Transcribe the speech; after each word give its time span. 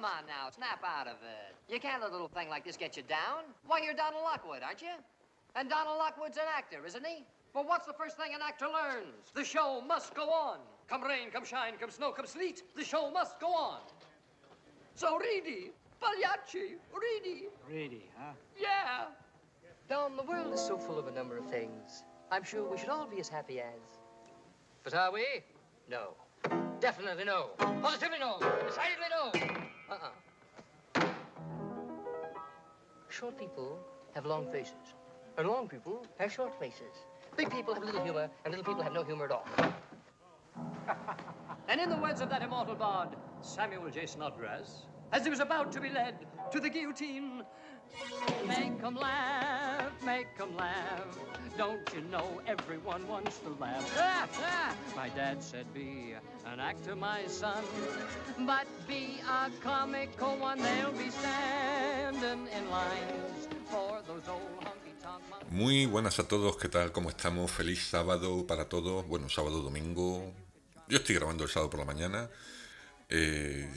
Come 0.00 0.10
on 0.16 0.26
now, 0.26 0.48
snap 0.48 0.82
out 0.82 1.06
of 1.06 1.16
it. 1.20 1.54
You 1.70 1.78
can't 1.78 2.00
let 2.00 2.08
a 2.08 2.12
little 2.12 2.28
thing 2.28 2.48
like 2.48 2.64
this 2.64 2.74
get 2.74 2.96
you 2.96 3.02
down. 3.02 3.44
Why, 3.66 3.82
you're 3.84 3.92
Donald 3.92 4.22
Lockwood, 4.22 4.62
aren't 4.62 4.80
you? 4.80 4.96
And 5.54 5.68
Donald 5.68 5.98
Lockwood's 5.98 6.38
an 6.38 6.44
actor, 6.56 6.86
isn't 6.86 7.06
he? 7.06 7.26
Well, 7.52 7.64
what's 7.64 7.86
the 7.86 7.92
first 7.92 8.16
thing 8.16 8.32
an 8.34 8.40
actor 8.42 8.64
learns? 8.64 9.28
The 9.34 9.44
show 9.44 9.82
must 9.86 10.14
go 10.14 10.30
on. 10.30 10.60
Come 10.88 11.02
rain, 11.02 11.28
come 11.30 11.44
shine, 11.44 11.74
come 11.78 11.90
snow, 11.90 12.12
come 12.12 12.24
sleet, 12.24 12.62
the 12.74 12.82
show 12.82 13.10
must 13.10 13.38
go 13.40 13.48
on. 13.48 13.80
So, 14.94 15.18
Reedy, 15.18 15.70
Pagliacci, 16.00 16.76
Reedy. 16.94 17.48
Reedy, 17.68 18.08
huh? 18.16 18.32
Yeah. 18.58 19.08
Don, 19.90 20.16
the 20.16 20.22
world 20.22 20.54
is 20.54 20.62
so 20.62 20.78
full 20.78 20.98
of 20.98 21.08
a 21.08 21.12
number 21.12 21.36
of 21.36 21.44
things. 21.50 22.04
I'm 22.30 22.42
sure 22.42 22.70
we 22.70 22.78
should 22.78 22.88
all 22.88 23.06
be 23.06 23.20
as 23.20 23.28
happy 23.28 23.60
as. 23.60 23.98
But 24.82 24.94
are 24.94 25.12
we? 25.12 25.26
No. 25.90 26.14
Definitely 26.80 27.24
no. 27.24 27.50
Positively 27.82 28.18
no. 28.18 28.38
Decidedly 28.66 29.04
no. 29.10 29.60
Uh-uh. 29.90 31.02
Short 33.08 33.36
people 33.38 33.78
have 34.14 34.24
long 34.24 34.50
faces. 34.52 34.94
And 35.36 35.48
long 35.48 35.68
people 35.68 36.06
have 36.18 36.32
short 36.32 36.58
faces. 36.60 36.94
Big 37.36 37.50
people 37.50 37.74
have 37.74 37.82
little 37.82 38.02
humor, 38.02 38.28
and 38.44 38.54
little 38.54 38.64
people 38.64 38.82
have 38.82 38.92
no 38.92 39.02
humor 39.02 39.24
at 39.24 39.32
all. 39.32 39.46
And 41.68 41.80
in 41.80 41.88
the 41.88 41.96
words 41.96 42.20
of 42.20 42.28
that 42.30 42.42
immortal 42.42 42.74
bard, 42.74 43.10
Samuel 43.42 43.88
J. 43.90 44.04
Snodgrass, 44.04 44.86
as 45.12 45.22
he 45.22 45.30
was 45.30 45.38
about 45.38 45.70
to 45.70 45.80
be 45.80 45.88
led 45.88 46.14
to 46.50 46.58
the 46.58 46.68
guillotine, 46.68 47.44
make 48.46 48.82
'em 48.84 48.96
laugh, 48.96 49.92
make 50.04 50.28
'em 50.40 50.56
laugh. 50.56 51.18
Don't 51.56 51.92
you 51.94 52.02
know 52.10 52.40
everyone 52.46 53.06
wants 53.06 53.38
to 53.40 53.50
laugh? 53.60 53.84
My 54.96 55.08
dad 55.10 55.42
said, 55.42 55.66
be 55.74 56.14
an 56.46 56.60
actor, 56.60 56.96
my 56.96 57.26
son, 57.26 57.64
but 58.46 58.66
be 58.88 59.20
a 59.28 59.50
comical 59.62 60.36
one. 60.38 60.58
They'll 60.62 60.92
be 60.92 61.10
standing 61.10 62.48
in 62.56 62.70
lines 62.70 63.48
for 63.68 64.00
those 64.06 64.28
old. 64.28 64.70
Muy 65.50 65.86
buenas 65.86 66.18
a 66.18 66.28
todos, 66.28 66.56
¿qué 66.56 66.68
tal? 66.68 66.92
¿Cómo 66.92 67.08
estamos? 67.10 67.50
Feliz 67.50 67.88
sábado 67.88 68.46
para 68.46 68.68
todos. 68.68 69.06
Bueno, 69.06 69.28
sábado, 69.28 69.60
domingo. 69.62 70.32
Yo 70.88 70.98
estoy 70.98 71.16
grabando 71.16 71.44
el 71.44 71.50
sábado 71.50 71.70
por 71.70 71.80
la 71.80 71.86
mañana. 71.86 72.30
Eh, 73.08 73.68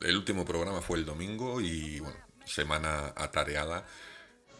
el 0.00 0.16
último 0.16 0.44
programa 0.44 0.80
fue 0.80 0.98
el 0.98 1.04
domingo 1.04 1.60
y 1.60 2.00
bueno, 2.00 2.16
semana 2.44 3.12
atareada. 3.16 3.86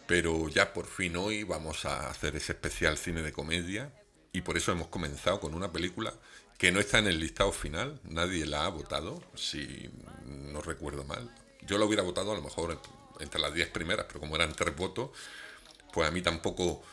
Pero 0.07 0.49
ya 0.49 0.73
por 0.73 0.87
fin 0.87 1.17
hoy 1.17 1.43
vamos 1.43 1.85
a 1.85 2.09
hacer 2.09 2.35
ese 2.35 2.53
especial 2.53 2.97
cine 2.97 3.21
de 3.21 3.31
comedia. 3.31 3.91
Y 4.31 4.41
por 4.41 4.57
eso 4.57 4.71
hemos 4.71 4.87
comenzado 4.87 5.39
con 5.39 5.55
una 5.55 5.71
película 5.71 6.13
que 6.57 6.71
no 6.71 6.79
está 6.79 6.99
en 6.99 7.07
el 7.07 7.19
listado 7.19 7.51
final. 7.51 7.99
Nadie 8.03 8.45
la 8.45 8.65
ha 8.65 8.69
votado, 8.69 9.23
si 9.35 9.89
no 10.25 10.61
recuerdo 10.61 11.03
mal. 11.03 11.33
Yo 11.61 11.77
la 11.77 11.85
hubiera 11.85 12.03
votado 12.03 12.31
a 12.31 12.35
lo 12.35 12.41
mejor 12.41 12.79
entre 13.19 13.39
las 13.39 13.53
10 13.53 13.69
primeras, 13.69 14.05
pero 14.07 14.19
como 14.19 14.35
eran 14.35 14.53
tres 14.53 14.75
votos, 14.75 15.09
pues 15.93 16.07
a 16.07 16.11
mí 16.11 16.21
tampoco 16.21 16.83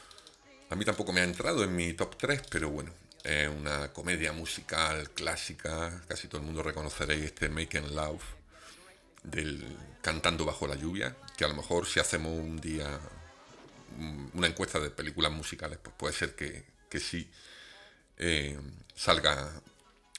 a 0.71 0.75
mí 0.75 0.87
tampoco 0.87 1.13
me 1.13 1.21
ha 1.21 1.25
entrado 1.25 1.65
en 1.65 1.77
mi 1.77 1.93
top 1.93 2.17
3, 2.17 2.43
pero 2.49 2.71
bueno, 2.71 2.93
es 3.25 3.47
una 3.47 3.93
comedia 3.93 4.33
musical 4.33 5.11
clásica, 5.11 6.03
casi 6.09 6.29
todo 6.29 6.41
el 6.41 6.47
mundo 6.47 6.63
reconoceréis 6.63 7.25
este 7.25 7.51
Making 7.51 7.95
Love 7.95 8.23
del 9.23 9.77
Cantando 10.03 10.45
bajo 10.45 10.67
la 10.67 10.75
lluvia, 10.75 11.17
que 11.37 11.45
a 11.45 11.49
lo 11.49 11.55
mejor 11.55 11.87
si 11.87 12.01
hacemos 12.01 12.33
un 12.33 12.61
día 12.61 12.99
mm, 13.97 14.31
una 14.35 14.49
encuesta 14.49 14.81
de 14.81 14.91
películas 14.91 15.31
musicales, 15.31 15.79
pues 15.81 15.95
puede 15.97 16.13
ser 16.13 16.35
que, 16.35 16.65
que 16.89 16.99
sí 16.99 17.31
eh, 18.17 18.59
salga 18.97 19.53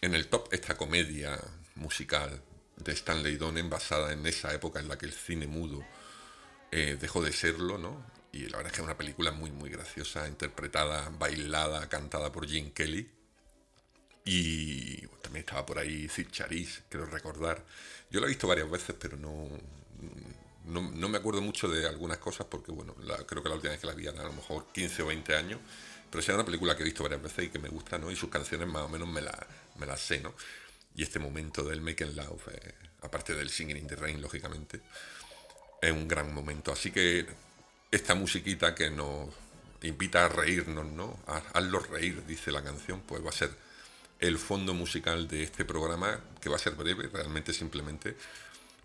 en 0.01 0.13
el 0.13 0.27
top 0.27 0.47
esta 0.53 0.77
comedia 0.77 1.37
musical 1.75 2.41
de 2.77 2.93
Stanley 2.93 3.37
Donen 3.37 3.69
basada 3.69 4.13
en 4.13 4.25
esa 4.25 4.53
época 4.53 4.79
en 4.79 4.87
la 4.87 4.97
que 4.97 5.05
el 5.05 5.13
cine 5.13 5.47
mudo 5.47 5.83
eh, 6.71 6.97
dejó 6.99 7.21
de 7.21 7.31
serlo, 7.31 7.77
¿no? 7.77 8.05
Y 8.31 8.47
la 8.49 8.57
verdad 8.57 8.67
es 8.67 8.71
que 8.73 8.81
es 8.81 8.85
una 8.85 8.97
película 8.97 9.31
muy, 9.31 9.51
muy 9.51 9.69
graciosa, 9.69 10.27
interpretada, 10.27 11.09
bailada, 11.19 11.87
cantada 11.87 12.31
por 12.31 12.47
Gene 12.47 12.73
Kelly. 12.73 13.09
Y 14.25 15.05
también 15.21 15.41
estaba 15.45 15.65
por 15.65 15.79
ahí 15.79 16.07
Sid 16.09 16.29
Charisse, 16.31 16.83
quiero 16.89 17.05
recordar. 17.05 17.63
Yo 18.09 18.19
la 18.19 18.27
he 18.27 18.29
visto 18.29 18.47
varias 18.47 18.69
veces, 18.69 18.95
pero 18.99 19.17
no, 19.17 19.49
no, 20.65 20.81
no 20.81 21.09
me 21.09 21.17
acuerdo 21.17 21.41
mucho 21.41 21.67
de 21.67 21.87
algunas 21.87 22.17
cosas 22.19 22.47
porque, 22.49 22.71
bueno, 22.71 22.95
la- 23.01 23.17
creo 23.25 23.43
que 23.43 23.49
la 23.49 23.55
última 23.55 23.71
vez 23.71 23.81
que 23.81 23.87
la 23.87 23.93
vi 23.93 24.07
era 24.07 24.21
a 24.21 24.25
lo 24.25 24.33
mejor 24.33 24.67
15 24.73 25.03
o 25.03 25.07
20 25.07 25.35
años. 25.35 25.59
Pero 26.09 26.21
es 26.21 26.29
una 26.29 26.45
película 26.45 26.75
que 26.75 26.83
he 26.83 26.85
visto 26.85 27.03
varias 27.03 27.21
veces 27.21 27.45
y 27.45 27.49
que 27.49 27.59
me 27.59 27.69
gusta, 27.69 27.97
¿no? 27.97 28.11
Y 28.11 28.15
sus 28.15 28.29
canciones 28.29 28.67
más 28.67 28.83
o 28.83 28.89
menos 28.89 29.07
me, 29.07 29.21
la, 29.21 29.47
me 29.79 29.85
las 29.85 29.99
sé, 29.99 30.19
¿no? 30.21 30.33
Y 30.95 31.01
este 31.03 31.17
momento 31.19 31.63
del 31.63 31.81
Making 31.81 32.15
Love, 32.15 32.49
eh, 32.53 32.73
aparte 33.01 33.33
del 33.33 33.49
Singing 33.49 33.77
in 33.77 33.87
the 33.87 33.95
Rain, 33.95 34.21
lógicamente, 34.21 34.79
es 35.81 35.91
un 35.91 36.07
gran 36.07 36.33
momento. 36.33 36.71
Así 36.71 36.91
que 36.91 37.25
esta 37.91 38.15
musiquita 38.15 38.73
que 38.75 38.89
nos 38.89 39.29
invita 39.81 40.25
a 40.25 40.29
reírnos, 40.29 40.85
¿no? 40.85 41.19
A, 41.27 41.37
hazlo 41.53 41.79
reír, 41.79 42.25
dice 42.25 42.51
la 42.51 42.63
canción, 42.63 43.01
pues 43.01 43.23
va 43.25 43.29
a 43.29 43.33
ser 43.33 43.51
el 44.19 44.37
fondo 44.37 44.73
musical 44.73 45.27
de 45.27 45.43
este 45.43 45.65
programa, 45.65 46.19
que 46.41 46.49
va 46.49 46.55
a 46.55 46.59
ser 46.59 46.75
breve, 46.75 47.09
realmente 47.11 47.53
simplemente 47.53 48.15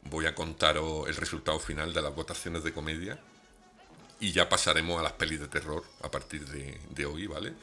voy 0.04 0.26
a 0.26 0.34
contaros 0.34 1.08
el 1.08 1.16
resultado 1.16 1.58
final 1.58 1.92
de 1.92 2.02
las 2.02 2.14
votaciones 2.14 2.64
de 2.64 2.72
comedia 2.72 3.18
y 4.20 4.32
ya 4.32 4.48
pasaremos 4.48 4.98
a 4.98 5.02
las 5.02 5.12
pelis 5.12 5.40
de 5.40 5.48
terror 5.48 5.84
a 6.02 6.10
partir 6.10 6.46
de, 6.46 6.78
de 6.90 7.06
hoy, 7.06 7.26
¿vale? 7.26 7.54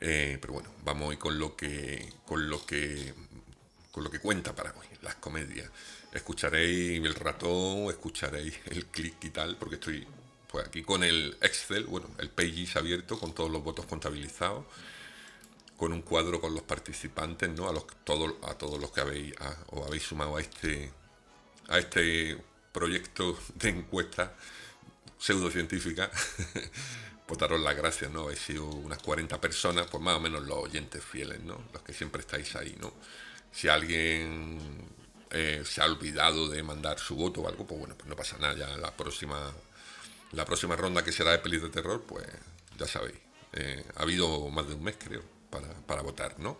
Eh, 0.00 0.38
pero 0.40 0.54
bueno, 0.54 0.70
vamos 0.84 1.08
hoy 1.08 1.16
con 1.16 1.38
lo 1.38 1.56
que 1.56 2.12
con 2.24 2.48
lo 2.48 2.64
que 2.64 3.14
con 3.90 4.04
lo 4.04 4.10
que 4.10 4.20
cuenta 4.20 4.54
para 4.54 4.70
hoy, 4.70 4.86
las 5.02 5.16
comedias. 5.16 5.70
Escucharéis 6.12 7.04
el 7.04 7.14
ratón, 7.14 7.90
escucharéis 7.90 8.54
el 8.66 8.86
clic 8.86 9.16
y 9.24 9.30
tal, 9.30 9.56
porque 9.56 9.76
estoy 9.76 10.06
pues 10.48 10.66
aquí 10.66 10.82
con 10.82 11.04
el 11.04 11.36
Excel, 11.40 11.84
bueno, 11.84 12.08
el 12.18 12.30
Pages 12.30 12.76
abierto 12.76 13.18
con 13.18 13.34
todos 13.34 13.50
los 13.50 13.62
votos 13.62 13.86
contabilizados, 13.86 14.64
con 15.78 15.92
un 15.92 16.02
cuadro 16.02 16.40
con 16.40 16.54
los 16.54 16.64
participantes, 16.64 17.48
¿no? 17.50 17.68
A 17.68 17.72
los 17.72 17.86
todos 18.04 18.34
a 18.42 18.54
todos 18.54 18.80
los 18.80 18.90
que 18.90 19.00
habéis 19.00 19.34
os 19.68 19.86
habéis 19.86 20.02
sumado 20.02 20.36
a 20.36 20.40
este 20.40 20.92
a 21.68 21.78
este 21.78 22.36
proyecto 22.72 23.38
de 23.54 23.68
encuesta 23.70 24.34
pseudocientífica, 25.18 26.10
pues 27.26 27.38
daros 27.38 27.60
las 27.60 27.76
gracias, 27.76 28.10
¿no? 28.10 28.24
Habéis 28.24 28.40
sido 28.40 28.66
unas 28.66 28.98
40 29.02 29.40
personas, 29.40 29.86
pues 29.86 30.02
más 30.02 30.16
o 30.16 30.20
menos 30.20 30.42
los 30.44 30.58
oyentes 30.58 31.04
fieles, 31.04 31.40
¿no? 31.40 31.62
Los 31.72 31.82
que 31.82 31.92
siempre 31.92 32.20
estáis 32.20 32.54
ahí, 32.56 32.76
¿no? 32.80 32.92
Si 33.52 33.68
alguien 33.68 34.58
eh, 35.30 35.62
se 35.64 35.80
ha 35.80 35.86
olvidado 35.86 36.48
de 36.48 36.62
mandar 36.62 36.98
su 36.98 37.16
voto 37.16 37.42
o 37.42 37.48
algo, 37.48 37.66
pues 37.66 37.78
bueno, 37.78 37.94
pues 37.96 38.08
no 38.08 38.16
pasa 38.16 38.36
nada, 38.38 38.54
ya 38.54 38.76
la 38.76 38.96
próxima, 38.96 39.52
la 40.32 40.44
próxima 40.44 40.76
ronda 40.76 41.04
que 41.04 41.12
será 41.12 41.32
de 41.32 41.38
pelis 41.38 41.62
de 41.62 41.70
terror, 41.70 42.02
pues 42.02 42.26
ya 42.78 42.86
sabéis, 42.86 43.18
eh, 43.52 43.84
ha 43.96 44.02
habido 44.02 44.48
más 44.50 44.68
de 44.68 44.74
un 44.74 44.82
mes, 44.84 44.96
creo, 44.98 45.37
para, 45.50 46.02
votar, 46.02 46.38
¿no? 46.38 46.56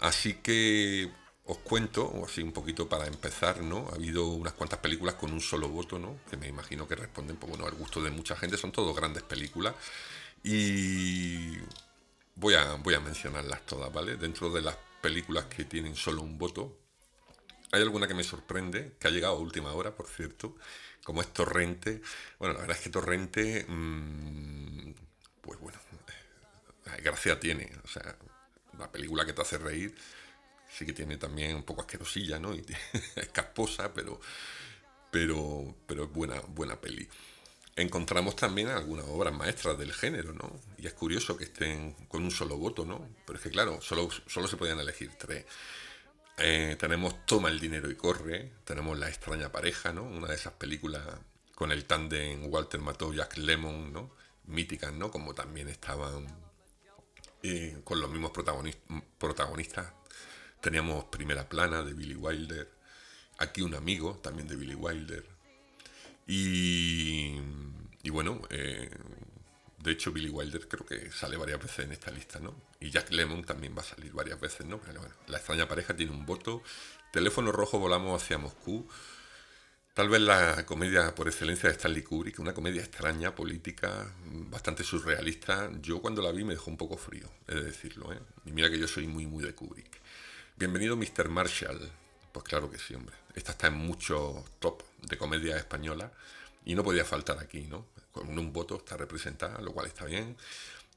Así 0.00 0.34
que 0.34 1.10
os 1.44 1.58
cuento, 1.58 2.24
así 2.26 2.42
un 2.42 2.52
poquito 2.52 2.88
para 2.88 3.06
empezar, 3.06 3.62
¿no? 3.62 3.88
Ha 3.90 3.94
habido 3.94 4.26
unas 4.28 4.52
cuantas 4.52 4.78
películas 4.80 5.14
con 5.14 5.32
un 5.32 5.40
solo 5.40 5.68
voto, 5.68 5.98
¿no? 5.98 6.18
Que 6.30 6.36
me 6.36 6.48
imagino 6.48 6.86
que 6.86 6.94
responden, 6.94 7.36
pues 7.36 7.50
bueno, 7.50 7.66
al 7.66 7.74
gusto 7.74 8.02
de 8.02 8.10
mucha 8.10 8.36
gente. 8.36 8.56
Son 8.56 8.72
todos 8.72 8.94
grandes 8.94 9.22
películas. 9.22 9.74
Y 10.42 11.56
voy 12.36 12.54
a, 12.54 12.74
voy 12.74 12.94
a 12.94 13.00
mencionarlas 13.00 13.66
todas, 13.66 13.92
¿vale? 13.92 14.16
Dentro 14.16 14.50
de 14.50 14.62
las 14.62 14.76
películas 15.00 15.46
que 15.46 15.64
tienen 15.64 15.96
solo 15.96 16.22
un 16.22 16.38
voto, 16.38 16.78
hay 17.72 17.82
alguna 17.82 18.06
que 18.06 18.14
me 18.14 18.24
sorprende, 18.24 18.96
que 18.98 19.08
ha 19.08 19.10
llegado 19.10 19.36
a 19.36 19.38
última 19.38 19.72
hora, 19.72 19.94
por 19.94 20.06
cierto, 20.06 20.56
como 21.04 21.20
es 21.20 21.32
Torrente. 21.32 22.00
Bueno, 22.38 22.54
la 22.54 22.60
verdad 22.60 22.76
es 22.76 22.82
que 22.82 22.90
Torrente, 22.90 23.66
mm, 23.68 24.92
pues 25.42 25.58
bueno, 25.60 25.78
gracia 26.96 27.38
tiene. 27.38 27.70
O 27.84 27.88
sea, 27.88 28.16
la 28.78 28.90
película 28.90 29.24
que 29.24 29.32
te 29.32 29.42
hace 29.42 29.58
reír 29.58 29.94
sí 30.70 30.84
que 30.86 30.92
tiene 30.92 31.16
también 31.16 31.56
un 31.56 31.62
poco 31.62 31.82
asquerosilla, 31.82 32.38
¿no? 32.38 32.54
Y 32.54 32.64
es 33.16 33.28
casposa, 33.28 33.92
pero, 33.92 34.20
pero, 35.10 35.76
pero 35.86 36.04
es 36.04 36.12
buena, 36.12 36.40
buena 36.40 36.80
peli. 36.80 37.08
Encontramos 37.76 38.34
también 38.34 38.68
algunas 38.68 39.06
obras 39.06 39.32
maestras 39.32 39.78
del 39.78 39.92
género, 39.92 40.32
¿no? 40.32 40.60
Y 40.78 40.86
es 40.86 40.94
curioso 40.94 41.36
que 41.36 41.44
estén 41.44 41.92
con 42.08 42.24
un 42.24 42.30
solo 42.30 42.56
voto, 42.56 42.84
¿no? 42.84 43.08
Pero 43.24 43.38
es 43.38 43.42
que, 43.42 43.50
claro, 43.50 43.80
solo, 43.80 44.08
solo 44.26 44.48
se 44.48 44.56
podían 44.56 44.80
elegir 44.80 45.12
tres. 45.16 45.46
Eh, 46.38 46.76
tenemos 46.78 47.24
Toma 47.26 47.48
el 47.48 47.60
dinero 47.60 47.90
y 47.90 47.96
corre, 47.96 48.52
tenemos 48.64 48.98
La 48.98 49.08
extraña 49.08 49.50
pareja, 49.50 49.92
¿no? 49.92 50.02
Una 50.02 50.28
de 50.28 50.34
esas 50.34 50.54
películas 50.54 51.02
con 51.54 51.72
el 51.72 51.84
tándem 51.84 52.46
Walter 52.52 52.80
Matthau, 52.80 53.12
Jack 53.12 53.36
Lemmon, 53.36 53.92
¿no? 53.92 54.14
Míticas, 54.44 54.92
¿no? 54.92 55.10
Como 55.10 55.34
también 55.34 55.68
estaban 55.68 56.26
con 57.84 58.00
los 58.00 58.10
mismos 58.10 58.32
protagonis- 58.32 59.04
protagonistas. 59.18 59.92
Teníamos 60.60 61.04
Primera 61.04 61.48
Plana 61.48 61.82
de 61.82 61.94
Billy 61.94 62.14
Wilder, 62.14 62.68
Aquí 63.38 63.62
un 63.62 63.74
amigo 63.76 64.18
también 64.20 64.48
de 64.48 64.56
Billy 64.56 64.74
Wilder. 64.74 65.24
Y, 66.26 67.38
bueno, 68.10 68.42
eh, 68.50 68.90
de 69.78 69.90
hecho 69.92 70.10
Billy 70.10 70.28
Wilder 70.28 70.66
creo 70.66 70.84
que 70.84 71.12
sale 71.12 71.36
varias 71.36 71.62
veces 71.62 71.84
en 71.84 71.92
esta 71.92 72.10
lista, 72.10 72.40
¿no? 72.40 72.54
Y 72.80 72.90
Jack 72.90 73.10
Lemmon 73.12 73.44
también 73.44 73.76
va 73.76 73.82
a 73.82 73.84
salir 73.84 74.12
varias 74.12 74.40
veces, 74.40 74.66
¿no? 74.66 74.80
Pero 74.80 75.00
bueno, 75.00 75.14
la 75.28 75.38
extraña 75.38 75.68
pareja 75.68 75.94
tiene 75.96 76.12
un 76.12 76.26
voto 76.26 76.62
Teléfono 77.12 77.52
rojo 77.52 77.78
volamos 77.78 78.22
hacia 78.22 78.36
Moscú. 78.38 78.86
Tal 79.98 80.08
vez 80.08 80.20
la 80.20 80.64
comedia 80.64 81.12
por 81.12 81.26
excelencia 81.26 81.68
de 81.68 81.74
Stanley 81.74 82.04
Kubrick, 82.04 82.38
una 82.38 82.54
comedia 82.54 82.82
extraña, 82.82 83.34
política, 83.34 84.06
bastante 84.48 84.84
surrealista. 84.84 85.72
Yo 85.82 86.00
cuando 86.00 86.22
la 86.22 86.30
vi 86.30 86.44
me 86.44 86.52
dejó 86.52 86.70
un 86.70 86.76
poco 86.76 86.96
frío, 86.96 87.28
he 87.48 87.56
de 87.56 87.64
decirlo. 87.64 88.12
¿eh? 88.12 88.20
Y 88.44 88.52
mira 88.52 88.70
que 88.70 88.78
yo 88.78 88.86
soy 88.86 89.08
muy, 89.08 89.26
muy 89.26 89.42
de 89.42 89.56
Kubrick. 89.56 89.90
Bienvenido 90.56 90.96
Mr. 90.96 91.28
Marshall. 91.28 91.90
Pues 92.30 92.44
claro 92.44 92.70
que 92.70 92.78
sí, 92.78 92.94
hombre. 92.94 93.16
Esta 93.34 93.50
está 93.50 93.66
en 93.66 93.74
mucho 93.74 94.44
top 94.60 94.84
de 95.02 95.18
comedia 95.18 95.56
española 95.56 96.12
y 96.64 96.76
no 96.76 96.84
podía 96.84 97.04
faltar 97.04 97.40
aquí, 97.40 97.62
¿no? 97.62 97.86
Con 98.12 98.38
un 98.38 98.52
voto 98.52 98.76
está 98.76 98.96
representada, 98.96 99.60
lo 99.60 99.72
cual 99.72 99.88
está 99.88 100.04
bien. 100.04 100.36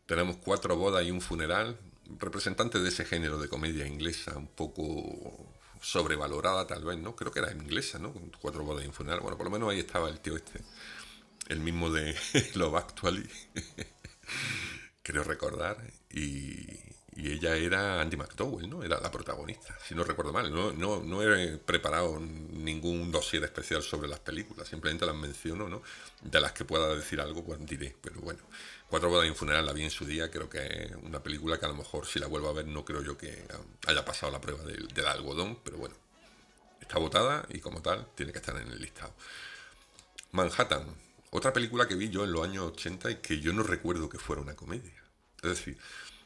Tenemos 0.05 0.35
cuatro 0.35 0.77
bodas 0.77 1.03
y 1.03 1.09
un 1.09 1.21
funeral, 1.21 1.75
representante 2.19 2.77
de 2.77 2.89
ese 2.89 3.03
género 3.05 3.39
de 3.39 3.47
comedia 3.47 3.87
inglesa, 3.87 4.37
un 4.37 4.45
poco 4.45 5.50
sobrevalorada 5.81 6.67
tal 6.67 6.85
vez, 6.85 6.97
¿no? 6.99 7.15
Creo 7.15 7.31
que 7.31 7.39
era 7.39 7.51
inglesa, 7.51 7.99
¿no? 7.99 8.13
Cuatro 8.39 8.63
bodas 8.63 8.85
y 8.85 8.87
un. 8.87 8.95
Bueno, 8.95 9.37
por 9.37 9.45
lo 9.45 9.51
menos 9.51 9.69
ahí 9.71 9.79
estaba 9.79 10.07
el 10.09 10.19
tío 10.19 10.35
este, 10.35 10.61
el 11.47 11.59
mismo 11.59 11.89
de 11.89 12.15
Love 12.55 12.75
Actually, 12.75 13.29
creo 15.03 15.23
recordar, 15.23 15.77
y, 16.09 16.90
y 17.13 17.31
ella 17.31 17.55
era 17.55 17.99
Andy 17.99 18.15
McDowell, 18.15 18.69
¿no? 18.69 18.83
Era 18.83 18.99
la 19.01 19.11
protagonista, 19.11 19.77
si 19.85 19.93
no 19.93 20.03
recuerdo 20.03 20.31
mal. 20.31 20.51
No, 20.51 20.71
no, 20.71 21.01
no 21.03 21.21
he 21.21 21.57
preparado 21.57 22.19
ningún 22.19 23.11
dossier 23.11 23.43
especial 23.43 23.83
sobre 23.83 24.07
las 24.07 24.19
películas, 24.19 24.67
simplemente 24.67 25.05
las 25.05 25.15
menciono, 25.15 25.67
¿no? 25.67 25.81
De 26.21 26.39
las 26.39 26.53
que 26.53 26.63
pueda 26.63 26.95
decir 26.95 27.19
algo, 27.19 27.43
pues 27.43 27.59
diré, 27.65 27.95
pero 28.01 28.21
bueno. 28.21 28.41
Cuatro 28.89 29.09
bodas 29.09 29.25
y 29.27 29.29
un 29.29 29.35
funeral 29.35 29.65
la 29.65 29.73
vi 29.73 29.83
en 29.83 29.91
su 29.91 30.05
día, 30.05 30.31
creo 30.31 30.49
que 30.49 30.65
es 30.65 30.91
una 31.03 31.21
película 31.21 31.59
que 31.59 31.65
a 31.65 31.69
lo 31.69 31.75
mejor 31.75 32.05
si 32.05 32.19
la 32.19 32.27
vuelvo 32.27 32.49
a 32.49 32.53
ver 32.53 32.67
no 32.67 32.85
creo 32.85 33.01
yo 33.03 33.17
que 33.17 33.45
haya 33.87 34.05
pasado 34.05 34.31
la 34.31 34.39
prueba 34.39 34.63
del, 34.63 34.87
del 34.87 35.05
algodón, 35.07 35.59
pero 35.63 35.77
bueno. 35.77 35.95
Está 36.79 36.97
votada 36.97 37.45
y 37.49 37.59
como 37.59 37.81
tal 37.81 38.07
tiene 38.15 38.31
que 38.31 38.39
estar 38.39 38.55
en 38.57 38.67
el 38.67 38.81
listado. 38.81 39.13
Manhattan, 40.31 40.85
otra 41.29 41.53
película 41.53 41.87
que 41.87 41.95
vi 41.95 42.09
yo 42.09 42.23
en 42.23 42.31
los 42.31 42.45
años 42.45 42.65
80 42.73 43.11
y 43.11 43.15
que 43.17 43.39
yo 43.39 43.53
no 43.53 43.63
recuerdo 43.63 44.09
que 44.09 44.17
fuera 44.17 44.41
una 44.41 44.55
comedia. 44.55 45.01
Es 45.41 45.49
decir, 45.49 45.77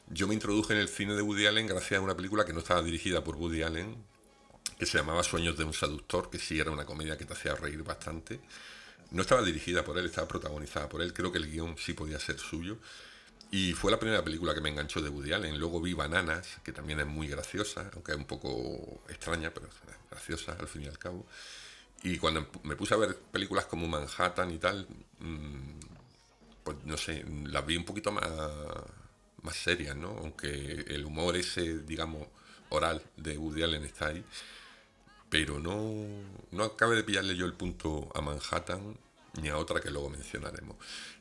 yo 0.08 0.28
me 0.28 0.34
introduje 0.34 0.72
en 0.72 0.80
el 0.80 0.88
cine 0.88 1.14
de 1.14 1.22
Woody 1.22 1.46
Allen 1.46 1.66
gracias 1.66 1.98
a 1.98 2.02
una 2.02 2.16
película 2.16 2.44
que 2.44 2.52
no 2.52 2.60
estaba 2.60 2.82
dirigida 2.82 3.24
por 3.24 3.36
Woody 3.36 3.62
Allen, 3.62 3.96
que 4.78 4.86
se 4.86 4.98
llamaba 4.98 5.22
Sueños 5.22 5.56
de 5.56 5.64
un 5.64 5.72
seductor, 5.72 6.30
que 6.30 6.38
sí 6.38 6.60
era 6.60 6.70
una 6.70 6.84
comedia 6.84 7.16
que 7.16 7.24
te 7.24 7.32
hacía 7.32 7.54
reír 7.54 7.82
bastante. 7.82 8.40
No 9.10 9.22
estaba 9.22 9.42
dirigida 9.42 9.84
por 9.84 9.98
él, 9.98 10.06
estaba 10.06 10.28
protagonizada 10.28 10.88
por 10.88 11.02
él. 11.02 11.12
Creo 11.12 11.32
que 11.32 11.38
el 11.38 11.50
guion 11.50 11.76
sí 11.78 11.92
podía 11.92 12.18
ser 12.18 12.38
suyo. 12.38 12.78
Y 13.50 13.72
fue 13.72 13.90
la 13.90 13.98
primera 13.98 14.24
película 14.24 14.54
que 14.54 14.60
me 14.60 14.68
enganchó 14.68 15.00
de 15.00 15.08
Woody 15.08 15.32
Allen. 15.32 15.58
Luego 15.58 15.80
vi 15.80 15.92
Bananas, 15.92 16.58
que 16.64 16.72
también 16.72 17.00
es 17.00 17.06
muy 17.06 17.28
graciosa, 17.28 17.90
aunque 17.94 18.12
es 18.12 18.18
un 18.18 18.26
poco 18.26 19.02
extraña, 19.08 19.52
pero 19.52 19.68
graciosa 20.10 20.56
al 20.58 20.68
fin 20.68 20.82
y 20.82 20.86
al 20.86 20.98
cabo. 20.98 21.26
Y 22.02 22.18
cuando 22.18 22.48
me 22.64 22.76
puse 22.76 22.94
a 22.94 22.98
ver 22.98 23.16
películas 23.16 23.66
como 23.66 23.88
Manhattan 23.88 24.50
y 24.50 24.58
tal, 24.58 24.86
mm, 25.20 25.78
pues 26.64 26.76
no 26.84 26.96
sé, 26.96 27.24
las 27.44 27.64
vi 27.64 27.76
un 27.76 27.84
poquito 27.84 28.12
más 28.12 28.24
más 29.46 29.56
serias, 29.56 29.96
¿no? 29.96 30.08
Aunque 30.08 30.48
el 30.88 31.04
humor 31.06 31.36
ese, 31.36 31.78
digamos, 31.78 32.26
oral 32.68 33.02
de 33.16 33.38
Woody 33.38 33.62
Allen 33.62 33.84
está 33.84 34.08
ahí. 34.08 34.24
Pero 35.30 35.58
no, 35.58 36.06
no 36.50 36.64
acabe 36.64 36.96
de 36.96 37.04
pillarle 37.04 37.36
yo 37.36 37.46
el 37.46 37.54
punto 37.54 38.10
a 38.14 38.20
Manhattan 38.20 38.96
ni 39.40 39.48
a 39.48 39.56
otra 39.56 39.80
que 39.80 39.90
luego 39.90 40.10
mencionaremos. 40.10 40.76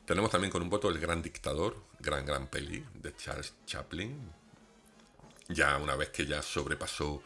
Tenemos 0.05 0.31
también 0.31 0.51
con 0.51 0.61
un 0.61 0.69
voto 0.69 0.89
El 0.89 0.99
Gran 0.99 1.21
Dictador, 1.21 1.75
gran, 1.99 2.25
gran 2.25 2.47
peli 2.47 2.83
de 2.93 3.15
Charles 3.15 3.53
Chaplin. 3.65 4.31
Ya 5.49 5.77
una 5.77 5.95
vez 5.95 6.09
que 6.09 6.25
ya 6.25 6.41
sobrepasó 6.41 7.23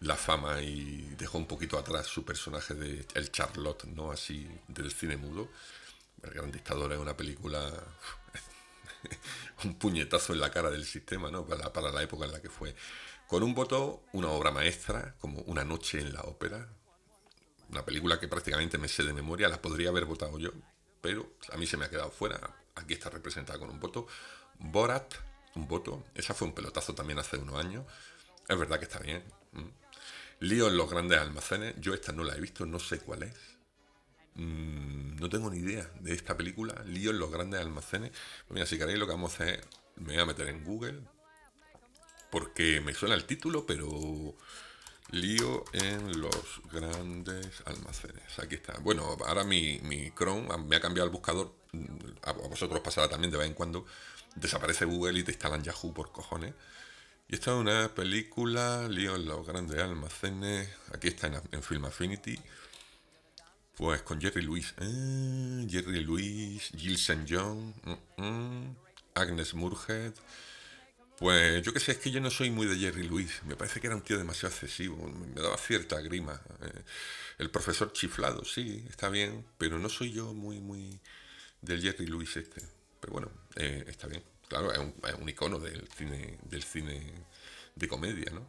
la 0.00 0.16
fama 0.16 0.60
y 0.60 1.14
dejó 1.16 1.38
un 1.38 1.46
poquito 1.46 1.78
atrás 1.78 2.06
su 2.06 2.24
personaje 2.24 2.74
de 2.74 3.06
El 3.14 3.30
Charlotte, 3.30 3.84
¿no? 3.84 4.10
Así 4.10 4.48
del 4.68 4.92
cine 4.92 5.16
mudo. 5.16 5.48
El 6.22 6.30
Gran 6.30 6.50
Dictador 6.50 6.92
es 6.92 6.98
una 6.98 7.16
película 7.16 7.70
un 9.64 9.74
puñetazo 9.74 10.32
en 10.32 10.40
la 10.40 10.50
cara 10.50 10.70
del 10.70 10.84
sistema, 10.84 11.30
¿no? 11.30 11.46
Para, 11.46 11.72
para, 11.72 11.90
la 11.90 12.02
época 12.02 12.26
en 12.26 12.32
la 12.32 12.42
que 12.42 12.50
fue. 12.50 12.74
Con 13.26 13.42
un 13.42 13.54
voto, 13.54 14.04
una 14.12 14.28
obra 14.28 14.50
maestra, 14.50 15.14
como 15.18 15.40
Una 15.42 15.64
noche 15.64 16.00
en 16.00 16.12
la 16.12 16.20
ópera, 16.22 16.68
una 17.70 17.84
película 17.84 18.20
que 18.20 18.28
prácticamente 18.28 18.78
me 18.78 18.88
sé 18.88 19.02
de 19.02 19.12
memoria, 19.12 19.48
la 19.48 19.60
podría 19.60 19.88
haber 19.88 20.04
votado 20.04 20.38
yo, 20.38 20.50
pero 21.00 21.32
a 21.50 21.56
mí 21.56 21.66
se 21.66 21.76
me 21.76 21.86
ha 21.86 21.90
quedado 21.90 22.10
fuera. 22.10 22.38
Aquí 22.74 22.94
está 22.94 23.10
representada 23.10 23.58
con 23.58 23.70
un 23.70 23.80
voto. 23.80 24.06
Borat, 24.58 25.14
un 25.54 25.66
voto. 25.66 26.04
Esa 26.14 26.34
fue 26.34 26.48
un 26.48 26.54
pelotazo 26.54 26.94
también 26.94 27.18
hace 27.18 27.36
unos 27.38 27.58
años. 27.58 27.84
Es 28.48 28.58
verdad 28.58 28.78
que 28.78 28.84
está 28.84 28.98
bien. 28.98 29.22
Lío 30.40 30.68
en 30.68 30.76
los 30.76 30.90
grandes 30.90 31.18
almacenes. 31.18 31.74
Yo 31.78 31.94
esta 31.94 32.12
no 32.12 32.24
la 32.24 32.34
he 32.34 32.40
visto, 32.40 32.66
no 32.66 32.78
sé 32.78 32.98
cuál 32.98 33.24
es. 33.24 33.51
Mm, 34.34 35.16
no 35.16 35.28
tengo 35.28 35.50
ni 35.50 35.58
idea 35.58 35.90
de 36.00 36.14
esta 36.14 36.36
película, 36.36 36.82
Lío 36.86 37.10
en 37.10 37.18
los 37.18 37.30
grandes 37.30 37.60
almacenes. 37.60 38.10
Pues 38.10 38.54
mira, 38.54 38.66
si 38.66 38.78
queréis 38.78 38.98
lo 38.98 39.06
que 39.06 39.12
vamos 39.12 39.32
a 39.32 39.44
hacer, 39.44 39.64
me 39.96 40.14
voy 40.14 40.22
a 40.22 40.26
meter 40.26 40.48
en 40.48 40.64
Google, 40.64 41.00
porque 42.30 42.80
me 42.80 42.94
suena 42.94 43.14
el 43.14 43.24
título, 43.24 43.66
pero 43.66 44.34
Lío 45.10 45.64
en 45.74 46.20
los 46.20 46.62
grandes 46.72 47.62
almacenes. 47.66 48.38
Aquí 48.38 48.54
está. 48.54 48.78
Bueno, 48.78 49.16
ahora 49.26 49.44
mi, 49.44 49.78
Chrome 50.16 50.48
me 50.66 50.76
ha 50.76 50.80
cambiado 50.80 51.06
el 51.06 51.12
buscador. 51.12 51.54
A 52.22 52.32
vosotros 52.32 52.80
pasará 52.80 53.08
también 53.08 53.30
de 53.30 53.36
vez 53.36 53.46
en 53.46 53.54
cuando. 53.54 53.84
Desaparece 54.36 54.86
Google 54.86 55.18
y 55.18 55.22
te 55.22 55.32
instalan 55.32 55.62
Yahoo 55.62 55.92
por 55.92 56.12
cojones. 56.12 56.54
Y 57.28 57.34
esta 57.34 57.50
es 57.52 57.58
una 57.58 57.94
película, 57.94 58.88
Lío 58.88 59.16
en 59.16 59.26
los 59.26 59.46
grandes 59.46 59.78
almacenes. 59.80 60.70
Aquí 60.94 61.08
está 61.08 61.26
en, 61.26 61.34
en 61.52 61.62
Film 61.62 61.84
Affinity. 61.84 62.38
Pues 63.82 64.02
con 64.02 64.20
Jerry 64.20 64.42
Lewis. 64.42 64.74
Eh, 64.78 65.66
Jerry 65.68 66.04
Lewis, 66.04 66.70
Jill 66.76 66.94
St. 66.94 67.24
John, 67.28 67.74
mm, 67.82 68.22
mm, 68.22 68.76
Agnes 69.16 69.54
Murhead. 69.54 70.14
Pues 71.18 71.62
yo 71.64 71.72
que 71.72 71.80
sé, 71.80 71.90
es 71.90 71.98
que 71.98 72.12
yo 72.12 72.20
no 72.20 72.30
soy 72.30 72.52
muy 72.52 72.68
de 72.68 72.76
Jerry 72.76 73.02
Lewis. 73.02 73.42
Me 73.44 73.56
parece 73.56 73.80
que 73.80 73.88
era 73.88 73.96
un 73.96 74.02
tío 74.02 74.18
demasiado 74.18 74.54
excesivo. 74.54 75.08
Me 75.08 75.42
daba 75.42 75.56
cierta 75.58 76.00
grima. 76.00 76.40
Eh, 76.60 76.82
el 77.38 77.50
profesor 77.50 77.92
chiflado, 77.92 78.44
sí, 78.44 78.86
está 78.88 79.08
bien, 79.08 79.44
pero 79.58 79.80
no 79.80 79.88
soy 79.88 80.12
yo 80.12 80.32
muy, 80.32 80.60
muy 80.60 81.00
del 81.60 81.82
Jerry 81.82 82.06
Lewis 82.06 82.36
este. 82.36 82.62
Pero 83.00 83.14
bueno, 83.14 83.32
eh, 83.56 83.84
está 83.88 84.06
bien. 84.06 84.22
Claro, 84.46 84.70
es 84.70 84.78
un, 84.78 84.94
es 85.08 85.14
un, 85.14 85.28
icono 85.28 85.58
del 85.58 85.88
cine, 85.88 86.38
del 86.44 86.62
cine 86.62 87.02
de 87.74 87.88
comedia, 87.88 88.30
¿no? 88.32 88.48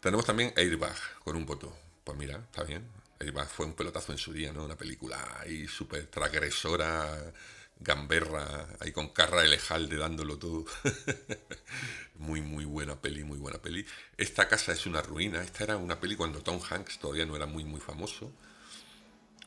Tenemos 0.00 0.24
también 0.24 0.52
Airbag 0.56 0.96
con 1.24 1.34
un 1.34 1.44
voto. 1.44 1.76
Pues 2.04 2.16
mira, 2.16 2.36
está 2.36 2.62
bien 2.62 2.99
fue 3.48 3.66
un 3.66 3.74
pelotazo 3.74 4.12
en 4.12 4.18
su 4.18 4.32
día, 4.32 4.52
¿no? 4.52 4.64
Una 4.64 4.76
película 4.76 5.38
ahí 5.40 5.66
súper 5.68 6.06
transgresora, 6.06 7.32
gamberra, 7.78 8.68
ahí 8.80 8.92
con 8.92 9.08
Carra 9.08 9.44
Elejalde 9.44 9.96
dándolo 9.96 10.38
todo. 10.38 10.64
muy, 12.16 12.40
muy 12.40 12.64
buena 12.64 13.00
peli, 13.00 13.24
muy 13.24 13.38
buena 13.38 13.58
peli. 13.58 13.84
Esta 14.16 14.48
casa 14.48 14.72
es 14.72 14.86
una 14.86 15.02
ruina. 15.02 15.42
Esta 15.42 15.64
era 15.64 15.76
una 15.76 16.00
peli 16.00 16.16
cuando 16.16 16.42
Tom 16.42 16.60
Hanks 16.68 16.98
todavía 16.98 17.26
no 17.26 17.36
era 17.36 17.46
muy, 17.46 17.64
muy 17.64 17.80
famoso. 17.80 18.32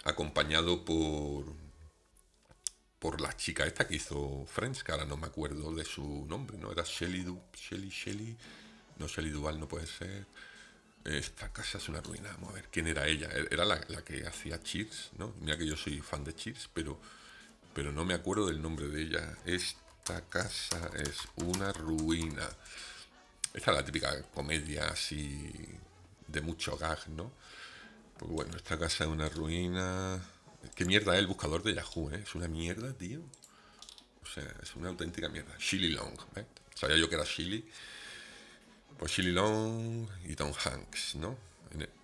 Acompañado 0.03 0.83
por 0.85 1.45
por 2.99 3.19
la 3.19 3.35
chica 3.35 3.65
esta 3.65 3.85
que 3.85 3.95
hizo 3.95 4.45
Friends, 4.47 4.81
que 4.81 4.93
ahora 4.93 5.03
no 5.03 5.17
me 5.17 5.27
acuerdo 5.27 5.75
de 5.75 5.83
su 5.83 6.25
nombre, 6.25 6.57
¿no? 6.57 6.71
Era 6.71 6.83
Shelly, 6.83 7.23
du 7.23 7.37
Shelly, 7.53 7.89
Shelly, 7.89 8.37
no 8.97 9.07
Shelly 9.09 9.29
Duval, 9.29 9.59
no 9.59 9.67
puede 9.67 9.87
ser. 9.87 10.25
Esta 11.05 11.51
casa 11.51 11.77
es 11.77 11.89
una 11.89 12.01
ruina. 12.01 12.29
Vamos 12.33 12.51
a 12.51 12.53
ver 12.53 12.69
quién 12.71 12.87
era 12.87 13.07
ella. 13.07 13.29
E-, 13.31 13.47
era 13.51 13.65
la, 13.65 13.79
que 13.79 14.25
hacía 14.25 14.61
Cheers, 14.61 15.11
¿no? 15.17 15.33
Mira 15.41 15.57
que 15.57 15.65
yo 15.65 15.75
soy 15.75 15.99
fan 15.99 16.23
de 16.23 16.33
Cheers, 16.33 16.69
pero, 16.73 16.99
pero 17.73 17.91
no 17.91 18.05
me 18.05 18.13
acuerdo 18.13 18.47
del 18.47 18.61
nombre 18.61 18.87
de 18.87 19.01
ella. 19.01 19.37
Esta 19.45 20.21
casa 20.29 20.91
es 20.95 21.17
una 21.35 21.73
ruina. 21.73 22.47
Esta 23.53 23.71
es 23.71 23.77
la 23.77 23.85
típica 23.85 24.21
comedia 24.33 24.87
así 24.87 25.51
de 26.27 26.41
mucho 26.41 26.77
gag, 26.77 27.09
¿no? 27.09 27.31
Pues 28.17 28.31
bueno, 28.31 28.55
esta 28.55 28.79
casa 28.79 29.03
es 29.03 29.09
una 29.09 29.27
ruina. 29.29 30.21
¿Qué 30.75 30.85
mierda 30.85 31.13
es 31.13 31.19
el 31.19 31.27
buscador 31.27 31.63
de 31.63 31.75
Yahoo, 31.75 32.11
eh? 32.11 32.21
Es 32.23 32.33
una 32.35 32.47
mierda, 32.47 32.93
tío. 32.93 33.21
O 34.23 34.25
sea, 34.25 34.49
es 34.61 34.75
una 34.75 34.89
auténtica 34.89 35.27
mierda. 35.27 35.53
Shilly 35.59 35.89
Long, 35.89 36.17
¿eh? 36.37 36.45
Sabía 36.73 36.95
yo 36.95 37.09
que 37.09 37.15
era 37.15 37.25
Shilly 37.25 37.69
Shilly 39.07 39.31
Long 39.31 40.07
y 40.25 40.35
Tom 40.35 40.51
Hanks, 40.53 41.15
¿no? 41.15 41.37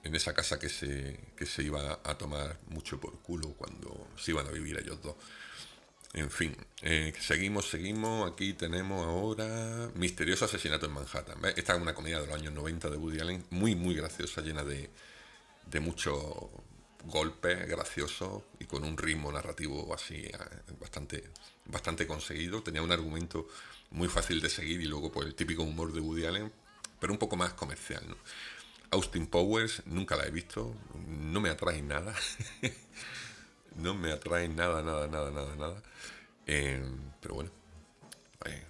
En, 0.03 0.15
esa 0.15 0.34
casa 0.34 0.58
que 0.58 0.70
se, 0.70 1.20
que 1.38 1.46
se 1.46 1.62
iba 1.62 2.00
a 2.03 2.18
tomar 2.18 2.60
mucho 2.70 3.00
por 3.00 3.20
culo 3.20 3.53
cuando 3.53 4.08
se 4.18 4.32
iban 4.32 4.48
a 4.48 4.51
vivir 4.51 4.77
ellos 4.79 5.00
dos. 5.03 5.15
En 6.13 6.32
fin, 6.32 6.56
eh, 6.82 7.13
seguimos, 7.20 7.70
seguimos. 7.70 8.32
Aquí 8.32 8.53
tenemos 8.53 9.06
ahora 9.06 9.91
Misterioso 9.94 10.46
Asesinato 10.46 10.88
en 10.88 10.94
Manhattan. 10.94 11.38
Esta 11.56 11.75
es 11.75 11.82
una 11.82 11.94
comedia 11.94 12.20
de 12.20 12.25
los 12.25 12.36
años 12.36 12.53
90 12.53 12.89
de 12.89 12.98
Woody 12.98 13.20
Allen, 13.20 13.46
muy, 13.51 13.75
muy 13.75 13.94
graciosa, 13.94 14.41
llena 14.41 14.63
de, 14.63 14.89
de 15.68 15.79
muchos 15.79 16.18
golpes 17.06 17.68
graciosos 17.68 18.44
y 18.60 18.65
con 18.65 18.84
un 18.84 18.98
ritmo 18.98 19.32
narrativo 19.32 19.94
así 19.94 20.15
eh, 20.15 20.34
bastante, 20.79 21.29
bastante 21.65 22.08
conseguido. 22.08 22.63
Tenía 22.63 22.82
un 22.82 22.91
argumento 22.91 23.48
muy 23.91 24.08
fácil 24.08 24.41
de 24.41 24.50
seguir 24.50 24.82
y 24.82 24.86
luego 24.86 25.12
pues 25.12 25.27
el 25.27 25.36
típico 25.36 25.63
humor 25.63 25.94
de 25.94 26.00
Woody 26.00 26.25
Allen, 26.25 26.51
pero 27.00 27.13
un 27.13 27.20
poco 27.20 27.36
más 27.36 27.53
comercial. 27.53 28.03
¿no? 28.08 28.15
Austin 28.91 29.27
Powers, 29.27 29.84
nunca 29.86 30.15
la 30.15 30.25
he 30.25 30.32
visto, 30.32 30.75
no 31.08 31.39
me 31.39 31.50
atrae 31.50 31.82
nada. 31.82 32.13
no 33.75 33.94
me 33.94 34.12
atrae 34.12 34.48
nada, 34.48 34.82
nada, 34.82 35.08
nada, 35.08 35.32
nada, 35.32 35.56
nada. 35.56 35.84
Eh, 36.48 36.84
pero 37.22 37.36
bueno, 37.36 37.51
eh, 38.46 38.63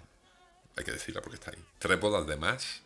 hay 0.75 0.83
que 0.83 0.91
decirla 0.91 1.21
porque 1.21 1.35
está 1.35 1.51
ahí. 1.51 1.63
Tres 1.79 1.99
bodas 1.99 2.27
de 2.27 2.35
más, 2.35 2.81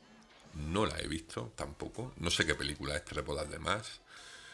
no 0.53 0.85
la 0.85 0.99
he 0.99 1.07
visto 1.07 1.51
tampoco. 1.55 2.13
No 2.17 2.29
sé 2.29 2.45
qué 2.45 2.55
película 2.55 2.95
es 2.95 3.03
Tres 3.05 3.25
bodas 3.25 3.49
de 3.49 3.59
más. 3.59 4.01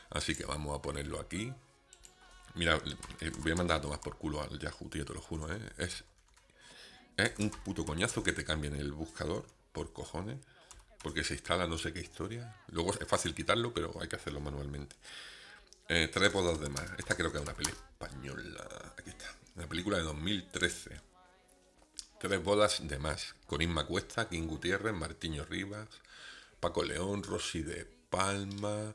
Así 0.10 0.36
que 0.36 0.46
vamos 0.46 0.78
a 0.78 0.82
ponerlo 0.82 1.20
aquí. 1.20 1.54
Mira, 2.56 2.82
eh, 3.20 3.32
voy 3.40 3.52
a 3.52 3.56
mandar 3.56 3.78
a 3.78 3.82
tomar 3.82 4.00
por 4.00 4.18
culo 4.18 4.42
al 4.42 4.58
Yahoo, 4.58 4.90
tío, 4.90 5.06
te 5.06 5.14
lo 5.14 5.22
juro, 5.22 5.54
¿eh? 5.54 5.60
Es, 5.78 6.04
es 7.18 7.34
un 7.38 7.52
puto 7.52 7.86
coñazo 7.86 8.24
que 8.24 8.34
te 8.34 8.44
cambien 8.44 8.76
el 8.76 8.92
buscador, 8.92 9.46
por 9.72 9.94
cojones, 9.94 10.40
porque 11.02 11.24
se 11.24 11.34
instala 11.34 11.68
no 11.68 11.78
sé 11.78 11.94
qué 11.94 12.02
historia. 12.02 12.56
Luego 12.68 12.94
es 12.94 13.08
fácil 13.08 13.34
quitarlo, 13.34 13.74
pero 13.74 13.94
hay 14.02 14.08
que 14.08 14.18
hacerlo 14.18 14.40
manualmente. 14.40 14.96
Eh, 15.88 16.10
tres 16.12 16.32
bodas 16.32 16.60
de 16.60 16.70
más. 16.70 16.86
Esta 16.98 17.16
creo 17.16 17.32
que 17.32 17.38
es 17.38 17.44
una 17.44 17.54
peli 17.54 17.72
española. 17.72 18.94
Aquí 18.98 19.10
está. 19.10 19.34
Una 19.56 19.68
película 19.68 19.98
de 19.98 20.04
2013. 20.04 21.02
Tres 22.20 22.44
bodas 22.44 22.88
de 22.88 23.00
más. 23.00 23.34
Con 23.48 23.62
Inma 23.62 23.86
Cuesta, 23.86 24.28
King 24.28 24.48
Gutiérrez, 24.48 24.94
Martiño 24.94 25.46
Rivas, 25.46 25.88
Paco 26.60 26.84
León, 26.84 27.24
Rosy 27.24 27.64
de 27.64 27.86
Palma. 28.10 28.94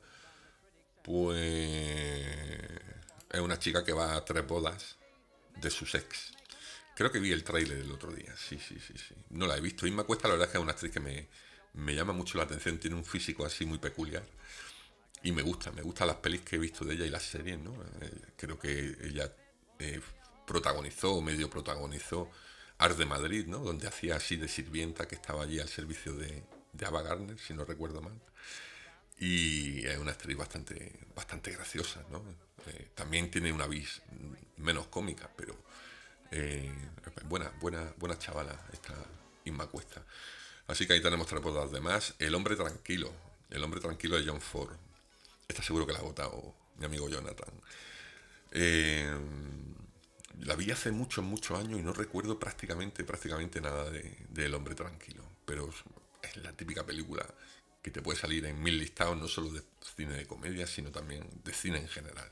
Pues 1.02 1.40
es 3.30 3.40
una 3.40 3.58
chica 3.58 3.84
que 3.84 3.92
va 3.92 4.14
a 4.14 4.24
tres 4.24 4.46
bodas 4.46 4.96
de 5.56 5.70
sus 5.70 5.94
ex. 5.94 6.32
Creo 6.94 7.10
que 7.10 7.18
vi 7.18 7.32
el 7.32 7.42
tráiler 7.42 7.78
el 7.78 7.90
otro 7.90 8.12
día. 8.12 8.34
Sí, 8.36 8.58
sí, 8.58 8.78
sí, 8.78 8.94
sí. 8.96 9.14
No 9.30 9.46
la 9.46 9.56
he 9.56 9.60
visto. 9.60 9.86
Inma 9.86 10.04
Cuesta, 10.04 10.28
la 10.28 10.34
verdad 10.34 10.46
es 10.46 10.52
que 10.52 10.58
es 10.58 10.62
una 10.62 10.72
actriz 10.72 10.92
que 10.92 11.00
me, 11.00 11.28
me 11.74 11.94
llama 11.94 12.12
mucho 12.12 12.38
la 12.38 12.44
atención. 12.44 12.78
Tiene 12.78 12.96
un 12.96 13.04
físico 13.04 13.44
así 13.44 13.66
muy 13.66 13.78
peculiar. 13.78 14.24
Y 15.22 15.32
me 15.32 15.42
gusta, 15.42 15.72
me 15.72 15.82
gustan 15.82 16.08
las 16.08 16.16
pelis 16.16 16.42
que 16.42 16.56
he 16.56 16.58
visto 16.58 16.84
de 16.84 16.94
ella 16.94 17.06
y 17.06 17.10
las 17.10 17.22
series, 17.22 17.58
¿no? 17.58 17.72
Eh, 18.00 18.20
creo 18.36 18.58
que 18.58 18.96
ella 19.02 19.32
eh, 19.78 20.00
protagonizó 20.46 21.14
o 21.14 21.22
medio 21.22 21.48
protagonizó 21.48 22.30
Art 22.78 22.98
de 22.98 23.06
Madrid, 23.06 23.46
¿no? 23.46 23.58
Donde 23.58 23.88
hacía 23.88 24.16
así 24.16 24.36
de 24.36 24.48
sirvienta 24.48 25.08
que 25.08 25.14
estaba 25.14 25.42
allí 25.42 25.60
al 25.60 25.68
servicio 25.68 26.14
de, 26.14 26.42
Ava 26.84 27.02
Gardner, 27.02 27.38
si 27.38 27.54
no 27.54 27.64
recuerdo 27.64 28.02
mal. 28.02 28.20
Y 29.18 29.86
es 29.86 29.96
una 29.96 30.12
actriz 30.12 30.36
bastante, 30.36 30.92
bastante 31.14 31.52
graciosa, 31.52 32.04
¿no? 32.10 32.22
Eh, 32.66 32.90
también 32.94 33.30
tiene 33.30 33.52
una 33.52 33.66
vis 33.66 34.02
menos 34.58 34.88
cómica, 34.88 35.30
pero 35.36 35.56
buena, 37.28 37.50
buena, 37.60 37.94
buena 37.96 38.18
chavala 38.18 38.66
esta 38.72 38.94
Inma 39.44 39.66
Cuesta. 39.68 40.04
Así 40.66 40.86
que 40.86 40.94
ahí 40.94 41.02
tenemos 41.02 41.26
tres 41.26 41.42
bodas 41.42 41.70
de 41.70 41.80
más. 41.80 42.14
El 42.18 42.34
hombre 42.34 42.56
tranquilo, 42.56 43.12
el 43.50 43.62
hombre 43.62 43.80
tranquilo 43.80 44.16
de 44.16 44.26
John 44.26 44.40
Ford. 44.40 44.76
Está 45.46 45.62
seguro 45.62 45.86
que 45.86 45.92
la 45.92 45.98
ha 45.98 46.02
votado 46.02 46.54
mi 46.78 46.86
amigo 46.86 47.08
Jonathan. 47.08 47.52
Eh, 48.52 49.14
la 50.40 50.56
vi 50.56 50.70
hace 50.70 50.90
muchos, 50.90 51.24
muchos 51.24 51.58
años 51.58 51.78
y 51.78 51.82
no 51.82 51.92
recuerdo 51.92 52.38
prácticamente, 52.38 53.04
prácticamente 53.04 53.60
nada 53.60 53.90
de, 53.90 54.16
de 54.28 54.46
El 54.46 54.54
hombre 54.54 54.74
tranquilo. 54.74 55.22
Pero 55.44 55.70
es 56.22 56.36
la 56.38 56.52
típica 56.52 56.84
película 56.84 57.26
que 57.82 57.90
te 57.90 58.00
puede 58.00 58.18
salir 58.18 58.46
en 58.46 58.62
mil 58.62 58.78
listados, 58.78 59.16
no 59.18 59.28
solo 59.28 59.50
de 59.50 59.62
cine 59.94 60.14
de 60.14 60.26
comedia, 60.26 60.66
sino 60.66 60.90
también 60.90 61.28
de 61.44 61.52
cine 61.52 61.78
en 61.78 61.88
general. 61.88 62.30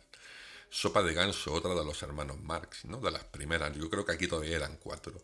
Sopa 0.70 1.02
de 1.02 1.12
Ganso, 1.12 1.52
otra 1.52 1.74
de 1.74 1.84
los 1.84 2.02
hermanos 2.02 2.40
Marx, 2.40 2.86
¿no? 2.86 2.96
De 2.96 3.10
las 3.10 3.24
primeras. 3.24 3.76
Yo 3.76 3.90
creo 3.90 4.06
que 4.06 4.12
aquí 4.12 4.26
todavía 4.26 4.56
eran 4.56 4.78
cuatro. 4.78 5.20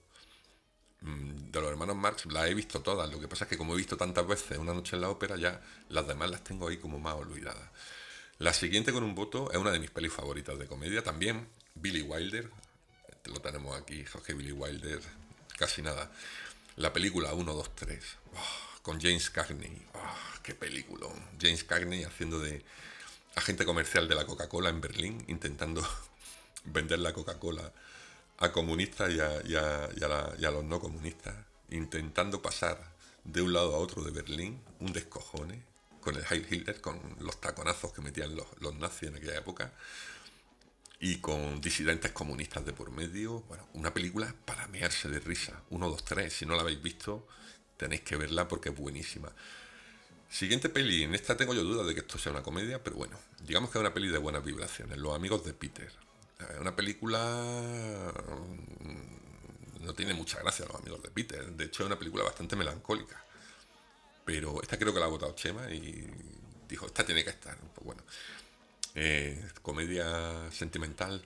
Mm, 1.00 1.50
de 1.52 1.60
los 1.60 1.70
hermanos 1.70 1.96
Marx 1.96 2.26
las 2.26 2.48
he 2.48 2.54
visto 2.54 2.80
todas. 2.80 3.10
Lo 3.10 3.20
que 3.20 3.28
pasa 3.28 3.44
es 3.44 3.50
que 3.50 3.58
como 3.58 3.74
he 3.74 3.76
visto 3.76 3.96
tantas 3.96 4.26
veces 4.26 4.58
Una 4.58 4.74
noche 4.74 4.96
en 4.96 5.02
la 5.02 5.10
ópera, 5.10 5.36
ya 5.36 5.60
las 5.88 6.06
demás 6.06 6.30
las 6.30 6.42
tengo 6.44 6.68
ahí 6.68 6.76
como 6.78 6.98
más 6.98 7.14
olvidadas. 7.14 7.70
La 8.38 8.52
siguiente 8.52 8.92
con 8.92 9.02
un 9.02 9.14
voto 9.14 9.50
es 9.50 9.58
una 9.58 9.72
de 9.72 9.80
mis 9.80 9.90
pelis 9.90 10.12
favoritas 10.12 10.58
de 10.58 10.66
comedia 10.66 11.02
también. 11.02 11.48
Billy 11.74 12.02
Wilder. 12.02 12.50
Este 13.08 13.30
lo 13.30 13.40
tenemos 13.40 13.76
aquí, 13.80 14.04
Jorge 14.04 14.34
Billy 14.34 14.52
Wilder. 14.52 15.00
Casi 15.58 15.82
nada. 15.82 16.10
La 16.76 16.92
película 16.92 17.34
1, 17.34 17.52
2, 17.52 17.74
3. 17.74 18.04
con 18.82 19.00
James 19.00 19.30
Cagney. 19.30 19.86
Oh, 19.94 19.98
¡Qué 20.42 20.54
película! 20.54 21.08
James 21.40 21.64
Cagney 21.64 22.04
haciendo 22.04 22.38
de 22.38 22.64
agente 23.34 23.64
comercial 23.64 24.08
de 24.08 24.14
la 24.14 24.24
Coca-Cola 24.24 24.70
en 24.70 24.80
Berlín, 24.80 25.24
intentando 25.28 25.86
vender 26.64 27.00
la 27.00 27.12
Coca-Cola 27.12 27.72
a 28.38 28.52
comunistas 28.52 29.10
y 29.12 29.20
a, 29.20 30.50
los 30.50 30.64
no 30.64 30.80
comunistas, 30.80 31.34
intentando 31.70 32.40
pasar 32.40 32.78
de 33.24 33.42
un 33.42 33.52
lado 33.52 33.74
a 33.74 33.78
otro 33.78 34.02
de 34.02 34.10
Berlín, 34.10 34.62
un 34.80 34.92
descojone, 34.92 35.62
con 36.00 36.16
el 36.16 36.24
Heil 36.30 36.46
Hitler, 36.48 36.80
con 36.80 36.98
los 37.20 37.40
taconazos 37.40 37.92
que 37.92 38.00
metían 38.00 38.34
los, 38.34 38.46
los 38.60 38.74
nazis 38.76 39.08
en 39.08 39.16
aquella 39.16 39.38
época, 39.38 39.72
y 41.00 41.16
con 41.18 41.60
disidentes 41.60 42.12
comunistas 42.12 42.64
de 42.64 42.72
por 42.72 42.90
medio. 42.90 43.40
Bueno, 43.42 43.68
una 43.74 43.92
película 43.94 44.34
para 44.44 44.66
mearse 44.68 45.08
de 45.08 45.20
risa. 45.20 45.62
Uno, 45.70 45.88
dos, 45.88 46.04
tres. 46.04 46.32
Si 46.32 46.46
no 46.46 46.54
la 46.56 46.62
habéis 46.62 46.82
visto, 46.82 47.28
tenéis 47.76 48.02
que 48.02 48.16
verla 48.16 48.48
porque 48.48 48.70
es 48.70 48.76
buenísima. 48.76 49.32
Siguiente 50.28 50.68
peli, 50.68 51.04
en 51.04 51.14
esta 51.14 51.36
tengo 51.36 51.54
yo 51.54 51.64
dudas 51.64 51.86
de 51.86 51.94
que 51.94 52.00
esto 52.00 52.18
sea 52.18 52.32
una 52.32 52.42
comedia, 52.42 52.82
pero 52.82 52.96
bueno, 52.96 53.18
digamos 53.40 53.70
que 53.70 53.78
es 53.78 53.80
una 53.80 53.94
peli 53.94 54.08
de 54.08 54.18
buenas 54.18 54.44
vibraciones, 54.44 54.98
Los 54.98 55.14
amigos 55.14 55.44
de 55.44 55.54
Peter. 55.54 55.90
Eh, 56.38 56.58
una 56.60 56.74
película... 56.74 58.12
Mm, 58.80 59.84
no 59.84 59.94
tiene 59.94 60.12
mucha 60.12 60.38
gracia 60.40 60.66
Los 60.66 60.76
amigos 60.76 61.02
de 61.02 61.10
Peter, 61.10 61.46
de 61.46 61.64
hecho 61.64 61.82
es 61.82 61.86
una 61.86 61.98
película 61.98 62.24
bastante 62.24 62.56
melancólica. 62.56 63.22
Pero 64.24 64.60
esta 64.62 64.78
creo 64.78 64.92
que 64.92 65.00
la 65.00 65.06
ha 65.06 65.08
votado 65.08 65.34
Chema 65.34 65.70
y 65.70 66.06
dijo, 66.68 66.86
esta 66.86 67.04
tiene 67.04 67.24
que 67.24 67.30
estar. 67.30 67.56
Pues 67.74 67.84
bueno, 67.84 68.02
eh, 68.94 69.42
comedia 69.62 70.50
sentimental, 70.50 71.22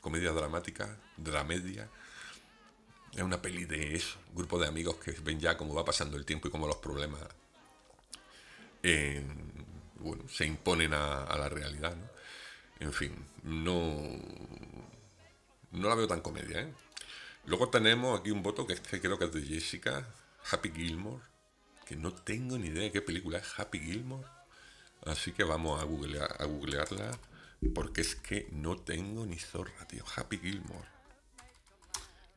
comedia 0.00 0.32
dramática, 0.32 0.98
dramedia. 1.16 1.88
Es 3.12 3.22
una 3.22 3.40
peli 3.40 3.64
de 3.64 3.94
eso, 3.94 4.18
un 4.30 4.36
grupo 4.36 4.58
de 4.58 4.66
amigos 4.66 4.96
que 4.96 5.12
ven 5.12 5.40
ya 5.40 5.56
cómo 5.56 5.74
va 5.74 5.84
pasando 5.84 6.16
el 6.16 6.24
tiempo 6.26 6.48
y 6.48 6.50
cómo 6.50 6.66
los 6.66 6.76
problemas 6.76 7.20
bueno, 10.02 10.24
se 10.28 10.44
imponen 10.46 10.92
a, 10.94 11.36
la 11.38 11.48
realidad. 11.48 11.96
En 12.82 12.92
fin, 12.92 13.14
no, 13.44 13.96
no 15.70 15.88
la 15.88 15.94
veo 15.94 16.08
tan 16.08 16.20
comedia. 16.20 16.62
¿eh? 16.62 16.74
Luego 17.46 17.68
tenemos 17.68 18.18
aquí 18.18 18.32
un 18.32 18.42
voto 18.42 18.66
que, 18.66 18.74
creo 18.74 19.16
que 19.20 19.26
es 19.26 19.32
de 19.32 19.42
Jessica, 19.42 20.04
Happy 20.50 20.72
Gilmore, 20.72 21.22
que 21.86 21.94
no 21.94 22.12
tengo 22.12 22.58
ni 22.58 22.66
idea 22.66 22.82
de 22.82 22.90
qué 22.90 23.00
película 23.00 23.38
es 23.38 23.56
Happy 23.56 23.78
Gilmore. 23.78 24.26
Así 25.06 25.30
que 25.30 25.44
vamos 25.44 25.80
a, 25.80 25.84
googlear, 25.84 26.34
a 26.40 26.44
googlearla 26.44 27.12
porque 27.72 28.00
es 28.00 28.16
que 28.16 28.48
no 28.50 28.76
tengo 28.76 29.26
ni 29.26 29.38
zorra, 29.38 29.86
tío. 29.86 30.04
Happy 30.16 30.38
Gilmore. 30.38 30.88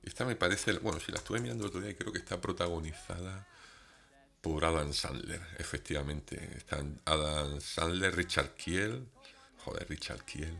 Esta 0.04 0.26
me 0.26 0.36
parece, 0.36 0.74
bueno, 0.74 1.00
si 1.00 1.12
la 1.12 1.18
estuve 1.18 1.40
mirando 1.40 1.64
el 1.64 1.70
otro 1.70 1.82
día, 1.82 1.98
creo 1.98 2.14
que 2.14 2.20
está 2.20 2.40
protagonizada 2.40 3.48
por 4.42 4.64
Adam 4.64 4.94
Sandler, 4.94 5.42
efectivamente. 5.58 6.56
Están 6.56 7.02
Adam 7.06 7.60
Sandler, 7.60 8.16
Richard 8.16 8.54
Kiel, 8.54 9.08
joder, 9.66 9.88
Richard 9.90 10.24
Kiel. 10.24 10.58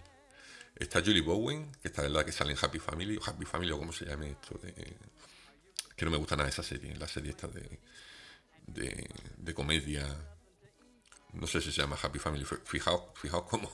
Está 0.76 1.00
Julie 1.02 1.22
Bowen, 1.22 1.72
que 1.82 1.88
está 1.88 2.06
en 2.06 2.14
la 2.14 2.26
que 2.26 2.32
sale 2.32 2.52
en 2.52 2.58
Happy 2.62 2.80
Family, 2.80 3.18
o 3.18 3.22
Happy 3.24 3.46
Family, 3.46 3.72
o 3.72 3.78
como 3.78 3.94
se 3.94 4.06
llame 4.06 4.32
esto, 4.32 4.58
de, 4.58 4.74
que 5.96 6.06
no 6.06 6.12
me 6.12 6.18
gusta 6.18 6.36
nada 6.36 6.50
esa 6.50 6.64
serie, 6.64 6.96
la 6.96 7.08
serie 7.08 7.32
esta 7.32 7.48
de, 7.48 7.80
de, 8.68 9.54
comedia. 9.54 10.06
No 11.34 11.48
sé 11.48 11.62
si 11.62 11.72
se 11.72 11.82
llama 11.82 11.98
Happy 12.02 12.20
Family. 12.20 12.46
Fijaos, 12.66 13.04
fijaos 13.16 13.44
cómo, 13.50 13.72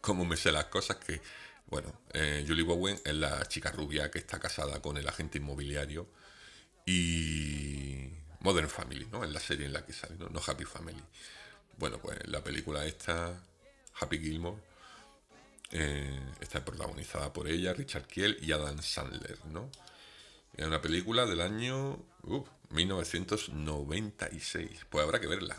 cómo 0.00 0.24
me 0.24 0.36
sé 0.36 0.52
las 0.52 0.66
cosas 0.66 0.96
que. 0.96 1.20
Bueno, 1.66 2.02
eh, 2.12 2.44
Julie 2.46 2.64
Bowen 2.64 3.00
es 3.04 3.14
la 3.14 3.46
chica 3.46 3.70
rubia 3.70 4.10
que 4.10 4.18
está 4.18 4.38
casada 4.38 4.82
con 4.82 4.98
el 4.98 5.08
agente 5.08 5.38
inmobiliario. 5.38 6.08
Y 6.84 8.10
Modern 8.40 8.68
Family, 8.68 9.06
¿no? 9.10 9.24
En 9.24 9.32
la 9.32 9.40
serie 9.40 9.66
en 9.66 9.72
la 9.72 9.86
que 9.86 9.92
sale, 9.92 10.16
¿no? 10.16 10.28
No 10.28 10.42
Happy 10.46 10.64
Family. 10.64 11.02
Bueno, 11.78 11.98
pues 11.98 12.18
la 12.26 12.42
película 12.44 12.84
esta, 12.84 13.42
Happy 14.00 14.18
Gilmore, 14.18 14.60
eh, 15.72 16.20
está 16.40 16.64
protagonizada 16.64 17.32
por 17.32 17.48
ella, 17.48 17.72
Richard 17.72 18.06
Kiel 18.06 18.38
y 18.42 18.52
Adam 18.52 18.80
Sandler, 18.82 19.38
¿no? 19.46 19.70
Es 20.54 20.66
una 20.66 20.82
película 20.82 21.24
del 21.24 21.40
año 21.40 21.98
1996. 22.70 24.86
Pues 24.90 25.04
habrá 25.04 25.18
que 25.18 25.26
verla. 25.26 25.56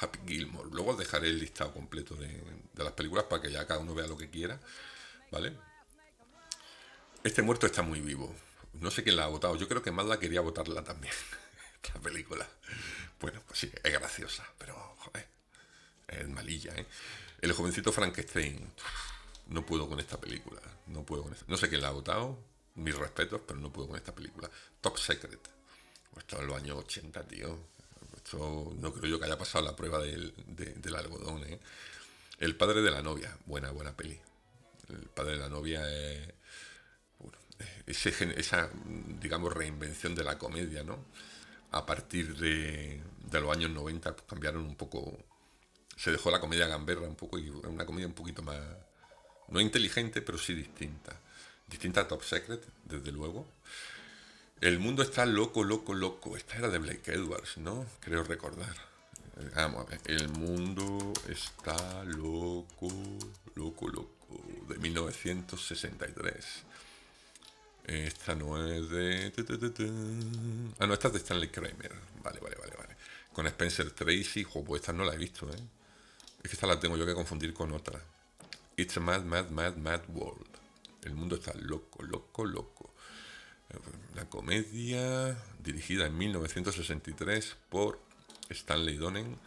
Happy 0.00 0.18
Gilmore. 0.26 0.68
Luego 0.70 0.90
os 0.90 0.98
dejaré 0.98 1.28
el 1.28 1.38
listado 1.38 1.72
completo 1.72 2.14
de, 2.14 2.42
las 2.76 2.92
películas 2.92 3.24
para 3.24 3.40
que 3.40 3.50
ya 3.50 3.66
cada 3.66 3.80
uno 3.80 3.94
vea 3.94 4.06
lo 4.06 4.18
que 4.18 4.28
quiera. 4.28 4.60
¿Vale? 5.30 5.56
Este 7.22 7.40
muerto 7.42 7.66
está 7.66 7.82
muy 7.82 8.00
vivo. 8.00 8.34
No 8.74 8.90
sé 8.90 9.02
quién 9.02 9.16
la 9.16 9.24
ha 9.24 9.28
votado. 9.28 9.56
Yo 9.56 9.66
creo 9.68 9.82
que 9.82 9.90
Mazda 9.90 10.20
quería 10.20 10.42
votarla 10.42 10.84
también. 10.84 11.14
la 11.94 12.00
película. 12.00 12.46
Bueno, 13.20 13.42
pues 13.46 13.60
sí, 13.60 13.70
es 13.82 13.92
graciosa, 13.92 14.44
pero 14.58 14.74
joder, 14.98 15.26
es 16.08 16.28
malilla, 16.28 16.74
¿eh? 16.74 16.86
El 17.40 17.52
jovencito 17.52 17.92
Frankenstein. 17.92 18.70
No 19.48 19.64
puedo 19.64 19.88
con 19.88 20.00
esta 20.00 20.20
película. 20.20 20.60
No 20.86 21.04
puedo 21.04 21.24
con 21.24 21.36
No 21.46 21.56
sé 21.56 21.68
quién 21.68 21.82
la 21.82 21.88
ha 21.88 21.92
votado. 21.92 22.38
Mis 22.76 22.96
respetos, 22.96 23.40
pero 23.46 23.60
no 23.60 23.72
puedo 23.72 23.88
con 23.88 23.96
esta 23.96 24.14
película. 24.14 24.50
Top 24.80 24.98
Secret. 24.98 25.48
Esto 26.16 26.40
en 26.40 26.46
los 26.46 26.56
años 26.56 26.78
80, 26.78 27.26
tío. 27.26 27.58
esto 28.16 28.72
no 28.78 28.92
creo 28.92 29.10
yo 29.10 29.18
que 29.18 29.26
haya 29.26 29.38
pasado 29.38 29.64
la 29.64 29.76
prueba 29.76 29.98
del, 30.00 30.32
del 30.46 30.96
algodón. 30.96 31.42
¿eh? 31.44 31.60
El 32.38 32.56
padre 32.56 32.82
de 32.82 32.90
la 32.90 33.02
novia, 33.02 33.36
buena, 33.46 33.70
buena 33.70 33.96
peli. 33.96 34.18
El 34.88 35.08
padre 35.08 35.32
de 35.32 35.38
la 35.38 35.48
novia 35.48 35.82
es 37.86 38.06
esa, 38.06 38.70
digamos, 39.20 39.52
reinvención 39.52 40.14
de 40.14 40.24
la 40.24 40.38
comedia, 40.38 40.82
¿no? 40.82 41.04
A 41.72 41.84
partir 41.86 42.36
de, 42.36 43.02
de 43.30 43.40
los 43.40 43.56
años 43.56 43.70
90 43.70 44.14
pues, 44.14 44.26
cambiaron 44.28 44.64
un 44.64 44.76
poco, 44.76 45.16
se 45.96 46.10
dejó 46.10 46.30
la 46.30 46.40
comedia 46.40 46.66
gamberra 46.66 47.02
un 47.02 47.16
poco 47.16 47.38
y 47.38 47.48
una 47.48 47.86
comedia 47.86 48.06
un 48.06 48.14
poquito 48.14 48.42
más, 48.42 48.58
no 49.48 49.60
inteligente, 49.60 50.22
pero 50.22 50.38
sí 50.38 50.54
distinta. 50.54 51.18
Distinta 51.68 52.02
a 52.02 52.08
Top 52.08 52.22
Secret, 52.22 52.62
desde 52.84 53.12
luego. 53.12 53.46
El 54.60 54.78
mundo 54.78 55.02
está 55.02 55.26
loco, 55.26 55.64
loco, 55.64 55.94
loco. 55.94 56.36
Esta 56.36 56.56
era 56.56 56.68
de 56.68 56.78
Blake 56.78 57.12
Edwards, 57.12 57.58
¿no? 57.58 57.86
Creo 58.00 58.22
recordar. 58.24 58.74
Vamos 59.54 59.86
a 59.86 59.90
ver. 59.90 60.00
El 60.06 60.28
mundo 60.28 61.12
está 61.28 62.04
loco, 62.04 62.88
loco, 63.54 63.88
loco. 63.88 64.42
De 64.68 64.78
1963. 64.78 66.44
Esta 67.86 68.34
no 68.34 68.66
es 68.66 68.88
de... 68.88 69.32
Ah, 70.78 70.86
no, 70.86 70.94
esta 70.94 71.08
es 71.08 71.14
de 71.14 71.18
Stanley 71.18 71.48
Kramer. 71.48 71.92
Vale, 72.22 72.40
vale, 72.40 72.56
vale, 72.56 72.74
vale. 72.76 72.96
Con 73.32 73.46
Spencer 73.46 73.90
Tracy, 73.90 74.44
pues 74.44 74.80
esta 74.80 74.92
no 74.92 75.04
la 75.04 75.14
he 75.14 75.18
visto, 75.18 75.50
¿eh? 75.50 75.58
Es 76.42 76.50
que 76.50 76.56
esta 76.56 76.66
la 76.66 76.80
tengo 76.80 76.96
yo 76.96 77.04
que 77.04 77.14
confundir 77.14 77.52
con 77.52 77.72
otra. 77.72 78.00
It's 78.76 78.96
a 78.96 79.00
mad, 79.00 79.24
mad, 79.24 79.50
mad, 79.50 79.76
mad 79.76 80.02
world. 80.08 80.48
El 81.04 81.14
mundo 81.14 81.36
está 81.36 81.52
loco, 81.54 82.02
loco, 82.02 82.44
loco. 82.44 82.94
La 84.14 84.28
comedia 84.28 85.36
dirigida 85.58 86.06
en 86.06 86.16
1963 86.16 87.56
por 87.68 88.00
Stanley 88.48 88.96
Donen 88.96 89.38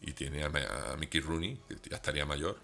y 0.00 0.12
tiene 0.12 0.44
a, 0.44 0.96
Mickey 0.98 1.20
Rooney, 1.20 1.60
que 1.68 1.90
ya 1.90 1.96
estaría 1.96 2.24
mayor, 2.24 2.58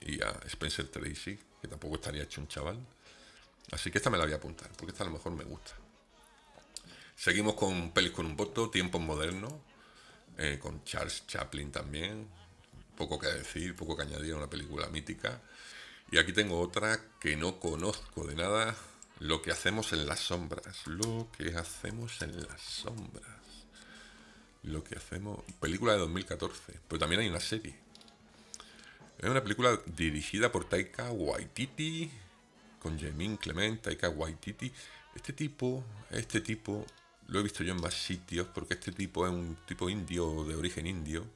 y 0.00 0.20
a 0.22 0.30
Spencer 0.46 0.88
Tracy, 0.88 1.38
que 1.60 1.68
tampoco 1.68 1.96
estaría 1.96 2.22
hecho 2.22 2.40
un 2.40 2.48
chaval. 2.48 2.78
Así 3.72 3.90
que 3.90 3.98
esta 3.98 4.10
me 4.10 4.18
la 4.18 4.24
voy 4.24 4.32
a 4.32 4.36
apuntar, 4.36 4.70
porque 4.76 4.92
esta 4.92 5.04
a 5.04 5.06
lo 5.06 5.12
mejor 5.12 5.32
me 5.32 5.44
gusta. 5.44 5.72
Seguimos 7.14 7.54
con 7.54 7.92
pelis 7.92 8.12
con 8.12 8.26
un 8.26 8.36
voto, 8.36 8.70
tiempos 8.70 9.00
modernos, 9.00 9.52
eh, 10.38 10.58
con 10.60 10.84
Charles 10.84 11.26
Chaplin 11.26 11.72
también. 11.72 12.28
Poco 12.96 13.18
que 13.18 13.28
decir, 13.28 13.76
poco 13.76 13.96
que 13.96 14.02
añadir 14.02 14.34
a 14.34 14.36
una 14.36 14.50
película 14.50 14.88
mítica. 14.88 15.40
Y 16.10 16.18
aquí 16.18 16.32
tengo 16.32 16.60
otra 16.60 17.00
que 17.20 17.36
no 17.36 17.58
conozco 17.60 18.26
de 18.26 18.34
nada. 18.34 18.76
Lo 19.18 19.42
que 19.42 19.50
hacemos 19.50 19.92
en 19.92 20.06
las 20.06 20.20
sombras. 20.20 20.86
Lo 20.86 21.28
que 21.36 21.54
hacemos 21.56 22.22
en 22.22 22.40
las 22.42 22.60
sombras. 22.60 23.40
Lo 24.62 24.84
que 24.84 24.96
hacemos. 24.96 25.40
Película 25.60 25.92
de 25.92 25.98
2014. 26.00 26.80
Pero 26.88 26.98
también 26.98 27.20
hay 27.22 27.28
una 27.28 27.40
serie. 27.40 27.74
Es 29.18 29.30
una 29.30 29.42
película 29.42 29.80
dirigida 29.86 30.52
por 30.52 30.68
Taika 30.68 31.10
Waititi 31.10 32.10
con 32.78 32.98
Jemin 32.98 33.36
Clement, 33.36 33.82
Taika 33.82 34.10
Waititi. 34.10 34.70
Este 35.14 35.32
tipo, 35.32 35.82
este 36.10 36.40
tipo, 36.40 36.84
lo 37.28 37.40
he 37.40 37.42
visto 37.42 37.64
yo 37.64 37.72
en 37.72 37.80
más 37.80 37.94
sitios 37.94 38.46
porque 38.54 38.74
este 38.74 38.92
tipo 38.92 39.26
es 39.26 39.32
un 39.32 39.56
tipo 39.66 39.88
indio, 39.88 40.44
de 40.44 40.54
origen 40.54 40.86
indio, 40.86 41.26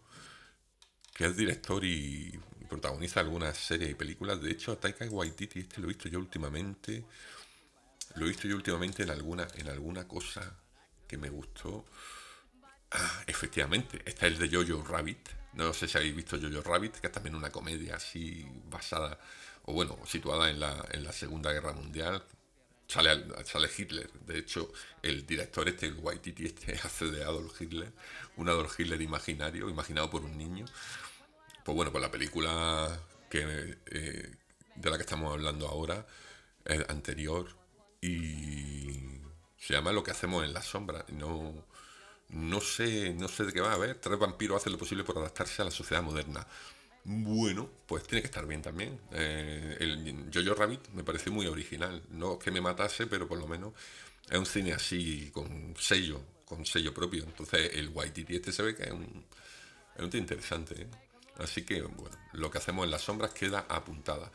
que 1.21 1.27
es 1.27 1.37
director 1.37 1.85
y 1.85 2.33
protagoniza 2.67 3.21
algunas 3.21 3.55
series 3.55 3.91
y 3.91 3.95
películas. 3.95 4.41
De 4.41 4.51
hecho, 4.51 4.79
Taika 4.79 5.05
Waititi, 5.05 5.61
este 5.61 5.79
lo 5.79 5.85
he 5.85 5.89
visto 5.89 6.09
yo 6.09 6.19
últimamente, 6.19 7.05
lo 8.15 8.25
he 8.25 8.29
visto 8.31 8.49
yo 8.49 8.57
últimamente 8.57 9.03
en 9.03 9.11
alguna, 9.11 9.47
en 9.57 9.69
alguna 9.69 10.09
cosa 10.09 10.57
que 11.07 11.19
me 11.19 11.29
gustó. 11.29 11.85
Ah, 12.91 13.23
efectivamente, 13.27 14.01
esta 14.07 14.27
es 14.27 14.41
el 14.41 14.51
de 14.51 14.57
Jojo 14.57 14.83
Rabbit. 14.83 15.29
No 15.53 15.75
sé 15.75 15.89
si 15.89 15.99
habéis 15.99 16.17
visto 16.17 16.39
Jojo 16.41 16.63
Rabbit, 16.63 16.95
que 16.95 17.09
es 17.09 17.13
también 17.13 17.35
una 17.35 17.51
comedia 17.51 17.97
así 17.97 18.47
basada 18.71 19.19
o 19.67 19.75
bueno, 19.75 19.99
situada 20.07 20.49
en 20.49 20.59
la, 20.59 20.89
en 20.91 21.05
la 21.05 21.13
Segunda 21.13 21.53
Guerra 21.53 21.75
Mundial, 21.75 22.25
sale, 22.89 23.27
sale 23.45 23.69
Hitler. 23.77 24.11
De 24.27 24.39
hecho, 24.39 24.73
el 25.03 25.27
director 25.27 25.69
este, 25.69 25.85
el 25.85 25.97
Waititi 25.97 26.47
este, 26.47 26.73
hace 26.83 27.11
de 27.11 27.25
Adolf 27.25 27.61
Hitler, 27.61 27.93
un 28.39 28.49
Adolf 28.49 28.81
Hitler 28.81 29.03
imaginario, 29.03 29.69
imaginado 29.69 30.09
por 30.09 30.25
un 30.25 30.39
niño. 30.39 30.65
Pues 31.71 31.77
bueno, 31.77 31.93
pues 31.93 32.03
la 32.03 32.11
película 32.11 33.01
que, 33.31 33.79
eh, 33.93 34.31
de 34.75 34.91
la 34.91 34.97
que 34.97 35.05
estamos 35.05 35.33
hablando 35.33 35.69
ahora 35.69 36.05
es 36.65 36.85
anterior 36.89 37.47
y 38.01 38.91
se 39.57 39.75
llama 39.75 39.93
Lo 39.93 40.03
que 40.03 40.11
hacemos 40.11 40.45
en 40.45 40.53
la 40.53 40.63
sombra. 40.63 41.05
No, 41.13 41.65
no 42.31 42.61
sé, 42.61 43.15
no 43.15 43.29
sé 43.29 43.45
de 43.45 43.53
qué 43.53 43.61
va 43.61 43.73
a 43.73 43.79
ver. 43.79 44.01
Tres 44.01 44.19
vampiros 44.19 44.57
hacen 44.57 44.73
lo 44.73 44.79
posible 44.81 45.05
por 45.05 45.19
adaptarse 45.19 45.63
a 45.63 45.67
la 45.67 45.71
sociedad 45.71 46.03
moderna. 46.03 46.45
Bueno, 47.05 47.71
pues 47.87 48.03
tiene 48.03 48.21
que 48.21 48.27
estar 48.27 48.47
bien 48.49 48.63
también. 48.63 48.99
Eh, 49.13 49.77
el 49.79 50.29
Jojo 50.35 50.57
Rabbit 50.57 50.89
me 50.89 51.05
pareció 51.05 51.31
muy 51.31 51.47
original. 51.47 52.03
No 52.11 52.37
que 52.37 52.51
me 52.51 52.61
matase, 52.61 53.07
pero 53.07 53.29
por 53.29 53.39
lo 53.39 53.47
menos 53.47 53.75
es 54.29 54.37
un 54.37 54.47
cine 54.47 54.73
así, 54.73 55.31
con 55.33 55.77
sello, 55.79 56.21
con 56.47 56.67
sello 56.67 56.93
propio. 56.93 57.23
Entonces 57.23 57.71
el 57.75 57.91
Waititi 57.91 58.35
este 58.35 58.51
se 58.51 58.65
ve 58.65 58.75
que 58.75 58.83
es 58.83 58.91
un, 58.91 59.25
es 59.97 60.03
un 60.03 60.11
interesante. 60.19 60.83
¿eh? 60.83 61.10
Así 61.41 61.65
que, 61.65 61.83
bueno, 61.83 62.17
lo 62.33 62.51
que 62.51 62.59
hacemos 62.59 62.85
en 62.85 62.91
las 62.91 63.03
sombras 63.03 63.33
queda 63.33 63.67
apuntada. 63.69 64.31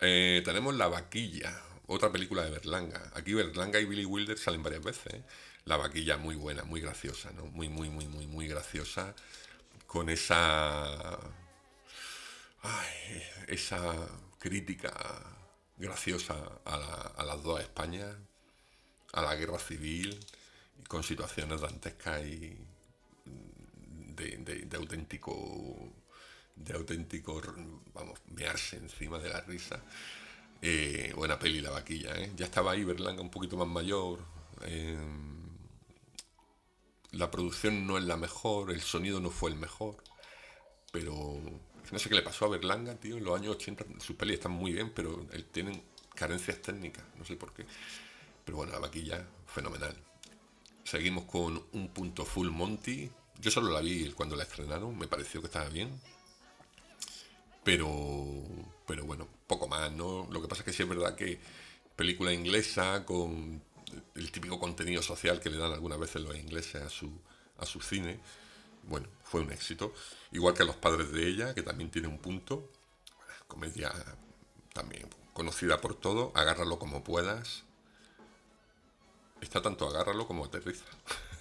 Eh, 0.00 0.42
tenemos 0.44 0.74
La 0.74 0.88
Vaquilla, 0.88 1.60
otra 1.86 2.12
película 2.12 2.44
de 2.44 2.50
Berlanga. 2.50 3.10
Aquí 3.14 3.34
Berlanga 3.34 3.80
y 3.80 3.84
Billy 3.86 4.04
Wilder 4.04 4.38
salen 4.38 4.62
varias 4.62 4.84
veces. 4.84 5.22
La 5.64 5.76
Vaquilla 5.76 6.16
muy 6.16 6.36
buena, 6.36 6.64
muy 6.64 6.80
graciosa, 6.80 7.30
¿no? 7.32 7.46
Muy, 7.46 7.68
muy, 7.68 7.90
muy, 7.90 8.06
muy, 8.06 8.26
muy 8.26 8.46
graciosa. 8.46 9.14
Con 9.86 10.08
esa 10.10 11.18
esa 13.46 14.08
crítica 14.38 14.92
graciosa 15.76 16.34
a, 16.64 17.24
las 17.24 17.42
dos 17.42 17.60
Españas, 17.60 18.14
a 19.12 19.22
la 19.22 19.34
guerra 19.34 19.58
civil, 19.58 20.18
con 20.88 21.02
situaciones 21.02 21.60
dantescas 21.60 22.24
y 22.24 22.56
de, 24.16 24.76
auténtico, 24.76 25.92
de 26.56 26.74
auténtico, 26.74 27.42
vamos, 27.94 28.18
mearse 28.34 28.76
encima 28.76 29.18
de 29.18 29.28
la 29.28 29.40
risa. 29.42 29.82
Eh, 30.62 31.12
buena 31.14 31.38
peli 31.38 31.60
la 31.60 31.70
vaquilla, 31.70 32.16
¿eh? 32.16 32.32
Ya 32.36 32.46
estaba 32.46 32.72
ahí 32.72 32.84
Berlanga 32.84 33.20
un 33.20 33.30
poquito 33.30 33.56
más 33.56 33.68
mayor. 33.68 34.20
Eh, 34.62 34.96
la 37.12 37.30
producción 37.30 37.86
no 37.86 37.98
es 37.98 38.04
la 38.04 38.16
mejor, 38.16 38.70
el 38.70 38.80
sonido 38.80 39.20
no 39.20 39.30
fue 39.30 39.50
el 39.50 39.56
mejor, 39.56 39.96
pero 40.92 41.40
no 41.92 41.98
sé 41.98 42.08
qué 42.08 42.14
le 42.14 42.22
pasó 42.22 42.46
a 42.46 42.48
Berlanga, 42.48 42.94
tío. 42.96 43.16
En 43.16 43.24
los 43.24 43.38
años 43.38 43.56
80 43.56 43.84
sus 44.00 44.16
pelis 44.16 44.34
están 44.34 44.52
muy 44.52 44.72
bien, 44.72 44.90
pero 44.94 45.26
él 45.32 45.44
tienen 45.44 45.82
carencias 46.14 46.60
técnicas. 46.60 47.04
No 47.16 47.24
sé 47.24 47.36
por 47.36 47.52
qué. 47.52 47.64
Pero 48.44 48.58
bueno, 48.58 48.72
la 48.72 48.80
vaquilla, 48.80 49.24
fenomenal. 49.46 49.94
Seguimos 50.84 51.24
con 51.24 51.62
un 51.72 51.88
punto 51.88 52.24
full 52.24 52.48
Monty. 52.50 53.10
Yo 53.40 53.50
solo 53.50 53.70
la 53.70 53.80
vi 53.80 54.10
cuando 54.12 54.36
la 54.36 54.44
estrenaron, 54.44 54.96
me 54.98 55.08
pareció 55.08 55.40
que 55.40 55.46
estaba 55.46 55.68
bien. 55.68 56.00
Pero, 57.64 57.88
pero 58.86 59.04
bueno, 59.04 59.26
poco 59.46 59.66
más, 59.68 59.90
¿no? 59.92 60.28
Lo 60.30 60.40
que 60.40 60.48
pasa 60.48 60.62
es 60.62 60.66
que 60.66 60.72
sí 60.72 60.82
es 60.82 60.88
verdad 60.88 61.16
que 61.16 61.40
película 61.96 62.32
inglesa 62.32 63.04
con 63.04 63.62
el 64.14 64.32
típico 64.32 64.58
contenido 64.60 65.02
social 65.02 65.40
que 65.40 65.50
le 65.50 65.58
dan 65.58 65.72
algunas 65.72 65.98
veces 65.98 66.22
los 66.22 66.36
ingleses 66.36 66.82
a 66.82 66.88
su, 66.88 67.10
a 67.58 67.66
su 67.66 67.80
cine, 67.80 68.20
bueno, 68.84 69.08
fue 69.24 69.40
un 69.40 69.52
éxito. 69.52 69.92
Igual 70.32 70.54
que 70.54 70.64
Los 70.64 70.76
padres 70.76 71.12
de 71.12 71.26
ella, 71.26 71.54
que 71.54 71.62
también 71.62 71.90
tiene 71.90 72.08
un 72.08 72.18
punto. 72.18 72.70
Comedia 73.48 73.92
también 74.72 75.08
conocida 75.32 75.80
por 75.80 75.94
todo. 75.94 76.32
Agárralo 76.34 76.78
como 76.78 77.02
puedas. 77.04 77.64
Está 79.40 79.60
tanto 79.62 79.88
agárralo 79.88 80.26
como 80.26 80.44
aterriza. 80.44 80.84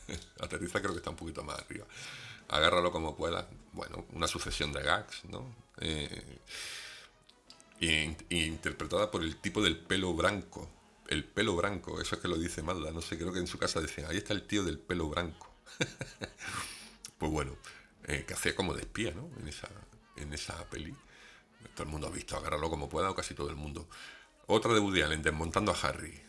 aterriza 0.39 0.81
creo 0.81 0.91
que 0.91 0.99
está 0.99 1.09
un 1.09 1.15
poquito 1.15 1.43
más 1.43 1.59
arriba. 1.59 1.85
Agárralo 2.49 2.91
como 2.91 3.15
puedas. 3.15 3.45
Bueno, 3.73 4.05
una 4.13 4.27
sucesión 4.27 4.71
de 4.71 4.83
gags, 4.83 5.25
¿no? 5.25 5.53
Eh, 5.79 6.39
interpretada 8.29 9.11
por 9.11 9.23
el 9.23 9.35
tipo 9.37 9.61
del 9.61 9.77
pelo 9.77 10.13
blanco. 10.13 10.69
El 11.07 11.23
pelo 11.23 11.55
blanco, 11.55 12.01
eso 12.01 12.15
es 12.15 12.21
que 12.21 12.27
lo 12.27 12.37
dice 12.37 12.63
Malda, 12.63 12.91
no 12.91 13.01
sé, 13.01 13.17
creo 13.17 13.31
que 13.31 13.39
en 13.39 13.47
su 13.47 13.59
casa 13.59 13.79
decían, 13.79 14.09
ahí 14.09 14.17
está 14.17 14.33
el 14.33 14.47
tío 14.47 14.63
del 14.63 14.79
pelo 14.79 15.07
blanco. 15.07 15.51
pues 17.17 17.31
bueno, 17.31 17.55
eh, 18.05 18.23
que 18.27 18.33
hacía 18.33 18.55
como 18.55 18.73
de 18.73 18.81
espía, 18.81 19.11
¿no? 19.11 19.29
En 19.39 19.47
esa, 19.47 19.69
en 20.15 20.33
esa 20.33 20.67
peli. 20.69 20.95
Todo 21.75 21.83
el 21.83 21.89
mundo 21.89 22.07
ha 22.07 22.11
visto, 22.11 22.35
agárralo 22.37 22.69
como 22.69 22.89
pueda, 22.89 23.11
o 23.11 23.15
casi 23.15 23.35
todo 23.35 23.49
el 23.49 23.55
mundo. 23.55 23.87
Otra 24.47 24.73
de 24.73 24.79
Woody 24.79 25.01
Allen, 25.01 25.21
desmontando 25.21 25.71
a 25.71 25.75
Harry. 25.75 26.21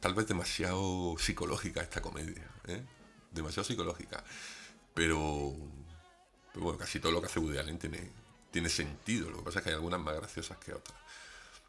Tal 0.00 0.14
vez 0.14 0.28
demasiado 0.28 1.16
psicológica 1.18 1.80
esta 1.80 2.02
comedia, 2.02 2.48
¿eh? 2.66 2.84
Demasiado 3.36 3.64
psicológica. 3.64 4.24
Pero, 4.94 5.54
bueno, 6.54 6.78
casi 6.78 6.98
todo 6.98 7.12
lo 7.12 7.20
que 7.20 7.26
hace 7.26 7.38
Woody 7.38 7.58
Allen 7.58 7.78
tiene, 7.78 8.10
tiene 8.50 8.68
sentido. 8.68 9.30
Lo 9.30 9.38
que 9.38 9.44
pasa 9.44 9.58
es 9.58 9.64
que 9.64 9.70
hay 9.70 9.76
algunas 9.76 10.00
más 10.00 10.16
graciosas 10.16 10.58
que 10.58 10.72
otras. 10.72 10.98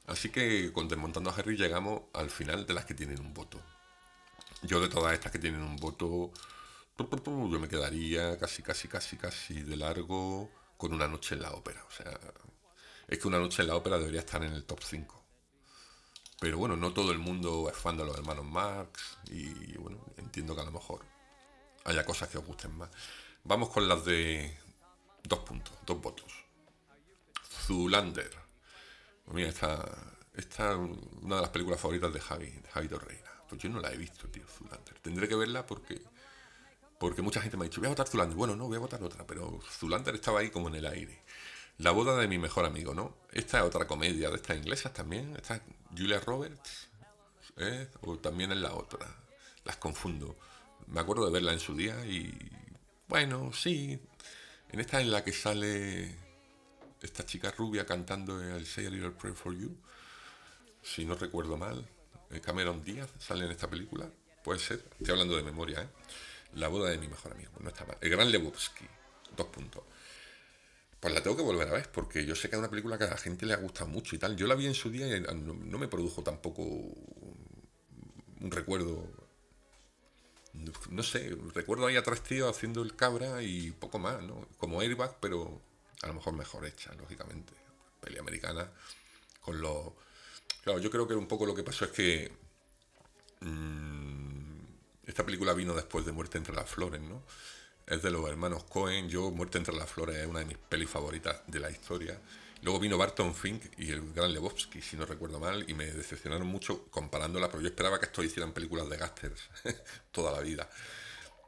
Así 0.08 0.30
que 0.30 0.72
con 0.72 0.88
Desmontando 0.88 1.30
a 1.30 1.36
Harry 1.36 1.58
llegamos 1.58 2.04
al 2.14 2.30
final 2.30 2.66
de 2.66 2.74
las 2.74 2.86
que 2.86 2.94
tienen 2.94 3.20
un 3.20 3.34
voto. 3.34 3.60
Yo 4.64 4.80
de 4.80 4.88
todas 4.88 5.14
estas 5.14 5.32
que 5.32 5.40
tienen 5.40 5.62
un 5.62 5.76
voto 5.76 6.32
yo 6.98 7.60
me 7.60 7.68
quedaría 7.68 8.38
casi, 8.40 8.64
casi, 8.64 8.88
casi, 8.88 9.18
casi 9.18 9.62
de 9.62 9.78
largo 9.78 10.50
con 10.78 10.94
una 10.94 11.08
noche 11.08 11.36
en 11.36 11.42
la 11.42 11.52
ópera. 11.52 11.84
O 11.86 11.92
sea, 11.92 12.20
es 13.08 13.20
que 13.20 13.28
una 13.28 13.40
noche 13.40 13.62
en 13.62 13.68
la 13.68 13.76
ópera 13.76 14.00
debería 14.00 14.22
estar 14.22 14.44
en 14.44 14.54
el 14.54 14.64
top 14.64 14.80
5. 14.84 15.24
Pero 16.40 16.58
bueno, 16.58 16.76
no 16.76 16.94
todo 16.94 17.12
el 17.12 17.20
mundo 17.20 17.70
es 17.70 17.78
fan 17.78 17.98
de 17.98 18.06
los 18.06 18.16
hermanos 18.16 18.46
Marx 18.46 19.18
y 19.30 19.76
bueno, 19.78 20.04
entiendo 20.18 20.56
que 20.56 20.62
a 20.62 20.66
lo 20.66 20.72
mejor 20.72 21.04
haya 21.88 22.06
cosas 22.06 22.30
que 22.30 22.38
os 22.38 22.46
gusten 22.46 22.78
más. 22.78 22.90
Vamos 23.44 23.70
con 23.70 23.88
las 23.88 24.06
de 24.06 24.56
dos 25.24 25.40
puntos, 25.40 25.74
dos 25.86 26.00
votos. 26.02 26.32
Zulander. 27.66 28.32
Pues 29.26 29.36
mira, 29.36 29.50
esta, 29.50 29.84
esta 30.36 30.72
es 30.72 30.78
una 31.22 31.38
de 31.38 31.42
las 31.42 31.50
películas 31.50 31.80
favoritas 31.80 32.14
de 32.14 32.20
Javi, 32.20 32.50
de 32.50 32.70
Javi 32.70 32.88
Torreira. 32.88 33.44
Pues 33.50 33.62
yo 33.62 33.70
no 33.70 33.80
la 33.80 33.92
he 33.92 33.98
visto, 33.98 34.28
tío, 34.28 34.46
Zulander. 34.48 35.00
Tendré 35.00 35.28
que 35.28 35.36
verla 35.36 35.66
porque 35.66 36.02
porque 37.00 37.22
mucha 37.22 37.42
gente 37.42 37.58
me 37.58 37.66
ha 37.66 37.70
dicho, 37.70 37.80
voy 37.80 37.88
a 37.88 37.92
votar 37.92 38.08
Zulander. 38.08 38.36
Bueno, 38.36 38.56
no, 38.56 38.68
voy 38.68 38.78
a 38.78 38.80
votar 38.80 39.04
otra, 39.04 39.26
pero 39.26 39.60
Zulander 39.70 40.16
estaba 40.16 40.40
ahí 40.40 40.50
como 40.50 40.68
en 40.68 40.76
el 40.76 40.86
aire. 40.86 41.22
La 41.78 41.92
boda 41.92 42.18
de 42.18 42.28
mi 42.28 42.40
mejor 42.40 42.66
amigo, 42.66 42.96
¿no? 42.96 43.16
Esta 43.32 43.60
es 43.60 43.64
otra 43.64 43.86
comedia 43.86 44.30
de 44.30 44.36
estas 44.38 44.58
inglesas 44.58 44.94
también. 44.94 45.36
Esta 45.36 45.62
Julia 45.96 46.20
Roberts, 46.20 46.90
¿eh? 47.58 47.88
O 48.02 48.18
también 48.18 48.52
es 48.52 48.58
la 48.58 48.74
otra. 48.74 49.08
Las 49.64 49.78
confundo. 49.78 50.36
Me 50.88 51.00
acuerdo 51.00 51.26
de 51.26 51.32
verla 51.32 51.54
en 51.54 51.60
su 51.60 51.76
día 51.76 52.06
y... 52.06 52.34
Bueno, 53.08 53.52
sí. 53.54 54.00
En 54.70 54.80
esta 54.80 55.00
en 55.02 55.12
la 55.12 55.24
que 55.24 55.32
sale 55.32 56.16
esta 57.02 57.26
chica 57.26 57.52
rubia 57.52 57.86
cantando 57.86 58.42
el 58.42 58.66
Say 58.66 58.86
a 58.86 58.90
Little 58.90 59.12
Prayer 59.12 59.38
for 59.38 59.56
You. 59.56 59.76
Si 60.82 61.06
no 61.06 61.16
recuerdo 61.16 61.58
mal. 61.58 61.88
Eh, 62.32 62.42
Cameron 62.42 62.84
Díaz 62.84 63.10
sale 63.20 63.46
en 63.46 63.52
esta 63.52 63.70
película. 63.70 64.10
Puede 64.44 64.60
ser. 64.60 64.84
Estoy 64.92 65.12
hablando 65.12 65.36
de 65.38 65.44
memoria, 65.44 65.82
¿eh? 65.82 65.90
La 66.54 66.68
boda 66.68 66.90
de 66.90 66.98
mi 66.98 67.08
mejor 67.08 67.34
amigo. 67.34 67.52
No 67.60 67.70
está 67.70 67.86
mal. 67.86 67.98
El 68.02 68.10
gran 68.10 68.32
Lebowski. 68.32 68.86
Dos 69.36 69.48
puntos. 69.48 69.84
Pues 71.00 71.14
la 71.14 71.22
tengo 71.22 71.38
que 71.38 71.44
volver 71.44 71.68
a 71.68 71.74
ver, 71.74 71.92
porque 71.92 72.26
yo 72.26 72.36
sé 72.36 72.50
que 72.50 72.56
es 72.56 72.60
una 72.60 72.70
película 72.70 72.98
que 72.98 73.04
a 73.04 73.10
la 73.10 73.18
gente 73.18 73.46
le 73.46 73.54
ha 73.54 73.58
gustado 73.58 73.88
mucho 73.88 74.16
y 74.16 74.20
tal. 74.20 74.36
Yo 74.36 74.48
la 74.48 74.56
vi 74.56 74.66
en 74.66 74.74
su 74.74 74.90
día 74.90 75.16
y 75.16 75.22
no, 75.22 75.78
me 75.78 75.88
produjo 75.88 76.24
tampoco 76.24 76.64
un 76.64 78.52
recuerdo. 78.52 79.08
No 80.90 81.04
sé, 81.04 81.36
recuerdo 81.54 81.88
ahí 81.88 81.96
a 81.96 82.04
tres 82.04 82.22
tíos 82.22 82.50
haciendo 82.50 82.82
el 82.82 82.96
cabra 82.96 83.42
y 83.44 83.72
poco 83.72 84.00
más, 84.00 84.22
¿no? 84.24 84.48
Como 84.58 84.82
airbag, 84.82 85.18
pero 85.20 85.62
a 86.02 86.08
lo 86.08 86.14
mejor 86.16 86.34
mejor 86.34 86.66
hecha, 86.66 86.94
lógicamente. 86.96 87.54
Peli 88.02 88.18
americana, 88.18 88.70
con 89.42 89.62
los. 89.62 89.92
Claro, 90.64 90.80
yo 90.80 90.90
creo 90.92 91.08
que 91.08 91.16
un 91.16 91.28
poco 91.28 91.46
lo 91.46 91.56
que 91.56 91.64
pasó 91.64 91.86
es 91.86 91.92
que. 91.92 92.32
Mmm, 93.42 94.58
esta 95.06 95.26
película 95.26 95.54
vino 95.54 95.74
después 95.74 96.06
de 96.06 96.12
Muerte 96.12 96.38
entre 96.38 96.54
las 96.54 96.70
Flores, 96.70 97.02
¿no? 97.02 97.24
Es 97.86 98.02
de 98.02 98.12
los 98.12 98.28
hermanos 98.28 98.66
Cohen. 98.66 99.10
Yo, 99.10 99.32
Muerte 99.32 99.58
entre 99.58 99.76
las 99.76 99.90
Flores 99.90 100.18
es 100.18 100.28
una 100.28 100.40
de 100.40 100.46
mis 100.46 100.58
pelis 100.58 100.90
favoritas 100.90 101.42
de 101.48 101.60
la 101.60 101.72
historia. 101.72 102.20
Luego 102.62 102.80
vino 102.80 102.98
Barton 102.98 103.36
Fink 103.36 103.64
y 103.78 103.92
el 103.92 104.14
gran 104.14 104.34
Lebowski, 104.34 104.82
si 104.82 104.98
no 104.98 105.06
recuerdo 105.06 105.40
mal, 105.40 105.66
y 105.68 105.74
me 105.74 105.86
decepcionaron 105.86 106.48
mucho 106.48 106.86
comparándola, 106.90 107.50
porque 107.50 107.64
yo 107.64 107.70
esperaba 107.70 108.00
que 108.00 108.08
estos 108.08 108.26
hicieran 108.26 108.52
películas 108.52 108.90
de 108.90 108.98
gasters 108.98 109.50
toda 110.12 110.32
la 110.32 110.42
vida. 110.42 110.70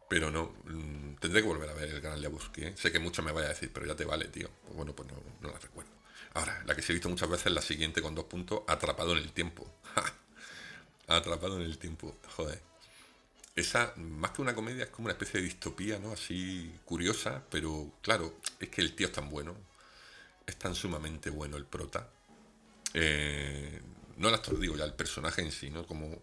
Pero 0.08 0.32
no, 0.32 0.54
mm, 0.66 1.16
tendré 1.20 1.42
que 1.42 1.48
volver 1.48 1.70
a 1.70 1.74
ver 1.74 1.90
el 1.90 2.02
gran 2.02 2.22
Lebowski. 2.22 2.64
¿eh? 2.64 2.74
Sé 2.78 2.92
que 2.92 3.00
mucho 3.00 3.22
me 3.22 3.32
vaya 3.32 3.48
a 3.48 3.50
decir, 3.50 3.72
pero 3.74 3.86
ya 3.86 3.96
te 3.96 4.06
vale, 4.06 4.26
tío. 4.26 4.50
Bueno, 4.74 4.96
pues 4.96 5.10
no, 5.10 5.16
no 5.42 5.52
la 5.52 5.60
recuerdo. 5.60 5.92
Ahora, 6.34 6.64
la 6.66 6.76
que 6.76 6.82
se 6.82 6.92
he 6.92 6.96
visto 6.96 7.10
muchas 7.10 7.30
veces 7.30 7.48
es 7.48 7.54
la 7.54 7.62
siguiente 7.62 8.02
con 8.02 8.16
dos 8.16 8.26
puntos, 8.26 8.62
Atrapado 8.68 9.14
en 9.14 9.20
el 9.20 9.32
tiempo. 9.32 9.72
Atrapado 11.08 11.58
en 11.58 11.64
el 11.64 11.78
tiempo, 11.78 12.16
joder 12.36 12.70
esa, 13.60 13.94
más 13.98 14.32
que 14.32 14.42
una 14.42 14.56
comedia, 14.56 14.86
es 14.86 14.90
como 14.90 15.08
una 15.08 15.14
especie 15.14 15.40
de 15.40 15.46
distopía, 15.46 16.00
¿no? 16.00 16.14
Así 16.14 16.74
curiosa, 16.86 17.44
pero 17.50 17.92
claro, 18.02 18.40
es 18.60 18.70
que 18.70 18.82
el 18.82 18.96
tío 18.96 19.08
es 19.08 19.14
tan 19.14 19.30
bueno, 19.30 19.56
es 20.50 20.58
tan 20.58 20.76
sumamente 20.76 21.30
bueno 21.30 21.58
el 21.58 21.66
prota. 21.66 22.10
Eh, 22.94 23.82
no 24.18 24.30
el 24.30 24.36
actor, 24.36 24.60
digo 24.60 24.76
ya, 24.76 24.86
el 24.86 24.94
personaje 24.94 25.42
en 25.42 25.52
sí, 25.52 25.70
¿no? 25.70 25.86
Como, 25.86 26.22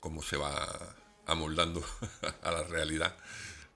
como 0.00 0.22
se 0.22 0.36
va 0.36 0.94
amoldando 1.26 1.84
a 2.42 2.50
la 2.50 2.62
realidad 2.64 3.16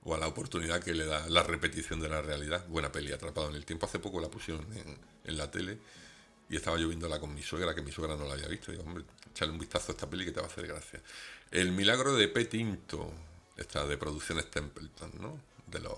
o 0.03 0.15
a 0.15 0.17
la 0.17 0.27
oportunidad 0.27 0.81
que 0.81 0.93
le 0.93 1.05
da 1.05 1.27
la 1.27 1.43
repetición 1.43 1.99
de 1.99 2.09
la 2.09 2.21
realidad. 2.21 2.65
Buena 2.67 2.91
peli, 2.91 3.11
atrapado 3.11 3.49
en 3.49 3.55
el 3.55 3.65
tiempo. 3.65 3.85
Hace 3.85 3.99
poco 3.99 4.21
la 4.21 4.29
pusieron 4.29 4.65
en, 5.25 5.37
la 5.37 5.51
tele 5.51 5.79
y 6.49 6.55
estaba 6.55 6.77
yo 6.77 6.87
viéndola 6.87 7.19
con 7.19 7.33
mi 7.33 7.43
suegra, 7.43 7.75
que 7.75 7.81
mi 7.81 7.91
suegra 7.91 8.15
no 8.15 8.25
la 8.25 8.35
había 8.35 8.47
visto. 8.47 8.71
Y 8.71 8.77
digo, 8.77 8.87
hombre, 8.87 9.03
echale 9.31 9.51
un 9.51 9.59
vistazo 9.59 9.91
a 9.91 9.95
esta 9.95 10.09
peli 10.09 10.23
que 10.23 10.31
te 10.31 10.39
va 10.39 10.45
a 10.45 10.49
hacer 10.49 10.65
gracia. 10.65 11.01
El 11.51 11.73
milagro 11.73 12.15
de 12.15 12.29
Petinto, 12.29 13.11
esta 13.57 13.85
de 13.85 13.97
producciones 13.97 14.49
Templeton, 14.49 15.11
¿no? 15.19 15.41
De 15.65 15.79
los 15.79 15.93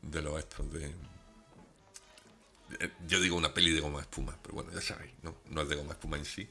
de 0.00 0.20
los 0.20 0.38
estos 0.38 0.72
de 0.72 0.92
yo 3.06 3.20
digo 3.20 3.36
una 3.36 3.52
peli 3.52 3.72
de 3.72 3.80
goma 3.80 4.00
espuma, 4.00 4.38
pero 4.42 4.54
bueno, 4.54 4.72
ya 4.72 4.80
sabéis, 4.80 5.12
¿no? 5.22 5.36
No 5.50 5.62
es 5.62 5.68
de 5.68 5.76
goma 5.76 5.92
espuma 5.92 6.16
en 6.16 6.24
sí, 6.24 6.48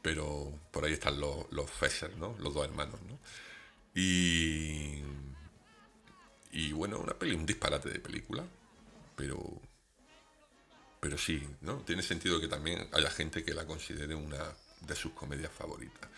pero 0.00 0.52
por 0.70 0.84
ahí 0.84 0.92
están 0.92 1.20
los, 1.20 1.50
los 1.52 1.70
Fesser, 1.70 2.16
¿no? 2.16 2.36
Los 2.38 2.54
dos 2.54 2.64
hermanos, 2.64 3.00
¿no? 3.02 3.18
Y, 3.94 5.02
y 6.50 6.72
bueno, 6.72 6.98
una 6.98 7.14
peli, 7.14 7.34
un 7.34 7.46
disparate 7.46 7.90
de 7.90 8.00
película, 8.00 8.44
pero, 9.16 9.38
pero 11.00 11.18
sí, 11.18 11.46
¿no? 11.60 11.78
Tiene 11.82 12.02
sentido 12.02 12.40
que 12.40 12.48
también 12.48 12.88
haya 12.92 13.10
gente 13.10 13.44
que 13.44 13.54
la 13.54 13.66
considere 13.66 14.14
una 14.14 14.52
de 14.80 14.96
sus 14.96 15.12
comedias 15.12 15.52
favoritas. 15.52 16.08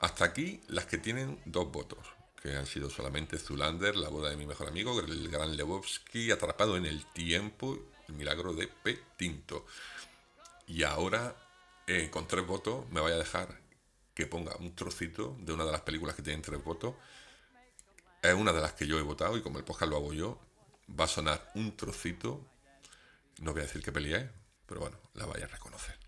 Hasta 0.00 0.24
aquí 0.24 0.60
las 0.68 0.86
que 0.86 0.98
tienen 0.98 1.40
dos 1.44 1.70
votos, 1.70 2.06
que 2.42 2.56
han 2.56 2.66
sido 2.66 2.90
solamente 2.90 3.38
Zulander, 3.38 3.94
La 3.94 4.08
boda 4.08 4.30
de 4.30 4.36
mi 4.36 4.46
mejor 4.46 4.68
amigo, 4.68 4.98
el 4.98 5.28
gran 5.28 5.56
Lebowski, 5.56 6.32
Atrapado 6.32 6.76
en 6.76 6.86
el 6.86 7.06
tiempo, 7.06 7.78
Milagro 8.16 8.52
de 8.52 8.68
P. 8.68 8.98
Tinto. 9.16 9.66
Y 10.66 10.82
ahora, 10.82 11.34
eh, 11.86 12.10
con 12.10 12.26
tres 12.26 12.46
votos, 12.46 12.88
me 12.90 13.00
voy 13.00 13.12
a 13.12 13.16
dejar 13.16 13.60
que 14.14 14.26
ponga 14.26 14.54
un 14.56 14.74
trocito 14.74 15.36
de 15.38 15.52
una 15.52 15.64
de 15.64 15.72
las 15.72 15.80
películas 15.80 16.14
que 16.14 16.22
tienen 16.22 16.42
tres 16.42 16.62
votos. 16.62 16.94
Es 18.20 18.34
una 18.34 18.52
de 18.52 18.60
las 18.60 18.74
que 18.74 18.86
yo 18.86 18.98
he 18.98 19.02
votado 19.02 19.36
y 19.36 19.42
como 19.42 19.58
el 19.58 19.64
podcast 19.64 19.90
lo 19.90 19.96
hago 19.96 20.12
yo, 20.12 20.38
va 20.98 21.04
a 21.04 21.08
sonar 21.08 21.50
un 21.54 21.76
trocito. 21.76 22.40
No 23.40 23.52
voy 23.52 23.62
a 23.62 23.64
decir 23.64 23.82
qué 23.82 23.90
peli 23.90 24.14
es, 24.14 24.24
pero 24.66 24.80
bueno, 24.80 24.98
la 25.14 25.26
vais 25.26 25.42
a 25.42 25.46
reconocer. 25.46 25.98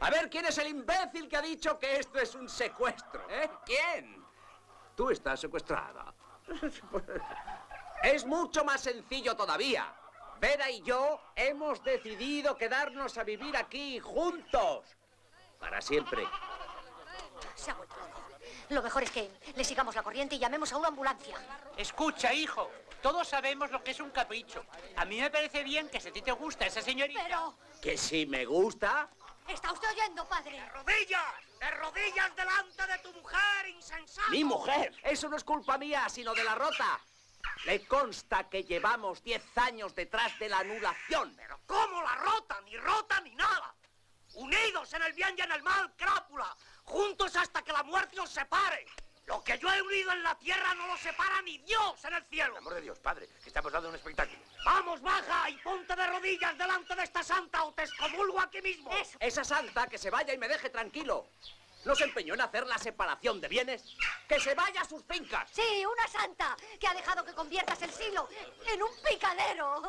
A 0.00 0.10
ver, 0.10 0.30
¿quién 0.30 0.46
es 0.46 0.56
el 0.58 0.68
imbécil 0.68 1.28
que 1.28 1.36
ha 1.36 1.42
dicho 1.42 1.78
que 1.78 1.96
esto 1.96 2.18
es 2.20 2.34
un 2.34 2.48
secuestro? 2.48 3.28
¿Eh? 3.28 3.50
¿Quién? 3.66 4.24
Tú 4.96 5.10
estás 5.10 5.40
secuestrada. 5.40 6.14
es 8.02 8.24
mucho 8.24 8.64
más 8.64 8.80
sencillo 8.80 9.34
todavía. 9.34 9.92
Vera 10.40 10.70
y 10.70 10.82
yo 10.82 11.20
hemos 11.34 11.82
decidido 11.82 12.56
quedarnos 12.56 13.18
a 13.18 13.24
vivir 13.24 13.56
aquí 13.56 13.98
juntos. 13.98 14.84
Para 15.58 15.80
siempre. 15.80 16.26
Se 17.56 17.70
ha 17.70 17.74
vuelto 17.74 17.96
Lo 18.68 18.82
mejor 18.82 19.02
es 19.02 19.10
que 19.10 19.30
le 19.56 19.64
sigamos 19.64 19.94
la 19.96 20.02
corriente 20.02 20.36
y 20.36 20.38
llamemos 20.38 20.72
a 20.72 20.76
una 20.76 20.88
ambulancia. 20.88 21.36
Escucha, 21.76 22.32
hijo. 22.32 22.70
Todos 23.02 23.28
sabemos 23.28 23.70
lo 23.70 23.82
que 23.82 23.92
es 23.92 24.00
un 24.00 24.10
capricho. 24.10 24.64
A 24.96 25.04
mí 25.04 25.20
me 25.20 25.30
parece 25.30 25.62
bien 25.62 25.88
que 25.88 26.00
si 26.00 26.08
a 26.08 26.12
ti 26.12 26.22
te 26.22 26.32
gusta 26.32 26.66
esa 26.66 26.82
señorita... 26.82 27.20
Pero... 27.24 27.54
¿Que 27.80 27.96
si 27.96 28.26
me 28.26 28.44
gusta? 28.44 29.08
¿Está 29.48 29.72
usted 29.72 29.88
oyendo, 29.90 30.28
padre? 30.28 30.60
¡De 30.60 30.68
rodillas! 30.68 31.22
¡De 31.58 31.70
rodillas 31.70 32.36
delante 32.36 32.86
de 32.86 32.98
tu 32.98 33.12
mujer, 33.14 33.68
insensato! 33.68 34.30
¡Mi 34.30 34.44
mujer! 34.44 34.94
Eso 35.02 35.28
no 35.28 35.36
es 35.36 35.44
culpa 35.44 35.78
mía, 35.78 36.08
sino 36.08 36.34
de 36.34 36.44
la 36.44 36.54
rota. 36.54 37.00
Le 37.64 37.86
consta 37.86 38.48
que 38.48 38.64
llevamos 38.64 39.22
diez 39.22 39.42
años 39.56 39.94
detrás 39.94 40.38
de 40.38 40.48
la 40.48 40.58
anulación. 40.58 41.34
¿Pero 41.36 41.60
cómo 41.66 42.02
la 42.02 42.14
rota? 42.14 42.60
Ni 42.62 42.76
rota 42.76 43.20
ni 43.20 43.34
nada. 43.34 43.74
Unidos 44.34 44.92
en 44.94 45.02
el 45.02 45.12
bien 45.12 45.34
y 45.36 45.40
en 45.40 45.52
el 45.52 45.62
mal, 45.62 45.92
crápula. 45.96 46.56
Juntos 46.84 47.34
hasta 47.36 47.62
que 47.62 47.72
la 47.72 47.82
muerte 47.82 48.20
os 48.20 48.30
separe. 48.30 48.86
Lo 49.26 49.44
que 49.44 49.58
yo 49.58 49.70
he 49.70 49.82
unido 49.82 50.10
en 50.12 50.22
la 50.22 50.34
tierra 50.38 50.74
no 50.74 50.86
lo 50.86 50.96
separa 50.96 51.42
ni 51.42 51.58
Dios 51.58 52.02
en 52.04 52.14
el 52.14 52.24
cielo. 52.24 52.52
Por 52.52 52.58
amor 52.58 52.74
de 52.74 52.80
Dios, 52.80 52.98
padre, 52.98 53.28
que 53.42 53.48
estamos 53.48 53.70
dando 53.70 53.90
un 53.90 53.94
espectáculo. 53.94 54.38
Vamos, 54.64 55.02
baja 55.02 55.50
y 55.50 55.56
ponte 55.58 55.94
de 55.94 56.06
rodillas 56.06 56.56
delante 56.56 56.96
de 56.96 57.02
esta 57.02 57.22
santa 57.22 57.64
o 57.64 57.74
te 57.74 57.82
excomulgo 57.82 58.40
aquí 58.40 58.62
mismo. 58.62 58.90
Esa 59.20 59.44
santa 59.44 59.86
que 59.86 59.98
se 59.98 60.08
vaya 60.08 60.32
y 60.32 60.38
me 60.38 60.48
deje 60.48 60.70
tranquilo. 60.70 61.28
¿No 61.84 61.94
se 61.94 62.04
empeñó 62.04 62.34
en 62.34 62.40
hacer 62.40 62.66
la 62.66 62.78
separación 62.78 63.40
de 63.40 63.48
bienes? 63.48 63.84
¡Que 64.28 64.38
se 64.40 64.54
vaya 64.54 64.82
a 64.82 64.88
sus 64.88 65.02
fincas! 65.04 65.48
Sí, 65.52 65.84
una 65.84 66.08
santa 66.08 66.56
que 66.78 66.86
ha 66.86 66.94
dejado 66.94 67.24
que 67.24 67.32
conviertas 67.32 67.80
el 67.82 67.90
siglo 67.90 68.28
en 68.72 68.82
un 68.82 68.90
picadero. 69.08 69.82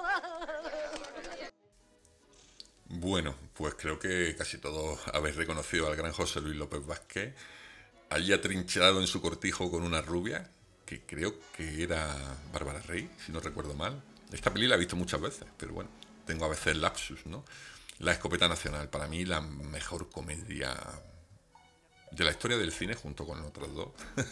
Bueno, 2.85 3.35
pues 3.53 3.75
creo 3.75 3.99
que 3.99 4.35
casi 4.35 4.57
todos 4.57 4.99
habéis 5.13 5.35
reconocido 5.35 5.87
al 5.87 5.95
gran 5.95 6.11
José 6.11 6.41
Luis 6.41 6.55
López 6.55 6.85
Vázquez 6.85 7.35
allí 8.09 8.33
atrincherado 8.33 8.99
en 8.99 9.07
su 9.07 9.21
cortijo 9.21 9.69
con 9.69 9.83
una 9.83 10.01
rubia, 10.01 10.49
que 10.85 11.01
creo 11.05 11.35
que 11.55 11.83
era 11.83 12.15
Bárbara 12.51 12.81
Rey, 12.81 13.09
si 13.23 13.31
no 13.31 13.39
recuerdo 13.39 13.75
mal. 13.75 14.01
Esta 14.31 14.51
peli 14.51 14.67
la 14.67 14.75
he 14.75 14.79
visto 14.79 14.95
muchas 14.95 15.21
veces, 15.21 15.47
pero 15.57 15.73
bueno, 15.73 15.89
tengo 16.25 16.45
a 16.45 16.49
veces 16.49 16.77
lapsus, 16.77 17.25
¿no? 17.25 17.45
La 17.99 18.13
Escopeta 18.13 18.47
Nacional, 18.47 18.89
para 18.89 19.07
mí 19.07 19.25
la 19.25 19.41
mejor 19.41 20.09
comedia 20.09 20.75
de 22.11 22.23
la 22.23 22.31
historia 22.31 22.57
del 22.57 22.71
cine, 22.71 22.95
junto 22.95 23.25
con 23.25 23.39
otros 23.43 23.73
dos. 23.73 23.89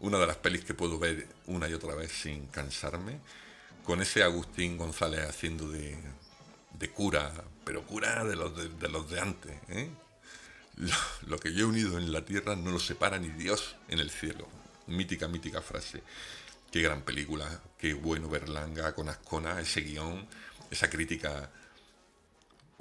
una 0.00 0.18
de 0.18 0.26
las 0.26 0.36
pelis 0.36 0.64
que 0.64 0.74
puedo 0.74 0.98
ver 0.98 1.26
una 1.46 1.68
y 1.68 1.74
otra 1.74 1.94
vez 1.94 2.12
sin 2.12 2.46
cansarme, 2.46 3.18
con 3.84 4.00
ese 4.00 4.22
Agustín 4.22 4.76
González 4.76 5.28
haciendo 5.28 5.68
de, 5.68 5.96
de 6.78 6.90
cura, 6.90 7.32
pero 7.64 7.82
cura 7.84 8.24
de 8.24 8.36
los 8.36 8.78
de, 8.78 8.88
los 8.88 9.10
de 9.10 9.20
antes. 9.20 9.52
¿eh? 9.68 9.90
Lo, 10.76 10.96
lo, 11.26 11.38
que 11.38 11.52
yo 11.52 11.66
he 11.66 11.68
unido 11.68 11.98
en 11.98 12.12
la 12.12 12.24
tierra 12.24 12.54
no 12.54 12.70
lo 12.70 12.78
separa 12.78 13.18
ni 13.18 13.28
Dios 13.28 13.76
en 13.88 13.98
el 13.98 14.10
cielo. 14.10 14.46
Mítica, 14.86 15.26
mítica 15.26 15.60
frase. 15.60 16.02
Qué 16.70 16.82
gran 16.82 17.02
película, 17.02 17.62
qué 17.78 17.94
bueno 17.94 18.28
Berlanga 18.28 18.94
con 18.94 19.08
Ascona, 19.08 19.60
ese 19.60 19.80
guion, 19.80 20.26
esa 20.70 20.90
crítica, 20.90 21.50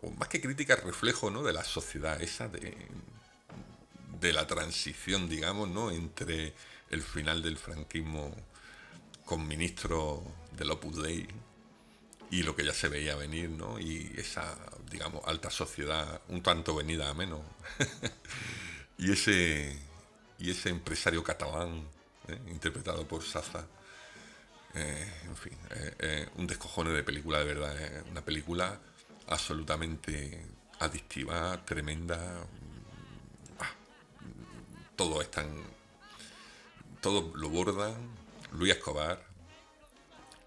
o 0.02 0.12
más 0.12 0.28
que 0.28 0.42
crítica, 0.42 0.76
reflejo 0.76 1.32
¿no? 1.32 1.42
de 1.42 1.54
la 1.54 1.64
sociedad 1.64 2.22
esa, 2.22 2.50
de, 2.50 2.76
de 4.20 4.34
la 4.34 4.48
transición, 4.48 5.30
digamos, 5.30 5.70
¿no? 5.70 5.92
entre 5.92 6.54
el 6.90 7.02
final 7.02 7.42
del 7.42 7.58
franquismo 7.58 8.34
con 9.26 9.48
ministro 9.48 10.24
del 10.58 10.72
Opus 10.72 11.02
Dei 11.04 11.28
y 12.30 12.44
lo 12.44 12.56
que 12.56 12.66
ya 12.66 12.74
se 12.74 12.90
veía 12.90 13.16
venir, 13.16 13.50
¿no? 13.50 13.80
Y 13.80 14.14
esa, 14.18 14.58
digamos, 14.92 15.22
alta 15.26 15.50
sociedad 15.50 16.22
un 16.28 16.44
tanto 16.44 16.76
venida 16.76 17.10
a 17.10 17.14
menos. 17.14 17.42
y 18.98 19.12
ese 19.12 19.78
y 20.40 20.52
ese 20.52 20.70
empresario 20.70 21.24
catalán, 21.24 21.84
¿eh? 22.28 22.38
interpretado 22.50 23.08
por 23.08 23.24
Saza, 23.24 23.66
eh, 24.74 25.14
en 25.26 25.36
fin, 25.36 25.58
eh, 25.72 26.28
un 26.36 26.46
descojone 26.46 26.92
de 26.92 27.04
película 27.04 27.40
de 27.40 27.46
verdad, 27.46 28.04
una 28.12 28.24
película 28.24 28.80
absolutamente 29.28 30.46
adictiva, 30.80 31.64
tremenda. 31.66 32.46
Todo 34.98 35.22
es 35.22 35.32
tan. 35.32 35.48
Todo 37.02 37.32
lo 37.36 37.50
bordan. 37.50 37.96
Luis 38.52 38.74
Escobar, 38.74 39.24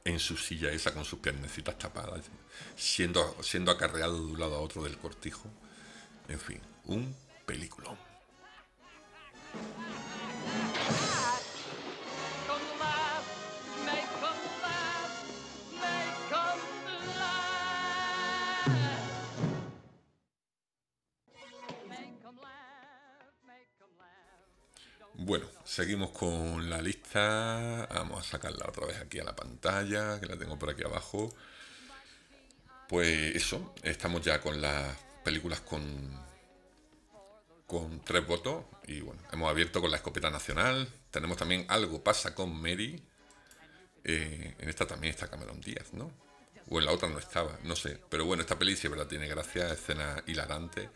en 0.04 0.18
su 0.18 0.36
silla 0.36 0.70
esa 0.70 0.92
con 0.92 1.04
sus 1.04 1.20
piernecitas 1.20 1.78
tapadas, 1.78 2.24
siendo, 2.76 3.36
siendo 3.42 3.70
acarreado 3.70 4.16
de 4.16 4.32
un 4.32 4.40
lado 4.40 4.56
a 4.56 4.60
otro 4.60 4.82
del 4.82 4.98
cortijo. 4.98 5.48
En 6.28 6.40
fin, 6.40 6.60
un 6.84 7.14
peliculón. 7.46 7.96
Bueno, 25.22 25.46
seguimos 25.64 26.12
con 26.12 26.70
la 26.70 26.80
lista. 26.80 27.87
Vamos 27.92 28.20
a 28.20 28.30
sacarla 28.30 28.64
otra 28.66 28.87
vez 28.87 28.96
aquí 29.00 29.18
a 29.18 29.24
la 29.24 29.37
pantalla, 29.37 30.18
que 30.18 30.24
la 30.24 30.38
tengo 30.38 30.59
por 30.59 30.70
aquí 30.70 30.83
abajo. 30.83 31.28
Pues 32.88 33.37
eso, 33.37 33.74
estamos 33.83 34.22
ya 34.22 34.40
con 34.40 34.62
las 34.62 34.96
películas 35.22 35.61
con, 35.61 35.85
con 37.66 38.02
tres 38.02 38.26
votos. 38.26 38.64
Y 38.87 39.02
bueno, 39.02 39.20
hemos 39.30 39.50
abierto 39.50 39.83
con 39.83 39.90
la 39.90 39.98
escopeta 39.98 40.30
nacional. 40.30 40.88
Tenemos 41.11 41.37
también 41.37 41.66
Algo 41.68 42.02
pasa 42.02 42.35
con 42.35 42.59
Mary. 42.59 43.04
Eh, 44.02 44.54
en 44.59 44.68
esta 44.70 44.87
también 44.87 45.12
está 45.12 45.28
Cameron 45.28 45.61
Díaz, 45.61 45.92
¿no? 45.92 46.11
O 46.70 46.78
en 46.78 46.87
la 46.87 46.92
otra 46.92 47.11
no 47.11 47.18
estaba, 47.18 47.59
no 47.64 47.76
sé. 47.76 48.00
Pero 48.09 48.24
bueno, 48.24 48.42
esta 48.42 48.59
peli 48.59 48.74
sí, 48.74 48.88
¿verdad? 48.88 49.06
Tiene 49.06 49.28
gracia, 49.28 49.70
escena 49.70 50.24
hilarante. 50.26 50.88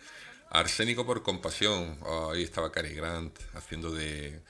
Arsénico 0.51 1.05
por 1.05 1.23
compasión. 1.23 1.99
ahí 2.33 2.43
estaba 2.43 2.71
Cary 2.71 2.95
Grant 2.95 3.37
haciendo 3.55 3.91
de. 3.91 4.41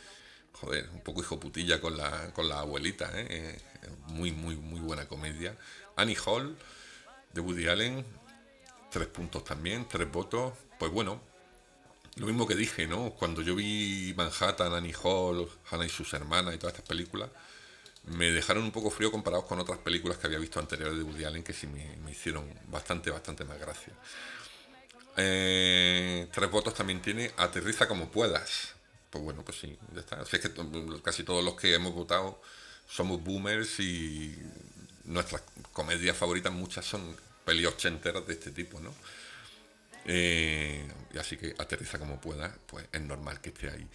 Joder, 0.53 0.89
un 0.91 1.01
poco 1.01 1.21
hijo 1.21 1.41
putilla 1.41 1.81
con 1.81 1.97
la, 1.97 2.33
con 2.33 2.49
la 2.49 2.61
abuelita. 2.61 3.11
¿eh? 3.15 3.27
¿eh? 3.29 3.59
Muy, 4.09 4.31
muy, 4.33 4.57
muy 4.57 4.81
buena 4.81 5.07
comedia. 5.09 5.57
Annie 5.97 6.17
Hall, 6.25 6.57
de 7.33 7.41
Woody 7.41 7.69
Allen. 7.69 8.05
Tres 8.91 9.09
puntos 9.09 9.45
también, 9.45 9.89
tres 9.89 10.11
votos. 10.11 10.53
Pues 10.79 10.93
bueno, 10.93 11.21
lo 12.17 12.27
mismo 12.27 12.47
que 12.47 12.55
dije, 12.55 12.87
¿no? 12.87 13.11
Cuando 13.11 13.43
yo 13.43 13.57
vi 13.57 14.15
Manhattan, 14.17 14.73
Annie 14.73 14.95
Hall, 15.03 15.49
Hannah 15.71 15.87
y 15.87 15.89
sus 15.89 16.13
hermanas 16.13 16.55
y 16.55 16.59
todas 16.59 16.75
estas 16.75 16.89
películas, 16.89 17.31
me 18.05 18.31
dejaron 18.31 18.63
un 18.63 18.71
poco 18.71 18.91
frío 18.91 19.11
comparados 19.11 19.47
con 19.47 19.59
otras 19.59 19.79
películas 19.79 20.19
que 20.19 20.27
había 20.27 20.39
visto 20.39 20.61
anteriores 20.61 20.97
de 20.97 21.03
Woody 21.03 21.25
Allen 21.25 21.43
que 21.43 21.53
sí 21.53 21.67
me 21.67 22.11
hicieron 22.11 22.45
bastante, 22.69 23.11
bastante 23.11 23.45
más 23.45 23.59
gracia. 23.59 23.95
Eh, 25.17 26.29
tres 26.33 26.51
votos 26.51 26.75
también 26.75 27.01
tiene 27.01 27.31
Aterriza 27.37 27.87
como 27.87 28.11
puedas. 28.11 28.75
Pues 29.11 29.23
bueno, 29.23 29.43
pues 29.45 29.59
sí, 29.59 29.79
ya 29.95 30.01
está. 30.01 30.23
es 30.23 30.29
que 30.29 30.51
casi 31.03 31.23
todos 31.23 31.45
los 31.45 31.55
que 31.55 31.75
hemos 31.75 31.95
votado 31.95 32.41
somos 32.89 33.23
boomers 33.23 33.79
y 33.81 34.37
nuestras 35.05 35.43
comedias 35.73 36.17
favoritas 36.17 36.53
muchas 36.53 36.85
son 36.85 37.17
peli 37.45 37.65
ochenteras 37.67 38.27
de 38.27 38.33
este 38.33 38.51
tipo, 38.51 38.81
¿no? 38.81 38.93
Eh, 40.07 40.87
y 41.13 41.19
así 41.19 41.37
que 41.37 41.55
aterriza 41.59 41.99
como 41.99 42.21
puedas, 42.21 42.53
pues 42.67 42.87
es 42.93 43.01
normal 43.01 43.41
que 43.41 43.51
esté 43.51 43.71
ahí. 43.71 43.87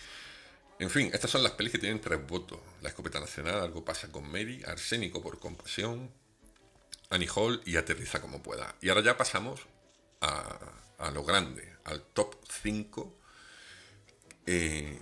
En 0.80 0.90
fin, 0.90 1.10
estas 1.14 1.30
son 1.30 1.44
las 1.44 1.52
pelis 1.54 1.74
que 1.74 1.80
tienen 1.80 2.00
tres 2.00 2.26
votos. 2.26 2.60
La 2.82 2.90
escopeta 2.90 3.20
nacional, 3.20 3.60
algo 3.60 3.84
pasa 3.84 4.10
con 4.10 4.32
Mary, 4.32 4.64
Arsénico 4.66 5.22
por 5.22 5.38
compasión, 5.40 6.10
Annie 7.10 7.28
Hall 7.36 7.62
y 7.66 7.76
aterriza 7.76 8.22
como 8.22 8.42
pueda. 8.42 8.76
Y 8.82 8.90
ahora 8.90 9.02
ya 9.02 9.18
pasamos 9.18 9.60
a, 10.22 10.58
a 11.00 11.12
lo 11.12 11.24
grande, 11.24 11.78
al 11.86 12.02
top 12.02 12.36
5, 12.62 13.16
eh, 14.46 15.00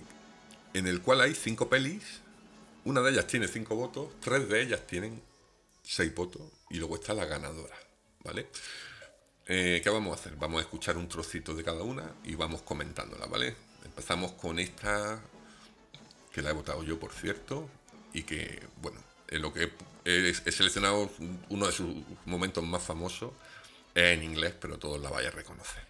en 0.74 0.86
el 0.86 1.02
cual 1.02 1.20
hay 1.20 1.34
5 1.34 1.68
pelis, 1.68 2.20
una 2.84 3.00
de 3.02 3.10
ellas 3.10 3.26
tiene 3.26 3.48
5 3.48 3.74
votos, 3.74 4.08
tres 4.20 4.48
de 4.48 4.62
ellas 4.62 4.86
tienen 4.86 5.20
6 5.82 6.14
votos 6.14 6.42
y 6.70 6.78
luego 6.78 6.96
está 6.96 7.14
la 7.14 7.26
ganadora, 7.26 7.76
¿vale? 8.24 8.46
Eh, 9.46 9.80
¿Qué 9.82 9.90
vamos 9.90 10.16
a 10.16 10.20
hacer? 10.20 10.36
Vamos 10.36 10.58
a 10.58 10.62
escuchar 10.62 10.96
un 10.96 11.08
trocito 11.08 11.54
de 11.54 11.64
cada 11.64 11.82
una 11.82 12.14
y 12.24 12.34
vamos 12.34 12.62
comentándola, 12.62 13.26
¿vale? 13.26 13.56
Empezamos 13.84 14.32
con 14.32 14.58
esta, 14.58 15.20
que 16.32 16.42
la 16.42 16.50
he 16.50 16.52
votado 16.52 16.84
yo, 16.84 17.00
por 17.00 17.12
cierto, 17.12 17.68
y 18.12 18.22
que, 18.22 18.62
bueno, 18.80 19.02
en 19.28 19.42
lo 19.42 19.52
que 19.52 19.72
he, 20.04 20.28
he 20.28 20.52
seleccionado 20.52 21.10
uno 21.48 21.66
de 21.66 21.72
sus 21.72 21.88
momentos 22.26 22.62
más 22.64 22.82
famosos, 22.82 23.32
es 23.94 24.16
en 24.16 24.22
inglés, 24.22 24.54
pero 24.60 24.78
todos 24.78 25.00
la 25.00 25.10
vais 25.10 25.26
a 25.26 25.30
reconocer. 25.30 25.87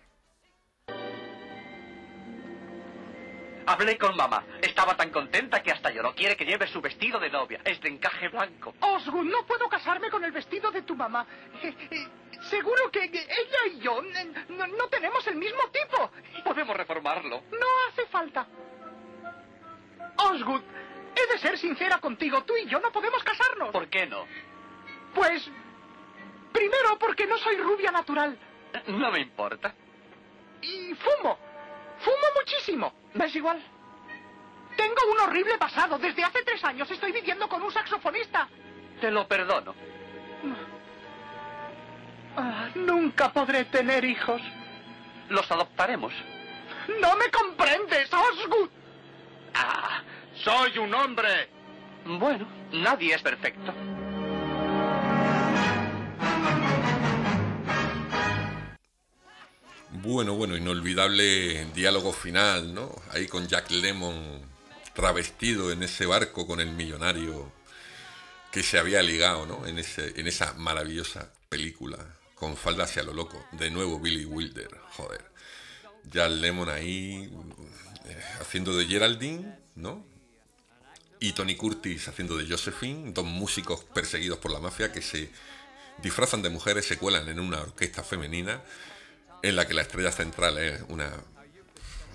Hablé 3.69 3.99
con 3.99 4.17
mamá. 4.17 4.43
Estaba 4.63 4.97
tan 4.97 5.11
contenta 5.11 5.63
que 5.63 5.71
hasta 5.71 5.91
lloró. 5.91 6.15
Quiere 6.15 6.39
que 6.39 6.47
lleve 6.47 6.67
su 6.69 6.81
vestido 6.81 7.21
de 7.21 7.29
novia. 7.29 7.61
Es 7.67 7.79
de 7.83 7.91
encaje 7.91 8.29
blanco. 8.29 8.73
Osgood, 8.81 9.27
no 9.27 9.45
puedo 9.45 9.69
casarme 9.69 10.09
con 10.09 10.25
el 10.25 10.33
vestido 10.33 10.71
de 10.71 10.81
tu 10.81 10.97
mamá. 10.97 11.27
Eh, 11.63 11.75
eh, 11.91 12.09
seguro 12.49 12.91
que 12.91 13.05
ella 13.05 13.67
y 13.71 13.81
yo 13.81 14.03
eh, 14.03 14.33
no, 14.49 14.89
tenemos 14.89 15.27
el 15.27 15.37
mismo 15.37 15.61
tipo. 15.71 16.11
Podemos 16.45 16.75
reformarlo. 16.79 17.43
No 17.51 17.67
hace 17.91 18.07
falta. 18.07 18.47
Osgood, 20.17 20.63
he 21.15 21.33
de 21.35 21.39
ser 21.39 21.59
sincera 21.59 21.99
contigo. 21.99 22.43
Tú 22.45 22.57
y 22.57 22.65
yo 22.65 22.81
no 22.81 22.91
podemos 22.91 23.23
casarnos. 23.23 23.69
¿Por 23.71 23.89
qué 23.89 24.07
no? 24.07 24.25
Pues... 25.15 25.47
Primero, 26.53 26.99
porque 26.99 27.27
no 27.27 27.37
soy 27.37 27.59
rubia 27.59 27.93
natural. 27.93 28.39
No 28.87 29.13
me 29.13 29.21
importa. 29.21 29.75
Y 30.63 30.95
fumo. 30.95 31.48
Fumo 32.01 32.27
muchísimo. 32.37 32.93
¿Ves 33.15 33.35
igual? 33.35 33.63
Tengo 34.77 35.13
un 35.13 35.21
horrible 35.21 35.59
pasado. 35.59 35.99
Desde 35.99 36.23
hace 36.23 36.43
tres 36.45 36.63
años 36.65 36.91
estoy 36.91 37.13
viviendo 37.13 37.49
con 37.49 37.63
un 37.63 37.73
saxofonista. 37.73 38.49
Te 39.01 39.11
lo 39.11 39.27
perdono. 39.27 39.75
Ah, 42.37 42.69
nunca 42.75 43.33
podré 43.33 43.65
tener 43.65 44.05
hijos. 44.05 44.41
Los 45.29 45.51
adoptaremos. 45.51 46.13
No 47.01 47.17
me 47.17 47.31
comprendes, 47.31 48.09
Osgood. 48.13 48.71
Ah, 49.55 50.03
soy 50.35 50.79
un 50.79 50.95
hombre. 50.95 51.51
Bueno, 52.05 52.47
nadie 52.73 53.15
es 53.15 53.23
perfecto. 53.23 53.75
Bueno, 60.11 60.37
bueno, 60.37 60.57
inolvidable 60.57 61.67
diálogo 61.75 62.15
final, 62.15 62.73
¿no? 62.73 62.91
Ahí 63.11 63.27
con 63.27 63.47
Jack 63.47 63.71
Lemon 63.71 64.41
travestido 64.95 65.71
en 65.71 65.83
ese 65.83 66.07
barco 66.07 66.47
con 66.47 66.61
el 66.61 66.71
millonario 66.71 67.53
que 68.51 68.63
se 68.63 68.79
había 68.79 69.03
ligado, 69.03 69.45
¿no? 69.45 69.67
En, 69.67 69.79
ese, 69.79 70.19
en 70.19 70.27
esa 70.27 70.55
maravillosa 70.55 71.31
película, 71.51 71.99
con 72.37 72.57
falda 72.57 72.85
hacia 72.85 73.03
lo 73.03 73.13
loco. 73.13 73.45
De 73.53 73.71
nuevo 73.71 74.01
Billy 74.01 74.25
Wilder, 74.25 74.71
joder. 74.93 75.21
Jack 76.05 76.31
Lemon 76.31 76.71
ahí 76.71 77.31
eh, 78.07 78.23
haciendo 78.41 78.75
de 78.75 78.87
Geraldine, 78.87 79.59
¿no? 79.75 80.07
Y 81.21 81.33
Tony 81.33 81.55
Curtis 81.55 82.09
haciendo 82.09 82.39
de 82.39 82.49
Josephine, 82.49 83.13
dos 83.13 83.27
músicos 83.27 83.85
perseguidos 83.85 84.39
por 84.39 84.53
la 84.53 84.59
mafia 84.59 84.91
que 84.91 85.03
se 85.03 85.29
disfrazan 86.03 86.41
de 86.41 86.49
mujeres, 86.49 86.87
se 86.87 86.97
cuelan 86.97 87.29
en 87.29 87.41
una 87.41 87.61
orquesta 87.61 88.03
femenina 88.03 88.63
en 89.43 89.57
la 89.57 89.67
que 89.67 89.75
la 89.75 89.83
estrella 89.83 90.13
central 90.13 90.59
es 90.59 90.83
una 90.89 91.11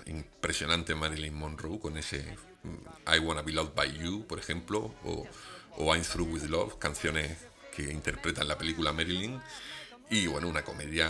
impresionante 0.05 0.95
Marilyn 0.95 1.33
Monroe 1.33 1.79
con 1.79 1.97
ese 1.97 2.37
mm, 2.63 3.13
I 3.15 3.19
Wanna 3.19 3.41
Be 3.41 3.53
Loved 3.53 3.73
by 3.75 3.97
You, 3.97 4.25
por 4.27 4.39
ejemplo, 4.39 4.93
o, 5.03 5.27
o 5.77 5.95
I'm 5.95 6.03
Through 6.03 6.33
with 6.33 6.43
Love, 6.43 6.77
canciones 6.79 7.37
que 7.75 7.91
interpretan 7.91 8.47
la 8.47 8.57
película 8.57 8.93
Marilyn. 8.93 9.41
Y 10.09 10.27
bueno, 10.27 10.47
una 10.47 10.63
comedia 10.63 11.09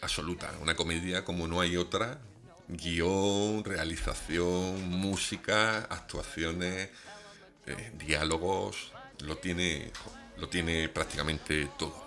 absoluta, 0.00 0.52
una 0.60 0.74
comedia 0.74 1.24
como 1.24 1.46
no 1.46 1.60
hay 1.60 1.76
otra. 1.76 2.18
Guión, 2.68 3.62
realización, 3.62 4.88
música, 4.88 5.84
actuaciones, 5.84 6.88
eh, 7.66 7.92
diálogos, 7.96 8.92
lo 9.20 9.38
tiene, 9.38 9.92
lo 10.38 10.48
tiene 10.48 10.88
prácticamente 10.88 11.68
todo. 11.78 12.05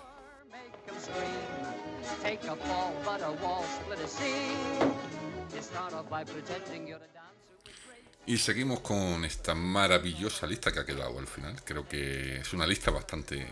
Y 8.26 8.38
seguimos 8.38 8.80
con 8.80 9.24
esta 9.24 9.54
maravillosa 9.54 10.46
lista 10.46 10.72
que 10.72 10.80
ha 10.80 10.86
quedado 10.86 11.18
al 11.18 11.26
final. 11.26 11.60
Creo 11.64 11.88
que 11.88 12.36
es 12.36 12.52
una 12.52 12.66
lista 12.66 12.90
bastante 12.90 13.46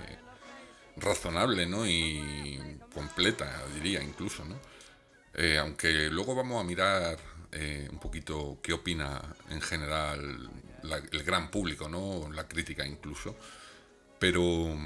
razonable, 0.96 1.66
¿no? 1.66 1.86
Y 1.86 2.78
completa, 2.94 3.64
diría 3.74 4.02
incluso, 4.02 4.44
¿no? 4.44 4.56
Eh, 5.34 5.58
aunque 5.58 6.08
luego 6.10 6.34
vamos 6.34 6.60
a 6.60 6.64
mirar 6.64 7.18
eh, 7.52 7.88
un 7.90 7.98
poquito 7.98 8.58
qué 8.62 8.72
opina 8.72 9.22
en 9.50 9.60
general 9.60 10.50
el 11.12 11.22
gran 11.24 11.50
público, 11.50 11.88
¿no? 11.88 12.30
La 12.32 12.46
crítica 12.46 12.86
incluso. 12.86 13.36
Pero, 14.18 14.76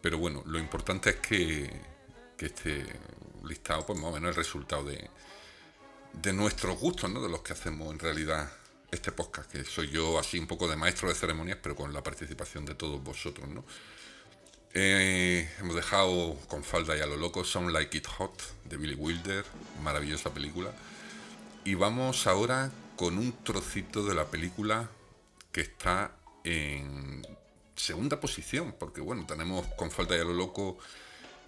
pero 0.00 0.18
bueno, 0.18 0.42
lo 0.46 0.58
importante 0.58 1.10
es 1.10 1.16
que, 1.16 1.91
que 2.42 2.46
este 2.46 2.84
listado, 3.44 3.86
pues 3.86 3.98
más 4.00 4.10
o 4.10 4.12
menos 4.14 4.30
el 4.30 4.34
resultado 4.34 4.82
de, 4.82 5.08
de 6.12 6.32
nuestros 6.32 6.76
gustos, 6.76 7.08
¿no? 7.08 7.22
De 7.22 7.28
los 7.28 7.42
que 7.42 7.52
hacemos 7.52 7.92
en 7.92 8.00
realidad 8.00 8.52
este 8.90 9.12
podcast, 9.12 9.50
que 9.50 9.64
soy 9.64 9.90
yo 9.90 10.18
así 10.18 10.40
un 10.40 10.48
poco 10.48 10.68
de 10.68 10.74
maestro 10.74 11.08
de 11.08 11.14
ceremonias, 11.14 11.58
pero 11.62 11.76
con 11.76 11.92
la 11.92 12.02
participación 12.02 12.64
de 12.64 12.74
todos 12.74 13.02
vosotros, 13.02 13.48
¿no? 13.48 13.64
Eh, 14.74 15.48
hemos 15.60 15.76
dejado 15.76 16.36
con 16.48 16.64
falda 16.64 16.96
y 16.96 17.00
a 17.00 17.06
lo 17.06 17.16
loco 17.16 17.44
Sound 17.44 17.70
Like 17.70 17.98
It 17.98 18.06
Hot 18.06 18.42
de 18.64 18.76
Billy 18.76 18.94
Wilder, 18.94 19.44
maravillosa 19.82 20.34
película. 20.34 20.72
Y 21.64 21.74
vamos 21.74 22.26
ahora 22.26 22.72
con 22.96 23.18
un 23.18 23.44
trocito 23.44 24.04
de 24.04 24.14
la 24.14 24.24
película 24.24 24.88
que 25.52 25.60
está 25.60 26.16
en 26.42 27.24
segunda 27.76 28.18
posición, 28.18 28.74
porque 28.80 29.00
bueno, 29.00 29.26
tenemos 29.26 29.64
con 29.76 29.92
falda 29.92 30.16
y 30.16 30.20
a 30.20 30.24
lo 30.24 30.32
loco 30.32 30.78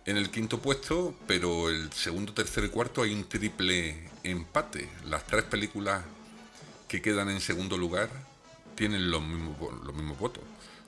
en 0.06 0.16
el 0.16 0.30
quinto 0.30 0.60
puesto, 0.60 1.14
pero 1.26 1.70
el 1.70 1.92
segundo, 1.92 2.32
tercero 2.32 2.66
y 2.66 2.70
cuarto 2.70 3.02
hay 3.02 3.14
un 3.14 3.24
triple 3.24 4.10
empate. 4.22 4.88
Las 5.06 5.26
tres 5.26 5.44
películas 5.44 6.04
que 6.88 7.00
quedan 7.00 7.30
en 7.30 7.40
segundo 7.40 7.78
lugar 7.78 8.10
tienen 8.74 9.10
los 9.10 9.22
mismos, 9.22 10.18
votos. 10.18 10.44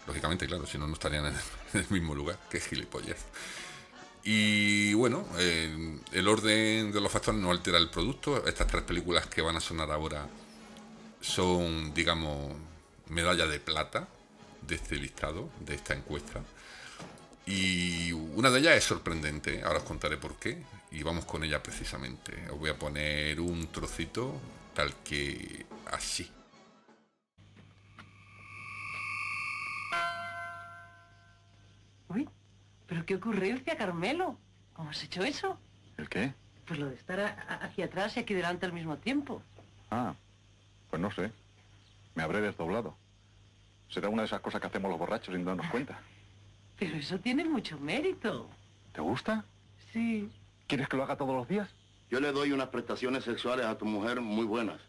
Lógicamente, 0.06 0.46
claro, 0.46 0.66
si 0.66 0.78
no, 0.78 0.86
no 0.86 0.94
estarían 0.94 1.26
en 1.72 1.80
el, 1.80 1.90
mismo 1.90 2.14
lugar. 2.14 2.38
Qué 2.50 2.60
gilipollez. 2.60 3.18
Y 4.22 4.92
bueno, 4.94 5.26
eh, 5.38 5.98
el 6.12 6.28
orden 6.28 6.92
de 6.92 7.00
los 7.00 7.10
factores 7.10 7.40
no 7.40 7.50
altera 7.50 7.78
el 7.78 7.88
producto. 7.88 8.46
Estas 8.46 8.66
tres 8.66 8.82
películas 8.82 9.26
que 9.26 9.40
van 9.40 9.56
a 9.56 9.60
sonar 9.60 9.90
ahora 9.90 10.28
son, 11.20 11.94
digamos, 11.94 12.54
medalla 13.08 13.46
de 13.46 13.60
plata 13.60 14.08
de 14.62 14.74
este 14.74 14.96
listado, 14.96 15.48
de 15.60 15.74
esta 15.76 15.94
encuesta. 15.94 16.42
Y 17.46 18.10
una 18.12 18.50
de 18.50 18.58
ellas 18.58 18.76
es 18.76 18.84
sorprendente, 18.84 19.62
ahora 19.62 19.78
os 19.78 19.84
contaré 19.84 20.16
por 20.16 20.34
qué, 20.36 20.62
y 20.90 21.02
vamos 21.02 21.24
con 21.24 21.44
ella 21.44 21.62
precisamente. 21.62 22.32
Os 22.50 22.58
voy 22.58 22.70
a 22.70 22.78
poner 22.78 23.40
un 23.40 23.68
trocito 23.68 24.34
tal 24.74 24.92
que 25.04 25.64
así. 25.92 26.28
Uy, 32.08 32.28
¿pero 32.86 33.04
qué 33.04 33.16
ocurrencia, 33.16 33.76
Carmelo? 33.76 34.36
¿Cómo 34.72 34.90
has 34.90 35.02
hecho 35.02 35.22
eso? 35.24 35.58
¿El 35.96 36.08
qué? 36.08 36.34
Pues 36.66 36.78
lo 36.78 36.88
de 36.88 36.94
estar 36.96 37.18
a- 37.20 37.28
a- 37.48 37.54
hacia 37.66 37.86
atrás 37.86 38.16
y 38.16 38.20
aquí 38.20 38.34
delante 38.34 38.66
al 38.66 38.72
mismo 38.72 38.96
tiempo. 38.98 39.42
Ah, 39.90 40.14
pues 40.90 41.00
no 41.00 41.10
sé. 41.10 41.30
Me 42.14 42.22
habré 42.22 42.40
desdoblado. 42.40 42.96
Será 43.88 44.08
una 44.08 44.22
de 44.22 44.26
esas 44.26 44.40
cosas 44.40 44.60
que 44.60 44.66
hacemos 44.66 44.90
los 44.90 44.98
borrachos 44.98 45.34
sin 45.34 45.44
darnos 45.44 45.66
cuenta. 45.68 45.98
Pero 46.78 46.96
eso 46.96 47.18
tiene 47.18 47.44
mucho 47.44 47.78
mérito. 47.78 48.50
¿Te 48.92 49.00
gusta? 49.00 49.44
Sí. 49.92 50.30
¿Quieres 50.66 50.88
que 50.88 50.96
lo 50.96 51.04
haga 51.04 51.16
todos 51.16 51.34
los 51.34 51.48
días? 51.48 51.68
Yo 52.10 52.20
le 52.20 52.32
doy 52.32 52.52
unas 52.52 52.68
prestaciones 52.68 53.24
sexuales 53.24 53.66
a 53.66 53.78
tu 53.78 53.84
mujer 53.84 54.20
muy 54.20 54.44
buenas. 54.44 54.80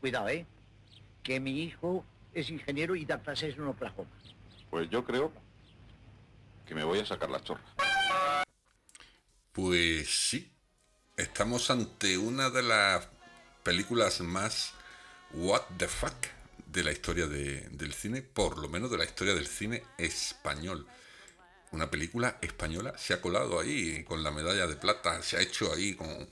Cuidado, 0.00 0.28
¿eh? 0.28 0.46
Que 1.22 1.40
mi 1.40 1.62
hijo 1.62 2.04
es 2.34 2.50
ingeniero 2.50 2.96
y 2.96 3.04
da 3.04 3.20
clases 3.20 3.56
en 3.56 3.66
Oklahoma. 3.66 4.10
Pues 4.70 4.88
yo 4.90 5.04
creo 5.04 5.32
que 6.66 6.74
me 6.74 6.84
voy 6.84 6.98
a 7.00 7.06
sacar 7.06 7.30
la 7.30 7.40
chorra. 7.42 7.62
Pues 9.52 10.28
sí, 10.28 10.50
estamos 11.16 11.70
ante 11.70 12.18
una 12.18 12.50
de 12.50 12.62
las 12.62 13.08
películas 13.62 14.20
más 14.20 14.74
what 15.32 15.62
the 15.78 15.88
fuck 15.88 16.37
de 16.78 16.84
la 16.84 16.92
historia 16.92 17.26
de- 17.26 17.68
del 17.70 17.92
cine, 17.92 18.22
por 18.22 18.56
lo 18.58 18.68
menos 18.68 18.88
de 18.90 18.98
la 18.98 19.04
historia 19.04 19.34
del 19.34 19.48
cine 19.48 19.82
español. 19.98 20.86
Una 21.72 21.90
película 21.90 22.38
española 22.40 22.96
se 22.96 23.14
ha 23.14 23.20
colado 23.20 23.58
ahí 23.58 24.04
con 24.04 24.22
la 24.22 24.30
medalla 24.30 24.66
de 24.68 24.76
plata, 24.76 25.20
se 25.22 25.36
ha 25.36 25.40
hecho 25.40 25.72
ahí 25.72 25.94
con 25.96 26.28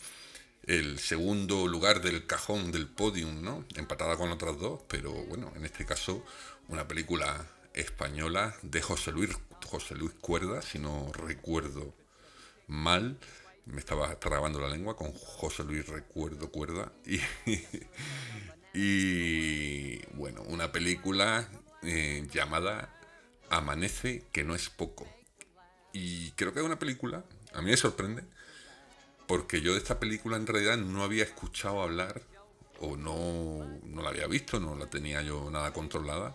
el 0.63 0.99
segundo 1.01 1.67
lugar 1.67 2.01
del 2.01 2.27
cajón 2.27 2.71
del 2.71 2.87
podium, 2.87 3.43
¿no? 3.43 3.65
Empatada 3.75 4.17
con 4.17 4.31
otras 4.31 4.57
dos, 4.59 4.83
pero 4.89 5.13
bueno, 5.13 5.53
en 5.57 5.65
este 5.65 5.85
caso 5.85 6.25
una 6.69 6.87
película 6.87 7.45
española 7.75 8.57
de 8.63 8.81
José 8.83 9.11
Luis, 9.13 9.31
José 9.67 9.95
Luis 9.97 10.13
Cuerda, 10.21 10.63
si 10.63 10.79
no 10.79 11.11
recuerdo 11.13 11.93
mal. 12.69 13.19
Me 13.67 13.81
estaba 13.81 14.15
trabando 14.21 14.61
la 14.61 14.69
lengua 14.69 14.97
con 14.97 15.13
José 15.13 15.65
Luis 15.65 15.89
Recuerdo 15.89 16.53
Cuerda. 16.53 16.93
Y, 17.05 17.19
y 18.79 20.05
bueno, 20.17 20.43
una 20.43 20.71
película 20.71 21.49
eh, 21.83 22.29
llamada 22.31 22.93
Amanece, 23.49 24.27
que 24.33 24.45
no 24.45 24.55
es 24.55 24.69
poco. 24.69 25.09
Y 25.95 26.33
creo 26.33 26.53
que 26.53 26.61
es 26.61 26.67
una 26.67 26.79
película, 26.79 27.25
a 27.55 27.63
mí 27.63 27.71
me 27.71 27.77
sorprende, 27.79 28.23
porque 29.27 29.63
yo 29.63 29.73
de 29.73 29.79
esta 29.79 29.99
película 29.99 30.37
en 30.37 30.47
realidad 30.47 30.77
no 30.77 31.03
había 31.03 31.25
escuchado 31.25 31.81
hablar, 31.81 32.21
o 32.79 32.99
no, 32.99 33.67
no 33.85 34.03
la 34.03 34.11
había 34.11 34.27
visto, 34.27 34.61
no 34.61 34.77
la 34.77 34.91
tenía 34.91 35.23
yo 35.23 35.51
nada 35.51 35.73
controlada, 35.73 36.35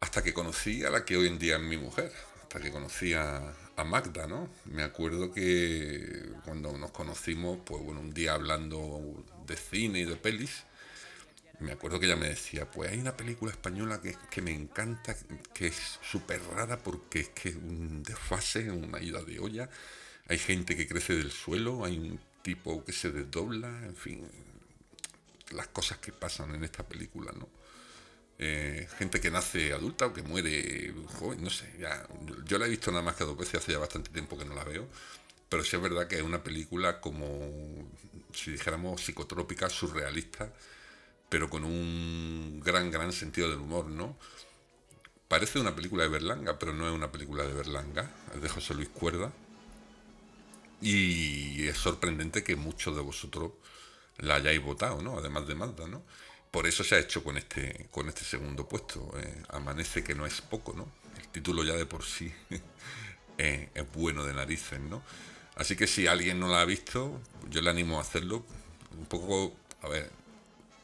hasta 0.00 0.24
que 0.24 0.34
conocí 0.34 0.82
a 0.82 0.90
la 0.90 1.04
que 1.04 1.16
hoy 1.16 1.28
en 1.28 1.38
día 1.38 1.54
es 1.54 1.62
mi 1.62 1.76
mujer, 1.76 2.12
hasta 2.42 2.58
que 2.58 2.72
conocí 2.72 3.14
a, 3.14 3.54
a 3.76 3.84
Magda, 3.84 4.26
¿no? 4.26 4.48
Me 4.64 4.82
acuerdo 4.82 5.32
que 5.32 6.32
cuando 6.44 6.76
nos 6.76 6.90
conocimos, 6.90 7.60
pues 7.64 7.80
bueno, 7.80 8.00
un 8.00 8.12
día 8.12 8.34
hablando 8.34 9.24
de 9.46 9.56
cine 9.56 10.00
y 10.00 10.04
de 10.04 10.16
pelis, 10.16 10.64
me 11.62 11.72
acuerdo 11.72 12.00
que 12.00 12.06
ella 12.06 12.16
me 12.16 12.28
decía, 12.28 12.70
pues 12.70 12.90
hay 12.90 12.98
una 12.98 13.16
película 13.16 13.52
española 13.52 14.00
que, 14.00 14.16
que 14.30 14.42
me 14.42 14.52
encanta, 14.52 15.16
que 15.54 15.68
es 15.68 15.98
súper 16.02 16.42
rara 16.54 16.78
porque 16.78 17.20
es 17.20 17.28
que 17.30 17.50
es 17.50 17.56
un 17.56 18.02
desfase, 18.02 18.70
una 18.70 19.00
ida 19.00 19.22
de 19.22 19.38
olla, 19.38 19.68
hay 20.28 20.38
gente 20.38 20.76
que 20.76 20.86
crece 20.86 21.14
del 21.14 21.30
suelo, 21.30 21.84
hay 21.84 21.98
un 21.98 22.20
tipo 22.42 22.84
que 22.84 22.92
se 22.92 23.10
desdobla, 23.10 23.68
en 23.84 23.96
fin, 23.96 24.28
las 25.50 25.68
cosas 25.68 25.98
que 25.98 26.12
pasan 26.12 26.54
en 26.54 26.64
esta 26.64 26.82
película, 26.86 27.32
¿no? 27.32 27.48
Eh, 28.38 28.88
gente 28.98 29.20
que 29.20 29.30
nace 29.30 29.72
adulta 29.72 30.06
o 30.06 30.12
que 30.12 30.22
muere 30.22 30.92
joven, 31.18 31.42
no 31.42 31.50
sé, 31.50 31.72
ya, 31.78 32.06
yo 32.44 32.58
la 32.58 32.66
he 32.66 32.70
visto 32.70 32.90
nada 32.90 33.02
más 33.02 33.14
que 33.14 33.24
dos 33.24 33.36
veces, 33.36 33.56
hace 33.56 33.72
ya 33.72 33.78
bastante 33.78 34.10
tiempo 34.10 34.36
que 34.38 34.44
no 34.44 34.54
la 34.54 34.64
veo, 34.64 34.88
pero 35.48 35.62
sí 35.62 35.76
es 35.76 35.82
verdad 35.82 36.08
que 36.08 36.16
es 36.16 36.22
una 36.22 36.42
película 36.42 37.00
como, 37.00 37.28
si 38.32 38.52
dijéramos, 38.52 39.02
psicotrópica, 39.02 39.68
surrealista, 39.68 40.52
pero 41.32 41.48
con 41.48 41.64
un 41.64 42.60
gran, 42.62 42.90
gran 42.90 43.10
sentido 43.10 43.48
del 43.48 43.60
humor, 43.60 43.86
¿no? 43.86 44.18
Parece 45.26 45.58
una 45.58 45.74
película 45.74 46.04
de 46.04 46.10
Berlanga, 46.10 46.58
pero 46.58 46.72
no 46.74 46.86
es 46.86 46.92
una 46.94 47.10
película 47.10 47.42
de 47.44 47.54
Berlanga, 47.54 48.08
es 48.34 48.42
de 48.42 48.48
José 48.48 48.74
Luis 48.74 48.90
Cuerda. 48.90 49.32
Y 50.80 51.66
es 51.68 51.78
sorprendente 51.78 52.42
que 52.42 52.56
muchos 52.56 52.96
de 52.96 53.02
vosotros 53.02 53.52
la 54.18 54.36
hayáis 54.36 54.62
votado, 54.62 55.02
¿no? 55.02 55.18
Además 55.18 55.46
de 55.46 55.54
Mazda, 55.54 55.86
¿no? 55.88 56.02
Por 56.50 56.66
eso 56.66 56.84
se 56.84 56.96
ha 56.96 56.98
hecho 56.98 57.24
con 57.24 57.36
este, 57.38 57.88
con 57.90 58.08
este 58.08 58.24
segundo 58.24 58.68
puesto. 58.68 59.12
eh, 59.18 59.42
Amanece 59.50 60.04
que 60.04 60.14
no 60.14 60.26
es 60.26 60.40
poco, 60.42 60.74
¿no? 60.74 60.88
El 61.20 61.28
título 61.28 61.64
ya 61.64 61.74
de 61.74 61.86
por 61.86 62.04
sí 62.04 62.32
es 63.38 63.92
bueno 63.94 64.24
de 64.24 64.34
narices, 64.34 64.80
¿no? 64.80 65.02
Así 65.56 65.76
que 65.76 65.86
si 65.86 66.06
alguien 66.06 66.40
no 66.40 66.48
la 66.48 66.62
ha 66.62 66.64
visto, 66.64 67.20
yo 67.50 67.60
le 67.62 67.70
animo 67.70 67.98
a 67.98 68.02
hacerlo. 68.02 68.44
Un 68.98 69.06
poco, 69.06 69.54
a 69.82 69.88
ver, 69.88 70.10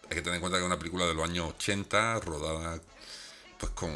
hay 0.09 0.17
que 0.17 0.23
tener 0.23 0.37
en 0.37 0.41
cuenta 0.41 0.59
que 0.59 0.63
es 0.63 0.67
una 0.67 0.79
película 0.79 1.07
de 1.07 1.15
los 1.15 1.29
años 1.29 1.55
80, 1.57 2.21
rodada 2.21 2.81
pues 3.59 3.73
con 3.73 3.91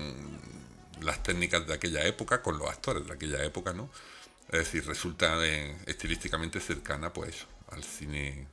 las 1.00 1.22
técnicas 1.22 1.66
de 1.66 1.74
aquella 1.74 2.04
época, 2.04 2.42
con 2.42 2.58
los 2.58 2.68
actores 2.68 3.06
de 3.06 3.12
aquella 3.12 3.42
época, 3.44 3.72
¿no? 3.72 3.88
Es 4.48 4.60
decir, 4.60 4.86
resulta 4.86 5.44
eh, 5.46 5.76
estilísticamente 5.86 6.60
cercana, 6.60 7.12
pues, 7.12 7.46
al 7.70 7.82
cine 7.82 8.46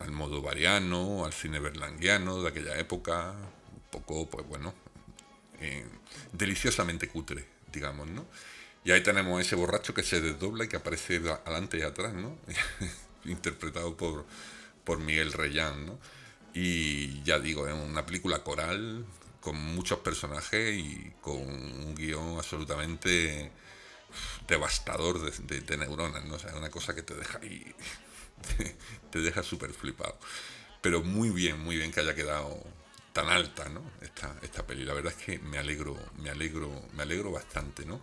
al 0.00 0.10
modo 0.10 0.42
variano, 0.42 1.24
al 1.24 1.32
cine 1.32 1.60
berlanguiano 1.60 2.42
de 2.42 2.48
aquella 2.48 2.76
época, 2.78 3.32
un 3.32 3.82
poco, 3.90 4.28
pues 4.28 4.46
bueno, 4.46 4.74
eh, 5.60 5.86
deliciosamente 6.32 7.08
cutre, 7.08 7.46
digamos, 7.72 8.08
¿no? 8.08 8.26
Y 8.84 8.90
ahí 8.90 9.02
tenemos 9.02 9.40
ese 9.40 9.56
borracho 9.56 9.94
que 9.94 10.02
se 10.02 10.20
desdobla 10.20 10.64
y 10.64 10.68
que 10.68 10.76
aparece 10.76 11.16
adelante 11.16 11.78
y 11.78 11.82
atrás, 11.82 12.12
¿no? 12.12 12.36
Interpretado 13.24 13.96
por, 13.96 14.26
por 14.84 14.98
Miguel 14.98 15.32
Reyán, 15.32 15.86
¿no? 15.86 15.98
Y 16.54 17.22
ya 17.24 17.40
digo, 17.40 17.66
es 17.66 17.74
una 17.74 18.06
película 18.06 18.44
coral 18.44 19.04
con 19.40 19.56
muchos 19.56 19.98
personajes 19.98 20.78
y 20.78 21.12
con 21.20 21.36
un 21.36 21.94
guion 21.94 22.38
absolutamente 22.38 23.50
devastador 24.46 25.20
de, 25.20 25.76
neuronas, 25.76 26.24
¿no? 26.24 26.36
O 26.36 26.38
sea, 26.38 26.54
una 26.56 26.70
cosa 26.70 26.94
que 26.94 27.02
te 27.02 27.14
deja 27.14 27.40
ahí, 27.42 27.74
te, 29.10 29.20
deja 29.20 29.42
súper 29.42 29.72
flipado. 29.72 30.16
Pero 30.80 31.02
muy 31.02 31.30
bien, 31.30 31.58
muy 31.60 31.76
bien 31.76 31.90
que 31.90 32.00
haya 32.00 32.14
quedado 32.14 32.62
tan 33.12 33.28
alta, 33.28 33.68
¿no? 33.68 33.82
Esta, 34.00 34.34
esta 34.42 34.66
peli. 34.66 34.84
La 34.84 34.94
verdad 34.94 35.12
es 35.16 35.24
que 35.24 35.38
me 35.40 35.58
alegro, 35.58 35.98
me 36.18 36.30
alegro, 36.30 36.70
me 36.92 37.02
alegro 37.02 37.32
bastante, 37.32 37.84
¿no? 37.84 38.00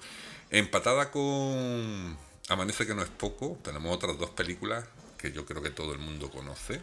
Empatada 0.50 1.10
con 1.12 2.18
Amanece 2.50 2.86
que 2.86 2.96
no 2.96 3.02
es 3.02 3.10
poco, 3.10 3.58
tenemos 3.64 3.96
otras 3.96 4.18
dos 4.18 4.32
películas 4.32 4.86
que 5.18 5.32
yo 5.32 5.46
creo 5.46 5.62
que 5.62 5.70
todo 5.70 5.94
el 5.94 6.00
mundo 6.00 6.30
conoce, 6.30 6.82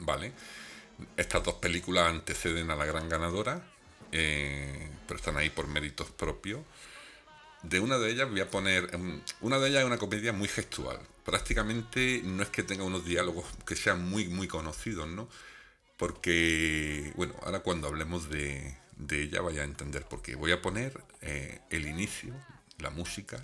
¿vale? 0.00 0.32
Estas 1.16 1.42
dos 1.44 1.54
películas 1.54 2.08
anteceden 2.10 2.70
a 2.70 2.76
la 2.76 2.84
gran 2.84 3.08
ganadora, 3.08 3.62
eh, 4.12 4.90
pero 5.06 5.18
están 5.18 5.36
ahí 5.36 5.50
por 5.50 5.66
méritos 5.66 6.10
propios. 6.10 6.60
De 7.62 7.80
una 7.80 7.98
de 7.98 8.10
ellas 8.10 8.28
voy 8.30 8.40
a 8.40 8.50
poner, 8.50 8.94
em, 8.94 9.20
una 9.40 9.58
de 9.58 9.68
ellas 9.68 9.80
es 9.80 9.86
una 9.86 9.98
comedia 9.98 10.32
muy 10.32 10.48
gestual. 10.48 10.98
Prácticamente 11.24 12.22
no 12.24 12.42
es 12.42 12.48
que 12.48 12.62
tenga 12.62 12.84
unos 12.84 13.04
diálogos 13.04 13.44
que 13.66 13.76
sean 13.76 14.08
muy, 14.08 14.28
muy 14.28 14.48
conocidos, 14.48 15.08
¿no? 15.08 15.28
Porque, 15.96 17.12
bueno, 17.16 17.34
ahora 17.42 17.60
cuando 17.60 17.88
hablemos 17.88 18.30
de, 18.30 18.78
ella 19.10 19.42
vaya 19.42 19.62
a 19.62 19.64
entender 19.64 20.04
por 20.06 20.22
qué. 20.22 20.34
Voy 20.34 20.52
a 20.52 20.62
poner 20.62 21.02
eh, 21.20 21.60
el 21.70 21.86
inicio, 21.86 22.34
la 22.78 22.90
música 22.90 23.42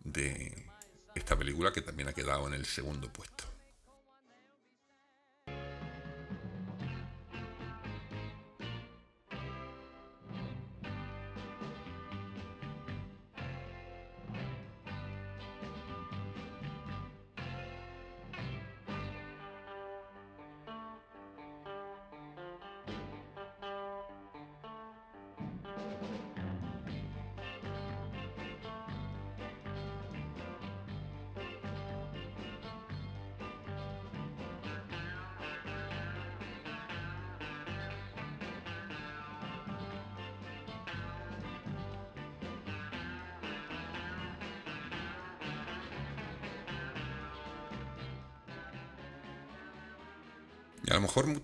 de 0.00 0.66
esta 1.14 1.36
película 1.38 1.72
que 1.72 1.82
también 1.82 2.08
ha 2.08 2.12
quedado 2.12 2.46
en 2.48 2.54
el 2.54 2.66
segundo 2.66 3.12
puesto. 3.12 3.44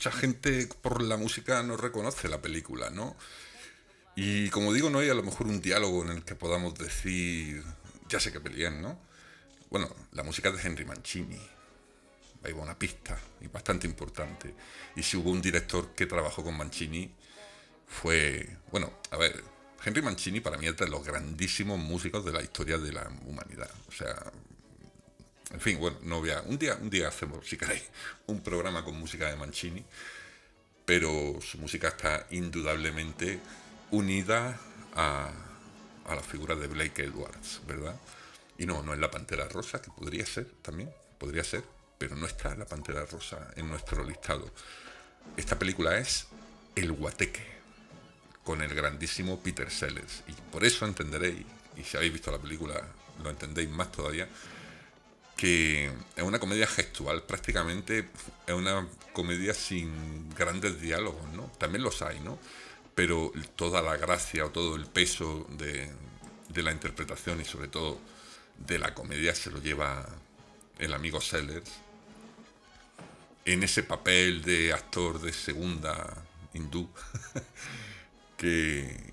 Mucha 0.05 0.19
gente 0.19 0.69
por 0.83 1.01
la 1.01 1.17
música 1.17 1.63
no 1.63 1.79
reconoce 1.79 2.29
la 2.29 2.43
película, 2.43 2.91
¿no? 2.91 3.17
Y 4.15 4.51
como 4.51 4.75
digo, 4.75 4.91
no 4.91 4.99
hay 4.99 5.09
a 5.09 5.15
lo 5.15 5.23
mejor 5.23 5.47
un 5.47 5.63
diálogo 5.63 6.03
en 6.03 6.11
el 6.11 6.25
que 6.25 6.35
podamos 6.35 6.75
decir, 6.75 7.65
ya 8.07 8.21
sé 8.21 8.31
que 8.31 8.39
pelean, 8.39 8.83
¿no? 8.83 9.01
Bueno, 9.71 9.89
la 10.13 10.23
música 10.23 10.51
de 10.51 10.61
Henry 10.61 10.85
Mancini. 10.85 11.41
Ahí 12.43 12.53
va 12.53 12.65
una 12.65 12.79
pista, 12.79 13.19
y 13.41 13.47
bastante 13.47 13.87
importante. 13.87 14.55
Y 14.95 15.03
si 15.03 15.17
hubo 15.17 15.31
un 15.31 15.41
director 15.41 15.95
que 15.95 16.05
trabajó 16.05 16.45
con 16.45 16.55
Mancini, 16.55 17.11
fue, 17.87 18.59
bueno, 18.71 18.93
a 19.11 19.17
ver, 19.17 19.43
Henry 19.83 20.03
Mancini 20.03 20.41
para 20.41 20.59
mí 20.59 20.67
es 20.67 20.77
de 20.77 20.87
los 20.87 21.03
grandísimos 21.03 21.79
músicos 21.79 22.27
de 22.27 22.33
la 22.33 22.43
historia 22.43 22.77
de 22.77 22.93
la 22.93 23.11
humanidad. 23.25 23.71
O 23.89 23.93
sea, 23.93 24.15
en 25.53 25.61
fin, 25.61 25.79
bueno, 25.79 25.99
no 26.03 26.21
voy 26.21 26.31
a, 26.31 26.41
un 26.43 26.59
día, 26.59 26.77
un 26.81 26.91
día 26.91 27.09
hacemos, 27.09 27.47
si 27.47 27.57
queréis, 27.57 27.85
un 28.27 28.43
programa 28.43 28.85
con 28.85 28.99
música 28.99 29.29
de 29.29 29.37
Mancini, 29.37 29.85
pero 30.85 31.39
su 31.41 31.59
música 31.59 31.89
está 31.89 32.27
indudablemente 32.31 33.41
unida 33.91 34.59
a, 34.95 35.31
a 36.07 36.15
la 36.15 36.23
figura 36.23 36.55
de 36.55 36.67
Blake 36.67 37.05
Edwards, 37.05 37.61
¿verdad? 37.67 37.97
Y 38.59 38.67
no, 38.67 38.83
no 38.83 38.93
es 38.93 38.99
la 38.99 39.11
Pantera 39.11 39.49
Rosa, 39.49 39.81
que 39.81 39.91
podría 39.91 40.25
ser 40.27 40.47
también, 40.63 40.91
podría 41.19 41.45
ser, 41.45 41.65
pero 41.99 42.17
no 42.17 42.27
está 42.27 42.55
la 42.55 42.67
Pantera 42.67 43.05
Rosa 43.05 43.51
en 43.57 43.69
nuestro 43.69 44.05
listado. 44.05 44.51
Esta 45.37 45.59
película 45.59 45.99
es 45.99 46.27
El 46.75 46.93
Guateque, 46.93 47.55
con 48.45 48.63
el 48.63 48.75
grandísimo 48.75 49.41
Peter 49.41 49.71
Sellers. 49.71 50.23
Y 50.29 50.33
por 50.53 50.65
eso 50.65 50.87
entenderéis, 50.87 51.45
y 51.77 51.83
si 51.83 51.97
habéis 51.97 52.13
visto 52.13 52.31
la 52.31 52.39
película 52.39 52.87
lo 53.23 53.31
entendéis 53.31 53.71
más 53.71 53.91
todavía, 53.91 54.29
que 55.37 55.91
es 56.17 56.23
una 56.23 56.39
comedia 56.39 56.67
gestual, 56.67 57.23
prácticamente 57.23 58.09
es 58.47 58.55
una 58.55 58.87
comedia 59.13 59.55
sin 59.55 60.31
grandes 60.35 60.81
diálogos, 60.81 61.29
¿no? 61.33 61.51
También 61.59 61.83
los 61.83 62.03
hay, 62.03 62.21
¿no? 62.21 62.39
Pero 62.95 63.33
toda 63.57 63.83
la 63.83 63.97
gracia 63.97 64.47
o 64.47 64.51
todo 64.51 64.77
el 64.77 64.87
peso 64.87 65.47
de, 65.51 65.91
de 66.49 66.63
la 66.63 66.73
interpretación 66.73 67.41
y 67.41 67.45
sobre 67.45 67.69
todo 67.69 67.99
de 68.59 68.79
la 68.79 68.95
comedia 68.95 69.35
se 69.35 69.51
lo 69.51 69.61
lleva 69.61 70.07
el 70.79 70.95
amigo 70.95 71.21
Sellers 71.21 71.71
en 73.45 73.63
ese 73.63 73.83
papel 73.83 74.43
de 74.43 74.73
actor 74.73 75.21
de 75.21 75.33
segunda 75.33 76.25
hindú 76.55 76.89
que 78.37 79.13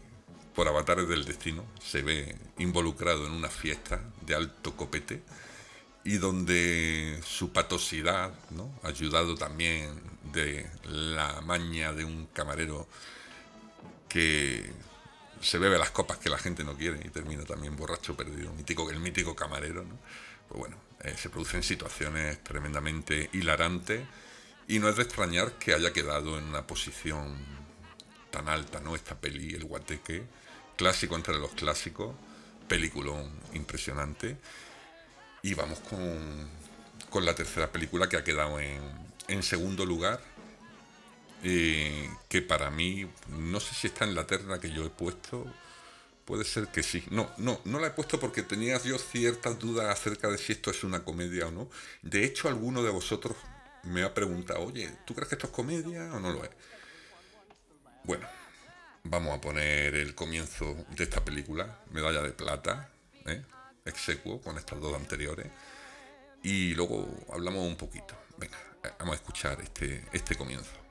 por 0.56 0.68
avatares 0.68 1.08
del 1.08 1.26
destino 1.26 1.66
se 1.84 2.02
ve 2.02 2.36
involucrado 2.58 3.26
en 3.28 3.34
una 3.34 3.50
fiesta 3.50 4.02
de 4.22 4.36
alto 4.36 4.76
copete 4.76 5.22
y 6.04 6.18
donde 6.18 7.20
su 7.24 7.52
patosidad, 7.52 8.34
ayudado 8.84 9.36
también 9.36 10.02
de 10.34 10.70
la 10.84 11.42
maña 11.42 11.94
de 11.94 12.06
un 12.06 12.28
camarero 12.28 12.88
que 14.10 14.72
se 15.42 15.58
bebe 15.58 15.78
las 15.78 15.92
copas 15.92 16.18
que 16.18 16.30
la 16.30 16.38
gente 16.38 16.64
no 16.64 16.76
quiere 16.76 17.00
y 17.06 17.10
termina 17.10 17.44
también 17.46 17.76
borracho 17.76 18.16
perdido, 18.16 18.52
mítico, 18.54 18.90
el 18.90 19.00
mítico 19.00 19.36
camarero, 19.36 19.86
pues 20.48 20.60
bueno, 20.60 20.78
eh, 21.04 21.16
se 21.18 21.30
producen 21.30 21.64
situaciones 21.64 22.44
tremendamente 22.44 23.30
hilarantes 23.34 24.02
y 24.68 24.80
no 24.80 24.90
es 24.90 24.98
de 24.98 25.04
extrañar 25.04 25.54
que 25.54 25.74
haya 25.74 25.94
quedado 25.94 26.38
en 26.38 26.46
una 26.46 26.66
posición 26.66 27.36
tan 28.32 28.50
alta, 28.50 28.80
¿no? 28.80 28.96
Esta 28.96 29.20
peli, 29.20 29.54
El 29.54 29.66
Guateque, 29.66 30.24
clásico 30.78 31.16
entre 31.16 31.38
los 31.38 31.52
clásicos, 31.52 32.16
peliculón 32.68 33.32
impresionante 33.54 34.38
y 35.42 35.54
vamos 35.54 35.80
con, 35.80 37.26
la 37.26 37.36
tercera 37.36 37.72
película 37.72 38.08
que 38.08 38.18
ha 38.18 38.24
quedado 38.24 38.60
en, 38.60 39.44
segundo 39.44 39.86
lugar. 39.86 40.22
Eh, 41.44 42.08
que 42.30 42.44
para 42.44 42.70
mí, 42.70 43.10
no 43.30 43.60
sé 43.60 43.74
si 43.74 43.88
está 43.88 44.06
en 44.06 44.14
la 44.14 44.28
terna 44.28 44.60
que 44.60 44.72
yo 44.72 44.86
he 44.86 44.90
puesto. 44.90 45.46
Puede 46.26 46.44
ser 46.44 46.68
que 46.68 46.84
sí. 46.84 47.04
No, 47.10 47.32
no, 47.38 47.60
no 47.66 47.80
la 47.80 47.88
he 47.88 47.92
puesto 47.92 48.20
porque 48.20 48.44
tenía 48.44 48.82
yo 48.84 48.98
ciertas 49.00 49.58
dudas 49.58 49.90
acerca 49.90 50.30
de 50.30 50.38
si 50.38 50.54
esto 50.54 50.70
es 50.70 50.84
una 50.84 51.04
comedia 51.04 51.48
o 51.48 51.52
no. 51.52 51.70
De 52.04 52.24
hecho, 52.24 52.48
alguno 52.48 52.84
de 52.84 52.92
vosotros 52.92 53.36
me 53.84 54.04
ha 54.04 54.14
preguntado, 54.14 54.62
oye, 54.62 54.92
¿tú 55.06 55.16
crees 55.16 55.30
que 55.30 55.36
esto 55.36 55.48
es 55.48 55.54
comedia 55.54 56.14
o 56.14 56.20
no 56.20 56.32
lo 56.32 56.44
es? 56.44 56.52
Bueno, 58.04 58.28
vamos 59.04 59.36
a 59.36 59.42
poner 59.42 59.96
el 59.96 60.14
comienzo 60.14 60.76
de 60.90 61.04
esta 61.04 61.26
película, 61.26 61.80
Medalla 61.92 62.22
de 62.22 62.32
Plata. 62.32 62.90
¿eh? 63.26 63.42
Execuo 63.86 64.42
con 64.42 64.58
estas 64.58 64.80
dos 64.80 64.96
anteriores 64.96 65.48
y 66.44 66.74
luego 66.76 67.08
hablamos 67.32 67.68
un 67.68 67.76
poquito. 67.76 68.16
Venga, 68.38 68.58
vamos 69.00 69.14
a 69.14 69.16
escuchar 69.16 69.60
este, 69.62 70.06
este 70.12 70.36
comienzo. 70.36 70.82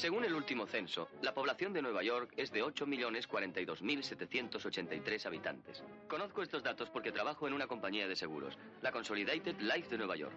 Según 0.00 0.24
el 0.24 0.34
último 0.34 0.66
censo, 0.66 1.08
la 1.20 1.34
población 1.34 1.74
de 1.74 1.82
Nueva 1.82 2.02
York 2.02 2.32
es 2.38 2.50
de 2.52 2.64
8.042.783 2.64 5.26
habitantes. 5.26 5.82
Conozco 6.08 6.42
estos 6.42 6.62
datos 6.62 6.88
porque 6.88 7.12
trabajo 7.12 7.46
en 7.46 7.52
una 7.52 7.66
compañía 7.66 8.08
de 8.08 8.16
seguros, 8.16 8.56
la 8.80 8.92
Consolidated 8.92 9.60
Life 9.60 9.90
de 9.90 9.98
Nueva 9.98 10.16
York. 10.16 10.32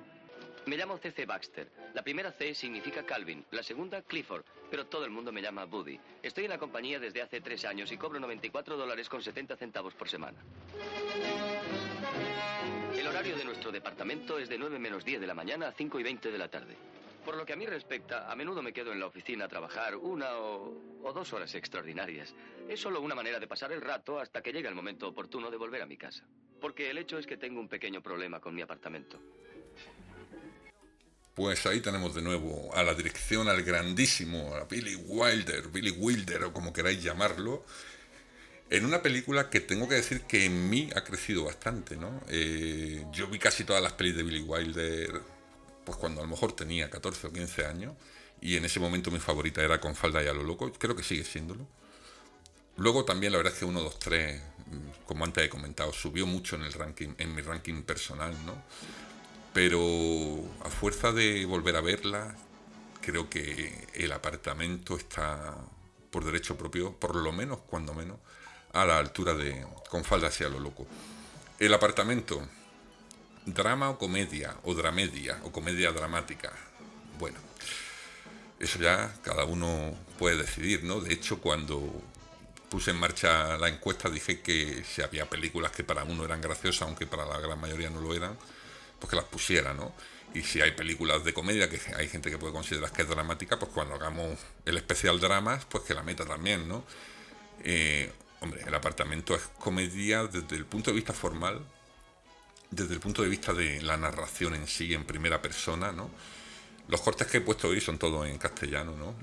Me 0.66 0.78
llamo 0.78 0.98
C.C. 0.98 1.26
Baxter. 1.26 1.68
La 1.94 2.04
primera 2.04 2.32
C 2.32 2.56
significa 2.56 3.06
Calvin, 3.06 3.46
la 3.52 3.64
segunda 3.64 4.02
Clifford, 4.02 4.46
pero 4.72 4.86
todo 4.86 5.04
el 5.04 5.12
mundo 5.12 5.32
me 5.32 5.42
llama 5.42 5.66
Buddy. 5.66 6.00
Estoy 6.22 6.46
en 6.46 6.52
la 6.52 6.58
compañía 6.58 7.00
desde 7.00 7.22
hace 7.22 7.42
tres 7.42 7.66
años 7.66 7.92
y 7.92 7.98
cobro 7.98 8.20
94 8.20 8.78
dólares 8.78 9.10
con 9.10 9.22
70 9.22 9.58
centavos 9.58 9.94
por 9.94 10.08
semana. 10.08 10.38
El 12.98 13.06
horario 13.06 13.36
de 13.36 13.44
nuestro 13.44 13.72
departamento 13.74 14.40
es 14.40 14.48
de 14.48 14.58
9 14.58 14.80
menos 14.80 15.04
10 15.04 15.20
de 15.20 15.28
la 15.28 15.34
mañana 15.34 15.68
a 15.68 15.74
5 15.74 16.00
y 16.00 16.04
20 16.04 16.32
de 16.32 16.38
la 16.38 16.48
tarde. 16.48 16.78
Por 17.26 17.36
lo 17.36 17.46
que 17.46 17.54
a 17.54 17.58
mí 17.58 17.66
respecta, 17.66 18.32
a 18.32 18.36
menudo 18.36 18.62
me 18.62 18.74
quedo 18.74 18.94
en 18.94 19.00
la 19.00 19.08
oficina 19.08 19.46
a 19.46 19.50
trabajar 19.50 19.96
una 19.98 20.38
o, 20.38 20.78
o 21.04 21.14
dos 21.14 21.32
horas 21.34 21.54
extraordinarias. 21.56 22.34
Es 22.70 22.80
solo 22.80 23.02
una 23.02 23.16
manera 23.16 23.40
de 23.40 23.48
pasar 23.48 23.72
el 23.74 23.82
rato 23.82 24.20
hasta 24.20 24.42
que 24.42 24.54
llegue 24.54 24.68
el 24.70 24.76
momento 24.76 25.10
oportuno 25.10 25.52
de 25.52 25.58
volver 25.58 25.82
a 25.82 25.86
mi 25.86 25.98
casa. 25.98 26.26
Porque 26.62 26.90
el 26.90 26.98
hecho 26.98 27.18
es 27.18 27.28
que 27.28 27.38
tengo 27.38 27.60
un 27.60 27.68
pequeño 27.68 28.02
problema 28.02 28.40
con 28.40 28.56
mi 28.56 28.62
apartamento. 28.62 29.20
Pues 31.36 31.66
ahí 31.66 31.80
tenemos 31.80 32.14
de 32.14 32.22
nuevo 32.22 32.70
a 32.76 32.84
la 32.84 32.94
dirección, 32.94 33.50
al 33.50 33.64
grandísimo, 33.64 34.56
a 34.56 34.66
Billy 34.66 34.96
Wilder, 34.96 35.68
Billy 35.70 35.92
Wilder 35.92 36.44
o 36.44 36.54
como 36.54 36.72
queráis 36.72 37.02
llamarlo, 37.02 37.66
en 38.70 38.86
una 38.86 39.02
película 39.02 39.50
que 39.50 39.60
tengo 39.60 39.88
que 39.88 39.96
decir 39.96 40.22
que 40.22 40.46
en 40.46 40.70
mí 40.70 40.90
ha 40.96 41.04
crecido 41.04 41.46
bastante, 41.46 41.98
¿no? 41.98 42.22
Eh, 42.28 43.06
yo 43.12 43.28
vi 43.28 43.40
casi 43.40 43.64
todas 43.64 43.82
las 43.82 43.94
pelis 43.94 44.16
de 44.16 44.24
Billy 44.24 44.42
Wilder, 44.42 45.22
pues 45.86 45.98
cuando 45.98 46.22
a 46.22 46.24
lo 46.24 46.30
mejor 46.30 46.56
tenía 46.56 46.90
14 46.90 47.28
o 47.28 47.34
15 47.34 47.66
años, 47.66 47.94
y 48.42 48.58
en 48.58 48.66
ese 48.66 48.80
momento 48.80 49.10
mi 49.10 49.20
favorita 49.20 49.64
era 49.64 49.80
Con 49.80 49.96
falda 49.96 50.24
y 50.24 50.28
a 50.28 50.34
lo 50.34 50.44
loco, 50.44 50.72
creo 50.74 50.96
que 50.96 51.04
sigue 51.04 51.24
siéndolo. 51.24 51.68
Luego 52.78 53.06
también 53.06 53.32
la 53.32 53.38
verdad 53.38 53.54
es 53.54 53.60
que 53.60 53.66
1, 53.66 53.80
2, 53.80 54.00
3, 54.00 54.42
como 55.06 55.26
antes 55.26 55.46
he 55.46 55.50
comentado, 55.50 55.94
subió 55.94 56.26
mucho 56.26 56.56
en 56.56 56.64
el 56.64 56.74
ranking, 56.74 57.14
en 57.18 57.36
mi 57.36 57.42
ranking 57.42 57.84
personal, 57.84 58.34
¿no? 58.46 58.64
Pero 59.54 59.80
a 60.64 60.70
fuerza 60.70 61.12
de 61.12 61.46
volver 61.46 61.76
a 61.76 61.82
verla, 61.82 62.36
creo 63.02 63.30
que 63.30 63.88
el 63.94 64.12
apartamento 64.12 64.98
está 64.98 65.56
por 66.10 66.26
derecho 66.26 66.58
propio, 66.58 66.94
por 66.94 67.16
lo 67.16 67.32
menos, 67.32 67.60
cuando 67.68 67.94
menos, 67.94 68.18
a 68.74 68.86
la 68.86 68.98
altura 68.98 69.34
de 69.36 69.66
Con 69.90 70.04
falda 70.04 70.28
hacia 70.28 70.50
lo 70.50 70.60
loco. 70.60 70.88
El 71.60 71.74
apartamento, 71.74 72.48
drama 73.46 73.90
o 73.90 73.98
comedia, 73.98 74.58
o 74.64 74.74
dramedia, 74.74 75.40
o 75.44 75.52
comedia 75.52 75.92
dramática. 75.92 76.52
Bueno, 77.20 77.38
eso 78.60 78.80
ya 78.80 79.14
cada 79.24 79.46
uno 79.46 79.96
puede 80.18 80.38
decidir, 80.38 80.84
¿no? 80.84 81.00
De 81.00 81.14
hecho, 81.14 81.40
cuando 81.40 82.02
puse 82.70 82.92
en 82.92 82.98
marcha 82.98 83.56
la 83.58 83.70
encuesta 83.70 84.10
dije 84.10 84.42
que 84.42 84.84
si 84.84 85.04
había 85.04 85.30
películas 85.30 85.72
que 85.72 85.84
para 85.84 86.04
uno 86.04 86.26
eran 86.26 86.42
graciosas, 86.42 86.88
aunque 86.88 87.06
para 87.06 87.26
la 87.26 87.40
gran 87.40 87.60
mayoría 87.60 87.92
no 87.92 88.02
lo 88.02 88.16
eran, 88.16 88.36
pues 89.04 89.10
que 89.10 89.18
las 89.18 89.26
pusiera, 89.26 89.74
¿no? 89.74 89.92
Y 90.34 90.44
si 90.44 90.62
hay 90.62 90.72
películas 90.72 91.26
de 91.26 91.34
comedia 91.34 91.70
que 91.70 91.78
hay 91.98 92.08
gente 92.08 92.32
que 92.32 92.38
puede 92.38 92.54
considerar 92.54 92.90
que 92.94 93.02
es 93.02 93.10
dramática, 93.10 93.60
pues 93.60 93.70
cuando 93.74 93.96
hagamos 93.96 94.40
el 94.64 94.78
especial 94.78 95.20
dramas, 95.20 95.66
pues 95.66 95.84
que 95.84 95.94
la 95.94 96.04
meta 96.04 96.26
también, 96.26 96.70
¿no? 96.70 96.86
Eh, 97.66 98.10
hombre, 98.40 98.64
el 98.66 98.74
apartamento 98.74 99.36
es 99.36 99.42
comedia 99.60 100.24
desde 100.24 100.56
el 100.56 100.66
punto 100.66 100.92
de 100.92 100.96
vista 100.96 101.12
formal, 101.12 101.60
desde 102.72 102.94
el 102.94 103.02
punto 103.02 103.24
de 103.24 103.28
vista 103.28 103.52
de 103.52 103.82
la 103.82 103.98
narración 103.98 104.56
en 104.56 104.68
sí, 104.68 104.94
en 104.94 105.04
primera 105.04 105.42
persona, 105.42 105.92
¿no? 105.92 106.10
Los 106.88 107.02
cortes 107.02 107.28
que 107.28 107.40
he 107.40 107.42
puesto 107.42 107.68
hoy 107.68 107.82
son 107.82 107.98
todos 107.98 108.26
en 108.26 108.38
castellano, 108.38 108.96
¿no? 108.96 109.16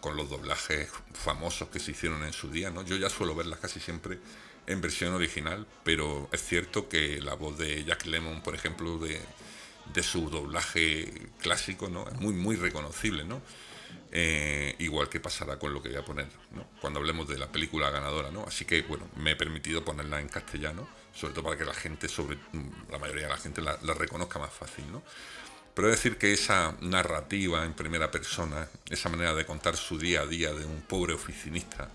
Con 0.00 0.16
los 0.16 0.28
doblajes 0.28 0.90
famosos 1.12 1.68
que 1.68 1.78
se 1.78 1.92
hicieron 1.92 2.24
en 2.24 2.32
su 2.32 2.50
día, 2.50 2.72
¿no? 2.72 2.82
Yo 2.82 2.96
ya 2.96 3.08
suelo 3.08 3.36
verlas 3.36 3.60
casi 3.60 3.78
siempre 3.78 4.18
en 4.66 4.80
versión 4.80 5.14
original, 5.14 5.66
pero 5.82 6.28
es 6.32 6.42
cierto 6.42 6.88
que 6.88 7.20
la 7.20 7.34
voz 7.34 7.58
de 7.58 7.84
Jack 7.84 8.06
Lemmon, 8.06 8.42
por 8.42 8.54
ejemplo, 8.54 8.98
de, 8.98 9.20
su 10.02 10.30
doblaje 10.30 11.28
clásico, 11.40 11.88
¿no? 11.88 12.08
Es 12.08 12.14
muy, 12.14 12.34
muy 12.34 12.56
reconocible, 12.56 13.24
¿no? 13.24 13.42
Eh, 14.10 14.74
igual 14.78 15.08
que 15.08 15.20
pasará 15.20 15.58
con 15.58 15.74
lo 15.74 15.82
que 15.82 15.88
voy 15.88 15.98
a 15.98 16.04
poner, 16.04 16.28
¿no? 16.52 16.66
Cuando 16.80 17.00
hablemos 17.00 17.28
de 17.28 17.38
la 17.38 17.50
película 17.50 17.90
ganadora, 17.90 18.30
¿no? 18.30 18.44
Así 18.46 18.64
que, 18.64 18.82
bueno, 18.82 19.08
me 19.16 19.32
he 19.32 19.36
permitido 19.36 19.84
ponerla 19.84 20.20
en 20.20 20.28
castellano, 20.28 20.88
sobre 21.14 21.34
todo 21.34 21.44
para 21.44 21.58
que 21.58 21.64
la 21.64 21.74
gente, 21.74 22.08
sobre 22.08 22.38
la 22.90 22.98
mayoría 22.98 23.24
de 23.24 23.30
la 23.30 23.38
gente, 23.38 23.60
la, 23.60 23.78
la 23.82 23.94
reconozca 23.94 24.38
más 24.38 24.52
fácil, 24.52 24.90
¿no? 24.90 25.02
Pero 25.74 25.88
decir 25.88 26.16
que 26.16 26.32
esa 26.32 26.76
narrativa 26.80 27.64
en 27.64 27.74
primera 27.74 28.10
persona, 28.10 28.68
esa 28.88 29.08
manera 29.08 29.34
de 29.34 29.44
contar 29.44 29.76
su 29.76 29.98
día 29.98 30.20
a 30.20 30.26
día 30.26 30.52
de 30.52 30.64
un 30.64 30.82
pobre 30.82 31.12
oficinista 31.12 31.90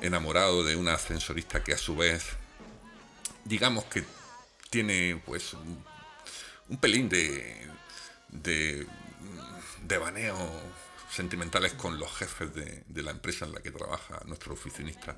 enamorado 0.00 0.64
de 0.64 0.76
una 0.76 0.94
ascensorista 0.94 1.62
que 1.62 1.72
a 1.72 1.78
su 1.78 1.96
vez, 1.96 2.24
digamos 3.44 3.84
que 3.84 4.04
tiene 4.70 5.20
pues 5.24 5.54
un, 5.54 6.76
pelín 6.78 7.08
de, 7.08 7.66
de, 8.28 8.86
baneo 9.98 10.36
sentimentales 11.10 11.72
con 11.72 11.98
los 11.98 12.12
jefes 12.14 12.54
de, 12.54 12.84
de 12.86 13.02
la 13.02 13.10
empresa 13.10 13.46
en 13.46 13.52
la 13.52 13.60
que 13.60 13.70
trabaja 13.70 14.20
nuestro 14.26 14.52
oficinista. 14.52 15.16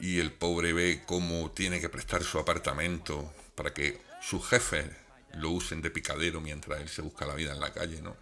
Y 0.00 0.18
el 0.18 0.32
pobre 0.32 0.72
ve 0.72 1.04
cómo 1.06 1.52
tiene 1.52 1.80
que 1.80 1.88
prestar 1.88 2.24
su 2.24 2.38
apartamento 2.38 3.32
para 3.54 3.72
que 3.72 4.00
sus 4.20 4.44
jefes 4.46 4.86
lo 5.34 5.50
usen 5.50 5.82
de 5.82 5.90
picadero 5.90 6.40
mientras 6.40 6.80
él 6.80 6.88
se 6.88 7.02
busca 7.02 7.26
la 7.26 7.34
vida 7.34 7.52
en 7.52 7.60
la 7.60 7.72
calle, 7.72 8.02
¿no? 8.02 8.16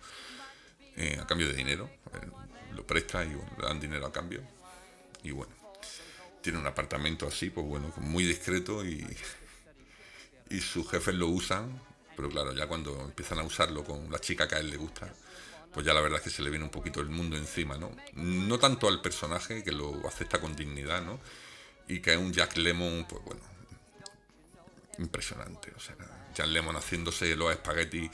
Eh, 0.96 1.18
a 1.20 1.26
cambio 1.26 1.48
de 1.48 1.54
dinero. 1.54 1.90
eh, 2.14 2.26
lo 2.74 2.86
presta 2.86 3.24
y 3.24 3.34
bueno, 3.34 3.50
le 3.58 3.66
dan 3.66 3.80
dinero 3.80 4.06
a 4.06 4.12
cambio. 4.12 4.42
Y 5.22 5.30
bueno, 5.30 5.54
tiene 6.42 6.58
un 6.58 6.66
apartamento 6.66 7.26
así, 7.26 7.50
pues 7.50 7.66
bueno, 7.66 7.92
muy 7.98 8.24
discreto 8.24 8.84
y, 8.84 9.06
y 10.50 10.60
sus 10.60 10.90
jefes 10.90 11.14
lo 11.14 11.28
usan, 11.28 11.80
pero 12.16 12.28
claro, 12.28 12.52
ya 12.52 12.66
cuando 12.66 13.00
empiezan 13.00 13.38
a 13.38 13.42
usarlo 13.42 13.84
con 13.84 14.10
la 14.10 14.18
chica 14.18 14.46
que 14.46 14.56
a 14.56 14.58
él 14.58 14.70
le 14.70 14.76
gusta, 14.76 15.12
pues 15.72 15.86
ya 15.86 15.94
la 15.94 16.00
verdad 16.00 16.18
es 16.18 16.24
que 16.24 16.30
se 16.30 16.42
le 16.42 16.50
viene 16.50 16.64
un 16.64 16.70
poquito 16.70 17.00
el 17.00 17.08
mundo 17.08 17.36
encima, 17.36 17.78
¿no? 17.78 17.90
No 18.14 18.58
tanto 18.58 18.88
al 18.88 19.00
personaje, 19.00 19.64
que 19.64 19.72
lo 19.72 20.06
acepta 20.06 20.40
con 20.40 20.54
dignidad, 20.54 21.02
¿no? 21.02 21.18
Y 21.88 22.00
que 22.00 22.12
es 22.12 22.18
un 22.18 22.32
Jack 22.32 22.56
Lemon, 22.56 23.06
pues 23.08 23.24
bueno, 23.24 23.42
impresionante. 24.98 25.72
O 25.74 25.80
sea, 25.80 25.96
Jack 26.34 26.48
Lemon 26.48 26.76
haciéndose 26.76 27.34
los 27.36 27.50
espaguetis 27.50 28.10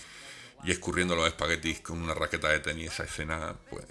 y 0.64 0.70
escurriendo 0.70 1.16
los 1.16 1.26
espaguetis 1.26 1.80
con 1.80 2.00
una 2.00 2.14
raqueta 2.14 2.48
de 2.48 2.60
tenis, 2.60 2.92
esa 2.92 3.04
escena, 3.04 3.56
pues 3.70 3.84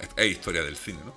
es, 0.00 0.08
es 0.16 0.26
historia 0.26 0.62
del 0.62 0.76
cine, 0.76 1.00
¿no? 1.04 1.14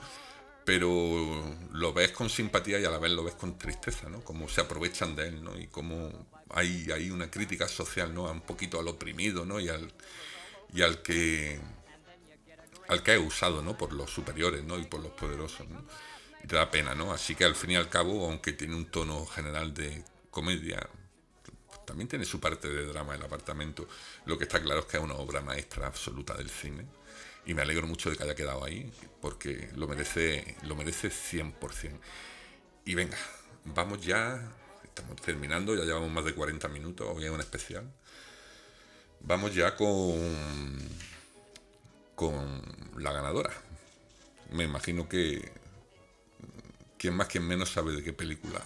Pero 0.70 1.58
lo 1.72 1.94
ves 1.94 2.12
con 2.12 2.30
simpatía 2.30 2.80
y 2.80 2.86
a 2.86 2.92
la 2.92 3.00
vez 3.00 3.12
lo 3.12 3.24
ves 3.24 3.34
con 3.34 3.58
tristeza, 3.58 4.08
¿no? 4.08 4.24
Cómo 4.24 4.48
se 4.48 4.62
aprovechan 4.62 5.16
de 5.16 5.30
él, 5.30 5.44
¿no? 5.44 5.60
Y 5.60 5.66
cómo 5.66 6.28
hay, 6.52 6.92
hay 6.92 7.10
una 7.10 7.32
crítica 7.32 7.68
social, 7.68 8.14
¿no? 8.14 8.26
Un 8.26 8.42
poquito 8.42 8.80
al 8.80 8.88
oprimido, 8.88 9.46
¿no? 9.46 9.60
Y 9.60 9.68
al, 9.68 9.92
y 10.72 10.84
al 10.84 11.02
que 11.02 11.60
al 12.88 13.02
que 13.02 13.16
es 13.16 13.20
usado, 13.20 13.64
¿no? 13.64 13.76
Por 13.76 13.94
los 13.94 14.12
superiores, 14.12 14.64
¿no? 14.64 14.78
Y 14.78 14.84
por 14.84 15.00
los 15.00 15.12
poderosos. 15.14 15.66
Y 16.44 16.46
te 16.46 16.56
da 16.56 16.70
pena, 16.70 16.94
¿no? 16.94 17.12
Así 17.12 17.34
que 17.34 17.46
al 17.46 17.56
fin 17.56 17.72
y 17.72 17.76
al 17.76 17.90
cabo, 17.90 18.28
aunque 18.28 18.54
tiene 18.54 18.76
un 18.76 18.92
tono 18.92 19.26
general 19.26 19.74
de 19.74 20.04
comedia, 20.30 20.88
también 21.84 22.08
tiene 22.08 22.26
su 22.26 22.40
parte 22.40 22.70
de 22.70 22.86
drama 22.86 23.16
el 23.16 23.24
apartamento. 23.24 23.88
Lo 24.26 24.38
que 24.38 24.44
está 24.44 24.62
claro 24.62 24.82
es 24.82 24.86
que 24.86 24.98
es 24.98 25.04
una 25.04 25.16
obra 25.16 25.42
maestra 25.42 25.88
absoluta 25.88 26.36
del 26.36 26.52
cine. 26.52 26.86
Y 27.50 27.56
me 27.56 27.64
alegro 27.64 27.88
mucho 27.88 28.12
de 28.12 28.16
que 28.16 28.22
haya 28.22 28.36
quedado 28.36 28.64
ahí, 28.64 28.94
porque 29.22 29.72
lo 29.74 29.88
merece, 29.88 30.56
lo 30.62 30.76
merece 30.76 31.10
100%. 31.10 32.00
Y 32.86 32.94
venga, 32.94 33.18
vamos 33.66 34.06
ya, 34.06 34.54
estamos 34.84 35.20
terminando, 35.20 35.74
ya 35.76 35.84
llevamos 35.84 36.12
más 36.12 36.26
de 36.26 36.36
40 36.36 36.68
minutos, 36.68 37.08
hoy 37.12 37.26
es 37.26 37.32
un 37.32 37.40
especial. 37.40 37.92
Vamos 39.22 39.56
ya 39.56 39.76
con, 39.76 40.78
con 42.14 42.62
la 43.00 43.14
ganadora. 43.14 43.52
Me 44.52 44.66
imagino 44.66 45.10
que 45.10 45.52
quien 47.00 47.16
más, 47.16 47.30
quien 47.30 47.48
menos 47.48 47.72
sabe 47.72 47.94
de 47.94 48.04
qué 48.04 48.14
película 48.14 48.62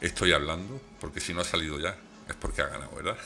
estoy 0.00 0.32
hablando, 0.32 0.80
porque 1.00 1.20
si 1.20 1.32
no 1.32 1.42
ha 1.42 1.44
salido 1.44 1.78
ya, 1.78 1.96
es 2.28 2.34
porque 2.34 2.62
ha 2.62 2.66
ganado, 2.66 2.90
¿verdad? 2.90 3.18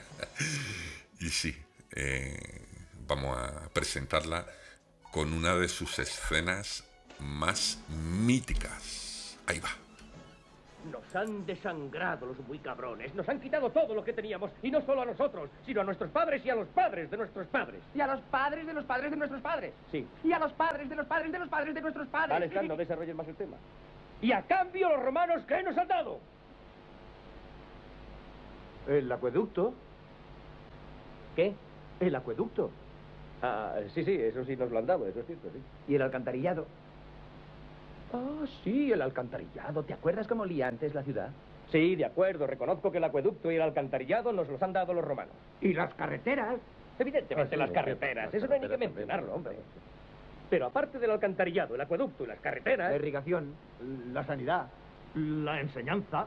y 1.18 1.30
sí, 1.30 1.56
eh, 1.92 2.65
vamos 3.06 3.36
a 3.36 3.68
presentarla 3.72 4.46
con 5.12 5.32
una 5.32 5.54
de 5.56 5.68
sus 5.68 5.98
escenas 5.98 6.84
más 7.20 7.82
míticas. 7.88 9.38
Ahí 9.46 9.60
va. 9.60 9.70
Nos 10.90 11.16
han 11.16 11.44
desangrado 11.46 12.26
los 12.26 12.38
muy 12.46 12.58
cabrones. 12.58 13.14
Nos 13.14 13.28
han 13.28 13.40
quitado 13.40 13.70
todo 13.70 13.94
lo 13.94 14.04
que 14.04 14.12
teníamos. 14.12 14.50
Y 14.62 14.70
no 14.70 14.80
solo 14.82 15.02
a 15.02 15.06
nosotros, 15.06 15.50
sino 15.64 15.80
a 15.80 15.84
nuestros 15.84 16.10
padres 16.10 16.44
y 16.44 16.50
a 16.50 16.54
los 16.54 16.68
padres 16.68 17.10
de 17.10 17.16
nuestros 17.16 17.46
padres. 17.48 17.80
Y 17.94 18.00
a 18.00 18.06
los 18.06 18.20
padres 18.22 18.66
de 18.66 18.72
los 18.72 18.84
padres 18.84 19.10
de 19.10 19.16
nuestros 19.16 19.42
padres. 19.42 19.72
Sí. 19.90 20.06
Y 20.22 20.32
a 20.32 20.38
los 20.38 20.52
padres 20.52 20.88
de 20.88 20.94
los 20.94 21.06
padres 21.06 21.32
de 21.32 21.38
los 21.38 21.48
padres 21.48 21.74
de 21.74 21.80
nuestros 21.80 22.08
padres. 22.08 22.36
Alejandro, 22.36 22.74
no 22.74 22.76
desarrolles 22.76 23.16
más 23.16 23.26
el 23.26 23.36
tema. 23.36 23.56
Y 24.22 24.32
a 24.32 24.42
cambio 24.42 24.88
los 24.90 25.02
romanos, 25.02 25.42
¿qué 25.46 25.62
nos 25.62 25.76
han 25.76 25.88
dado? 25.88 26.20
El 28.86 29.10
acueducto. 29.10 29.74
¿Qué? 31.34 31.54
El 31.98 32.14
acueducto. 32.14 32.70
Ah, 33.42 33.74
sí, 33.94 34.04
sí, 34.04 34.12
eso 34.14 34.44
sí 34.44 34.56
nos 34.56 34.70
lo 34.70 34.78
han 34.78 34.86
dado, 34.86 35.06
eso 35.06 35.20
es 35.20 35.26
cierto, 35.26 35.48
sí. 35.52 35.60
¿Y 35.92 35.96
el 35.96 36.02
alcantarillado? 36.02 36.66
Ah, 38.12 38.44
sí, 38.64 38.92
el 38.92 39.02
alcantarillado. 39.02 39.82
¿Te 39.82 39.92
acuerdas 39.92 40.26
cómo 40.26 40.42
olía 40.42 40.68
antes 40.68 40.94
la 40.94 41.02
ciudad? 41.02 41.30
Sí, 41.70 41.96
de 41.96 42.04
acuerdo. 42.04 42.46
Reconozco 42.46 42.90
que 42.92 42.98
el 42.98 43.04
acueducto 43.04 43.50
y 43.50 43.56
el 43.56 43.62
alcantarillado 43.62 44.32
nos 44.32 44.48
los 44.48 44.62
han 44.62 44.72
dado 44.72 44.94
los 44.94 45.04
romanos. 45.04 45.34
¿Y 45.60 45.72
las 45.74 45.92
carreteras? 45.94 46.56
Evidentemente 46.98 47.54
Ah, 47.54 47.56
sí, 47.56 47.56
las 47.56 47.70
carreteras. 47.70 48.32
Eso 48.32 48.46
no 48.46 48.54
hay 48.54 48.60
ni 48.60 48.68
que 48.68 48.78
mencionarlo, 48.78 49.34
hombre. 49.34 49.56
Pero 50.48 50.66
aparte 50.66 50.98
del 50.98 51.10
alcantarillado, 51.10 51.74
el 51.74 51.80
acueducto 51.80 52.24
y 52.24 52.28
las 52.28 52.38
carreteras... 52.38 52.90
La 52.90 52.96
irrigación, 52.96 53.52
la 54.12 54.24
sanidad, 54.24 54.68
La 55.14 55.60
enseñanza. 55.60 56.26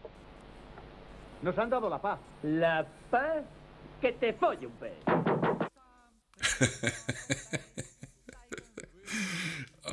Nos 1.41 1.57
han 1.57 1.69
dado 1.69 1.89
la 1.89 2.01
paz. 2.01 2.19
¿La 2.43 2.85
paz? 3.09 3.43
Que 3.99 4.11
te 4.13 4.33
folle 4.33 4.67
un 4.67 4.73
pez. 4.73 4.93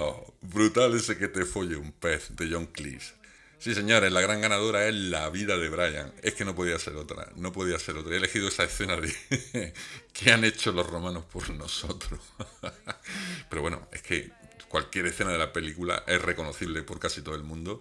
Oh, 0.00 0.32
brutal 0.42 0.94
ese 0.94 1.18
que 1.18 1.26
te 1.26 1.44
folle 1.44 1.74
un 1.76 1.90
pez 1.90 2.36
de 2.36 2.48
John 2.52 2.66
Cleese. 2.66 3.14
Sí, 3.58 3.74
señores, 3.74 4.12
la 4.12 4.20
gran 4.20 4.40
ganadora 4.40 4.86
es 4.86 4.94
la 4.94 5.28
vida 5.28 5.56
de 5.56 5.68
Brian. 5.68 6.14
Es 6.22 6.34
que 6.34 6.44
no 6.44 6.54
podía 6.54 6.78
ser 6.78 6.94
otra, 6.94 7.32
no 7.34 7.50
podía 7.50 7.80
ser 7.80 7.96
otra. 7.96 8.14
He 8.14 8.18
elegido 8.18 8.46
esa 8.46 8.62
escena 8.62 8.96
de 8.96 9.74
¿qué 10.12 10.30
han 10.30 10.44
hecho 10.44 10.70
los 10.70 10.88
romanos 10.88 11.24
por 11.24 11.50
nosotros? 11.50 12.20
Pero 13.50 13.62
bueno, 13.62 13.88
es 13.90 14.02
que 14.02 14.30
cualquier 14.68 15.06
escena 15.06 15.32
de 15.32 15.38
la 15.38 15.52
película 15.52 16.04
es 16.06 16.22
reconocible 16.22 16.82
por 16.84 17.00
casi 17.00 17.22
todo 17.22 17.34
el 17.34 17.42
mundo 17.42 17.80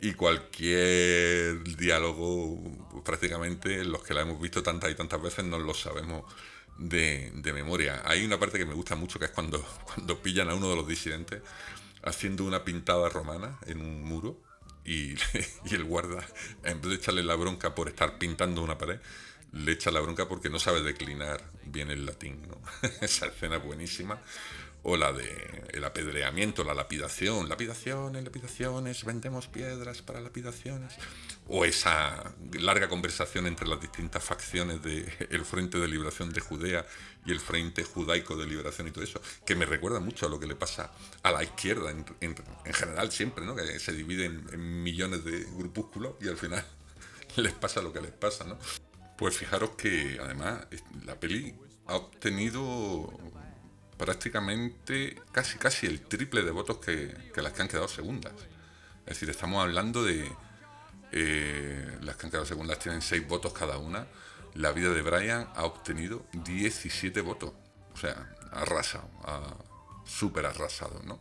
y 0.00 0.12
cualquier 0.14 1.62
diálogo, 1.76 2.60
prácticamente 3.04 3.84
los 3.84 4.02
que 4.02 4.14
la 4.14 4.22
hemos 4.22 4.40
visto 4.40 4.62
tantas 4.62 4.90
y 4.90 4.94
tantas 4.94 5.20
veces 5.20 5.44
no 5.44 5.58
lo 5.58 5.74
sabemos 5.74 6.24
de, 6.78 7.32
de 7.34 7.52
memoria. 7.52 8.02
Hay 8.04 8.24
una 8.24 8.38
parte 8.38 8.58
que 8.58 8.66
me 8.66 8.74
gusta 8.74 8.96
mucho 8.96 9.18
que 9.18 9.26
es 9.26 9.30
cuando, 9.30 9.60
cuando 9.84 10.20
pillan 10.22 10.50
a 10.50 10.54
uno 10.54 10.70
de 10.70 10.76
los 10.76 10.86
disidentes 10.86 11.42
haciendo 12.02 12.44
una 12.44 12.64
pintada 12.64 13.08
romana 13.08 13.58
en 13.66 13.80
un 13.80 14.02
muro 14.04 14.40
y, 14.84 15.14
y 15.64 15.74
el 15.74 15.84
guarda, 15.84 16.24
en 16.64 16.80
vez 16.80 16.90
de 16.90 16.96
echarle 16.96 17.22
la 17.22 17.34
bronca 17.34 17.74
por 17.74 17.88
estar 17.88 18.18
pintando 18.18 18.62
una 18.62 18.78
pared, 18.78 19.00
le 19.52 19.72
echa 19.72 19.90
la 19.90 20.00
bronca 20.00 20.28
porque 20.28 20.50
no 20.50 20.58
sabe 20.58 20.82
declinar 20.82 21.42
bien 21.64 21.90
el 21.90 22.06
latín. 22.06 22.46
Esa 23.00 23.26
escena 23.26 23.56
es 23.56 23.64
buenísima. 23.64 24.20
O 24.84 24.96
la 24.96 25.12
de 25.12 25.64
el 25.72 25.84
apedreamiento, 25.84 26.64
la 26.64 26.72
lapidación, 26.74 27.48
lapidaciones, 27.48 28.24
lapidaciones, 28.24 29.04
vendemos 29.04 29.46
piedras 29.48 30.02
para 30.02 30.20
lapidaciones. 30.20 30.94
O 31.48 31.64
esa 31.64 32.32
larga 32.52 32.88
conversación 32.88 33.46
entre 33.46 33.66
las 33.68 33.80
distintas 33.80 34.22
facciones 34.24 34.82
del 34.82 35.44
Frente 35.44 35.78
de 35.78 35.88
Liberación 35.88 36.30
de 36.32 36.40
Judea 36.40 36.86
y 37.26 37.32
el 37.32 37.40
Frente 37.40 37.84
Judaico 37.84 38.36
de 38.36 38.46
Liberación 38.46 38.88
y 38.88 38.90
todo 38.92 39.04
eso, 39.04 39.20
que 39.44 39.54
me 39.56 39.66
recuerda 39.66 40.00
mucho 40.00 40.26
a 40.26 40.28
lo 40.30 40.38
que 40.40 40.46
le 40.46 40.54
pasa 40.54 40.90
a 41.22 41.32
la 41.32 41.42
izquierda 41.42 41.90
en, 41.90 42.04
en- 42.20 42.36
en 42.64 42.72
general 42.72 43.10
siempre, 43.12 43.44
¿no? 43.44 43.54
que 43.56 43.78
se 43.80 43.92
divide 43.92 44.26
en, 44.26 44.82
millones 44.82 45.24
de 45.24 45.44
grupúsculos 45.56 46.14
y 46.20 46.28
al 46.28 46.36
final 46.36 46.64
les 47.36 47.52
pasa 47.52 47.82
lo 47.82 47.92
que 47.92 48.00
les 48.00 48.12
pasa. 48.12 48.44
¿no? 48.44 48.58
Pues 49.18 49.36
fijaros 49.36 49.70
que 49.70 50.18
además 50.22 50.66
la 51.04 51.18
peli 51.18 51.54
ha 51.86 51.96
obtenido 51.96 53.10
prácticamente 53.98 55.20
casi 55.32 55.58
casi 55.58 55.86
el 55.86 56.00
triple 56.00 56.42
de 56.42 56.50
votos 56.52 56.78
que, 56.78 57.14
las 57.36 57.52
que 57.52 57.62
han 57.62 57.68
quedado 57.68 57.88
segundas. 57.88 58.32
Es 59.00 59.14
decir, 59.14 59.28
estamos 59.28 59.62
hablando 59.62 60.04
de 60.04 60.30
eh, 61.12 61.98
las 62.02 62.16
que 62.16 62.26
han 62.26 62.30
quedado 62.30 62.46
segundas 62.46 62.78
tienen 62.78 63.02
6 63.02 63.26
votos 63.26 63.52
cada 63.52 63.78
una. 63.78 64.06
La 64.54 64.72
vida 64.72 64.90
de 64.90 65.02
Brian 65.02 65.48
ha 65.54 65.64
obtenido 65.64 66.24
17 66.32 67.20
votos. 67.20 67.52
O 67.92 67.96
sea, 67.96 68.34
ha 68.52 68.62
arrasado, 68.62 69.08
súper 70.06 70.46
arrasado, 70.46 71.02
¿no? 71.04 71.20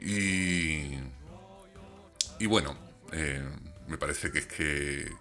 Y, 0.00 0.98
y 2.38 2.46
bueno, 2.46 2.76
eh, 3.12 3.42
me 3.86 3.98
parece 3.98 4.32
que 4.32 4.38
es 4.40 4.46
que 4.46 5.12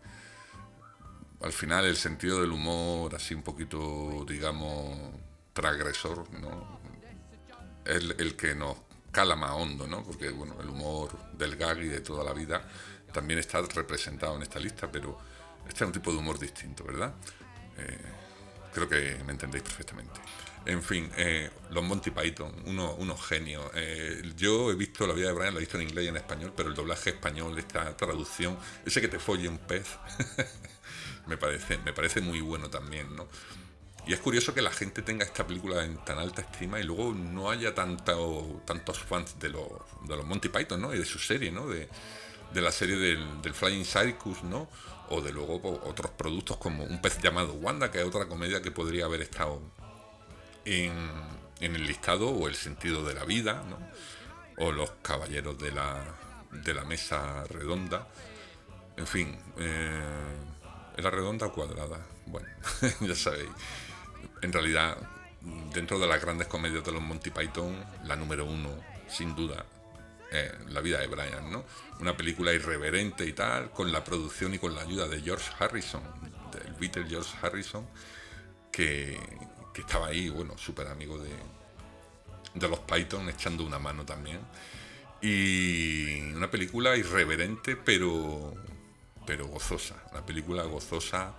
al 1.42 1.52
final 1.52 1.86
el 1.86 1.98
sentido 1.98 2.40
del 2.40 2.52
humor, 2.52 3.14
así 3.16 3.34
un 3.34 3.44
poquito, 3.44 4.26
digamos, 4.28 4.98
transgresor, 5.54 6.32
¿no? 6.34 6.80
El, 7.86 8.16
el 8.20 8.36
que 8.36 8.56
nos 8.56 8.78
cala 9.12 9.36
más 9.36 9.52
hondo, 9.52 9.88
¿no? 9.88 10.04
Porque, 10.04 10.30
bueno, 10.30 10.60
el 10.60 10.70
humor 10.70 11.12
del 11.34 11.56
gag 11.56 11.80
y 11.80 11.88
de 11.88 12.02
toda 12.02 12.24
la 12.24 12.34
vida 12.34 12.68
también 13.14 13.40
está 13.40 13.62
representado 13.62 14.36
en 14.36 14.42
esta 14.42 14.60
lista, 14.60 14.92
pero 14.92 15.18
este 15.68 15.84
es 15.84 15.88
un 15.88 15.94
tipo 15.94 16.12
de 16.12 16.18
humor 16.18 16.40
distinto, 16.40 16.84
¿verdad? 16.84 17.14
Eh, 17.78 17.98
creo 18.74 18.90
que 18.90 19.22
me 19.26 19.32
entendéis 19.32 19.64
perfectamente. 19.64 20.20
En 20.66 20.82
fin, 20.82 21.12
eh, 21.18 21.50
los 21.72 21.84
Monty 21.84 22.12
Python, 22.12 22.54
unos, 22.66 22.96
unos 22.98 23.26
genios. 23.26 23.70
Eh, 23.76 24.22
yo 24.36 24.72
he 24.72 24.76
visto 24.76 25.06
la 25.06 25.14
vida 25.14 25.28
de 25.28 25.34
Brian, 25.34 25.54
lo 25.54 25.60
he 25.60 25.62
visto 25.62 25.78
en 25.78 25.84
inglés 25.84 26.06
y 26.06 26.08
en 26.08 26.18
español, 26.18 26.54
pero 26.56 26.70
el 26.70 26.76
doblaje 26.76 27.12
español, 27.12 27.58
esta 27.60 27.96
traducción, 27.98 28.58
ese 28.86 29.02
que 29.02 29.10
te 29.10 29.20
folle 29.20 29.50
un 29.50 29.58
pez, 29.58 29.88
me 31.28 31.38
parece, 31.38 31.78
me 31.80 31.94
parece 31.94 32.22
muy 32.22 32.40
bueno 32.40 32.70
también, 32.70 33.14
¿no? 33.16 33.28
Y 34.06 34.14
es 34.14 34.20
curioso 34.20 34.54
que 34.54 34.62
la 34.62 34.72
gente 34.72 35.02
tenga 35.02 35.24
esta 35.24 35.48
película 35.48 35.84
en 35.84 35.98
tan 35.98 36.20
alta 36.20 36.42
estima 36.42 36.80
y 36.80 36.84
luego 36.84 37.14
no 37.14 37.50
haya 37.50 37.74
tanto, 37.74 38.62
tantos 38.66 39.00
fans 39.00 39.40
de 39.40 39.50
los, 39.50 39.64
de 40.06 40.18
los 40.18 40.26
Monty 40.26 40.50
Python, 40.50 40.82
¿no? 40.82 40.94
Y 40.94 40.98
de 40.98 41.06
su 41.06 41.20
serie, 41.20 41.52
¿no? 41.52 41.68
De, 41.68 41.88
de 42.54 42.62
la 42.62 42.72
serie 42.72 42.98
del, 42.98 43.54
Flying 43.54 43.86
Circus, 43.86 44.44
¿no? 44.44 44.68
O 45.10 45.22
de 45.22 45.32
luego 45.32 45.62
pues, 45.62 45.80
otros 45.84 46.12
productos 46.12 46.58
como 46.58 46.84
Un 46.84 47.02
pez 47.02 47.20
llamado 47.22 47.54
Wanda, 47.54 47.92
que 47.92 48.00
es 48.00 48.06
otra 48.06 48.26
comedia 48.26 48.62
que 48.62 48.72
podría 48.72 49.06
haber 49.06 49.22
estado 49.22 49.62
en, 50.66 50.94
en 51.62 51.76
el 51.76 51.86
listado, 51.88 52.30
o 52.30 52.48
El 52.48 52.56
sentido 52.56 53.06
de 53.06 53.14
la 53.14 53.24
vida, 53.24 53.64
¿no? 53.70 53.78
O 54.58 54.72
Los 54.72 54.92
caballeros 55.02 55.58
de 55.58 55.72
la, 55.72 56.04
de 56.52 56.74
la 56.74 56.84
mesa 56.84 57.46
redonda. 57.46 58.08
En 58.98 59.08
fin, 59.08 59.38
eh, 59.58 60.02
¿era 60.98 61.10
redonda 61.10 61.48
o 61.48 61.54
cuadrada? 61.54 62.06
Bueno, 62.26 62.48
ya 63.02 63.16
sabéis. 63.16 63.50
En 64.44 64.52
realidad, 64.52 64.98
dentro 65.74 65.98
de 66.00 66.06
las 66.06 66.22
grandes 66.22 66.48
comedias 66.48 66.84
de 66.84 66.92
los 66.92 67.02
Monty 67.02 67.30
Python, 67.30 67.82
la 68.04 68.18
número 68.18 68.46
uno, 68.46 68.70
sin 69.08 69.34
duda, 69.36 69.66
es 70.30 70.52
La 70.68 70.82
vida 70.82 71.00
de 71.00 71.08
Brian, 71.08 71.50
¿no? 71.50 71.64
Una 72.02 72.18
película 72.18 72.52
irreverente 72.52 73.26
y 73.26 73.32
tal, 73.32 73.72
con 73.72 73.92
la 73.94 74.04
producción 74.04 74.54
y 74.54 74.60
con 74.60 74.76
la 74.76 74.82
ayuda 74.82 75.08
de 75.08 75.22
George 75.22 75.50
Harrison, 75.58 76.04
del 76.52 76.74
Beatle 76.74 77.08
George 77.08 77.34
Harrison, 77.42 77.88
que, 78.70 79.18
que 79.74 79.82
estaba 79.82 80.08
ahí, 80.08 80.28
bueno, 80.28 80.58
súper 80.58 80.88
amigo 80.88 81.18
de, 81.18 81.32
de 82.56 82.68
los 82.68 82.80
Python, 82.80 83.30
echando 83.30 83.64
una 83.64 83.80
mano 83.80 84.06
también. 84.06 84.42
Y 85.22 86.20
una 86.34 86.52
película 86.52 86.98
irreverente, 86.98 87.78
pero, 87.78 88.56
pero 89.26 89.48
gozosa. 89.48 89.96
Una 90.12 90.26
película 90.26 90.64
gozosa, 90.64 91.34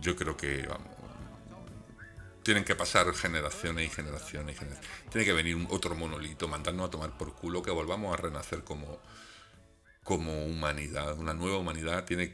yo 0.00 0.14
creo 0.14 0.36
que, 0.36 0.64
vamos, 0.68 1.03
tienen 2.44 2.64
que 2.64 2.76
pasar 2.76 3.12
generaciones 3.14 3.86
y 3.86 3.90
generaciones 3.90 4.54
y 4.54 4.58
generaciones. 4.58 5.10
Tiene 5.10 5.24
que 5.24 5.32
venir 5.32 5.56
un- 5.56 5.66
otro 5.70 5.94
monolito, 5.96 6.46
mandarnos 6.46 6.88
a 6.88 6.90
tomar 6.90 7.16
por 7.18 7.34
culo, 7.34 7.62
que 7.62 7.70
volvamos 7.70 8.12
a 8.14 8.16
renacer 8.20 8.62
como, 8.62 9.00
como 10.04 10.44
humanidad. 10.44 11.18
Una 11.18 11.34
nueva 11.34 11.58
humanidad 11.58 12.04
tiene 12.04 12.32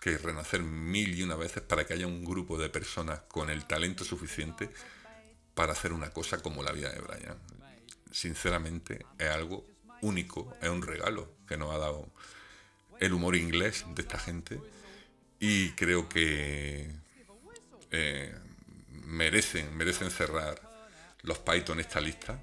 que 0.00 0.18
renacer 0.18 0.62
mil 0.62 1.18
y 1.18 1.22
una 1.22 1.36
veces 1.36 1.62
para 1.62 1.86
que 1.86 1.94
haya 1.94 2.06
un 2.06 2.24
grupo 2.24 2.58
de 2.58 2.68
personas 2.68 3.20
con 3.28 3.48
el 3.48 3.64
talento 3.64 4.04
suficiente 4.04 4.68
para 5.54 5.72
hacer 5.72 5.92
una 5.92 6.10
cosa 6.10 6.42
como 6.42 6.62
la 6.62 6.72
vida 6.72 6.90
de 6.90 7.00
Brian. 7.00 7.38
Sinceramente, 8.10 9.06
es 9.18 9.30
algo 9.30 9.64
único, 10.02 10.54
es 10.60 10.68
un 10.68 10.82
regalo 10.82 11.32
que 11.48 11.56
nos 11.56 11.72
ha 11.74 11.78
dado 11.78 12.06
el 13.00 13.12
humor 13.12 13.36
inglés 13.36 13.84
de 13.94 14.02
esta 14.02 14.18
gente 14.18 14.60
y 15.40 15.70
creo 15.70 16.08
que 16.08 16.90
eh, 17.90 18.34
merecen, 19.06 19.76
merecen 19.76 20.10
cerrar 20.10 20.60
los 21.22 21.38
Python 21.38 21.80
esta 21.80 22.00
lista. 22.00 22.40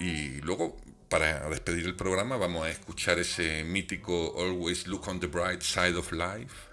Y 0.00 0.40
luego, 0.42 0.76
para 1.08 1.48
despedir 1.48 1.86
el 1.86 1.96
programa, 1.96 2.36
vamos 2.36 2.66
a 2.66 2.70
escuchar 2.70 3.18
ese 3.18 3.64
mítico 3.64 4.34
Always 4.38 4.86
Look 4.86 5.08
on 5.08 5.20
the 5.20 5.26
Bright 5.26 5.62
Side 5.62 5.96
of 5.96 6.12
Life 6.12 6.68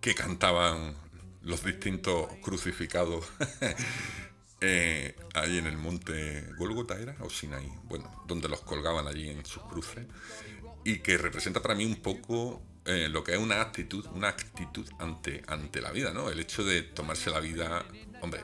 que 0.00 0.14
cantaban 0.14 0.94
los 1.42 1.64
distintos 1.64 2.28
crucificados 2.42 3.24
eh, 4.60 5.16
ahí 5.34 5.58
en 5.58 5.66
el 5.66 5.76
monte 5.76 6.44
Golgota 6.58 6.98
era 7.00 7.16
o 7.20 7.30
Sinaí, 7.30 7.72
bueno, 7.84 8.24
donde 8.26 8.48
los 8.48 8.60
colgaban 8.60 9.06
allí 9.06 9.30
en 9.30 9.44
sus 9.46 9.62
cruces. 9.64 10.06
Y 10.84 10.98
que 10.98 11.16
representa 11.16 11.62
para 11.62 11.76
mí 11.76 11.84
un 11.84 11.96
poco 11.96 12.60
eh, 12.84 13.08
lo 13.08 13.22
que 13.22 13.32
es 13.32 13.38
una 13.38 13.60
actitud, 13.60 14.06
una 14.12 14.28
actitud 14.28 14.88
ante, 14.98 15.42
ante 15.46 15.80
la 15.80 15.92
vida, 15.92 16.12
¿no? 16.12 16.30
El 16.30 16.40
hecho 16.40 16.64
de 16.64 16.82
tomarse 16.82 17.30
la 17.30 17.40
vida, 17.40 17.84
hombre, 18.20 18.40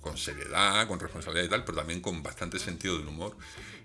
con 0.00 0.16
seriedad, 0.16 0.86
con 0.86 1.00
responsabilidad 1.00 1.46
y 1.46 1.50
tal, 1.50 1.64
pero 1.64 1.78
también 1.78 2.00
con 2.00 2.22
bastante 2.22 2.58
sentido 2.58 2.98
del 2.98 3.08
humor, 3.08 3.36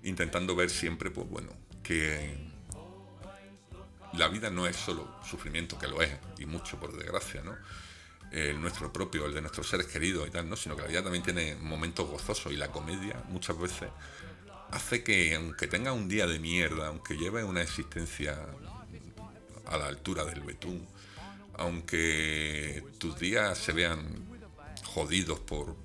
intentando 0.04 0.56
ver 0.56 0.70
siempre, 0.70 1.12
pues 1.12 1.28
bueno, 1.28 1.50
que, 1.84 2.54
la 4.18 4.28
vida 4.28 4.50
no 4.50 4.68
es 4.68 4.76
solo 4.76 5.08
sufrimiento, 5.28 5.78
que 5.78 5.88
lo 5.88 6.02
es, 6.02 6.12
y 6.38 6.46
mucho 6.46 6.80
por 6.80 6.96
desgracia, 6.96 7.42
¿no? 7.44 7.56
El 8.32 8.60
nuestro 8.60 8.92
propio, 8.92 9.26
el 9.26 9.34
de 9.34 9.42
nuestros 9.42 9.70
seres 9.70 9.88
queridos 9.88 10.28
y 10.28 10.32
tal, 10.32 10.50
¿no? 10.50 10.56
Sino 10.56 10.76
que 10.76 10.82
la 10.84 10.88
vida 10.88 11.04
también 11.04 11.24
tiene 11.24 11.56
momentos 11.56 12.08
gozosos 12.08 12.52
y 12.52 12.58
la 12.58 12.72
comedia 12.72 13.22
muchas 13.30 13.58
veces 13.58 13.90
hace 14.72 15.04
que, 15.04 15.36
aunque 15.36 15.68
tenga 15.68 15.94
un 15.94 16.08
día 16.08 16.28
de 16.28 16.40
mierda, 16.40 16.88
aunque 16.88 17.18
lleve 17.18 17.44
una 17.44 17.62
existencia 17.62 18.38
a 19.68 19.78
la 19.78 19.88
altura 19.88 20.26
del 20.26 20.42
betún, 20.42 20.88
aunque 21.58 22.84
tus 22.98 23.18
días 23.20 23.58
se 23.58 23.72
vean 23.72 24.26
jodidos 24.84 25.40
por 25.40 25.76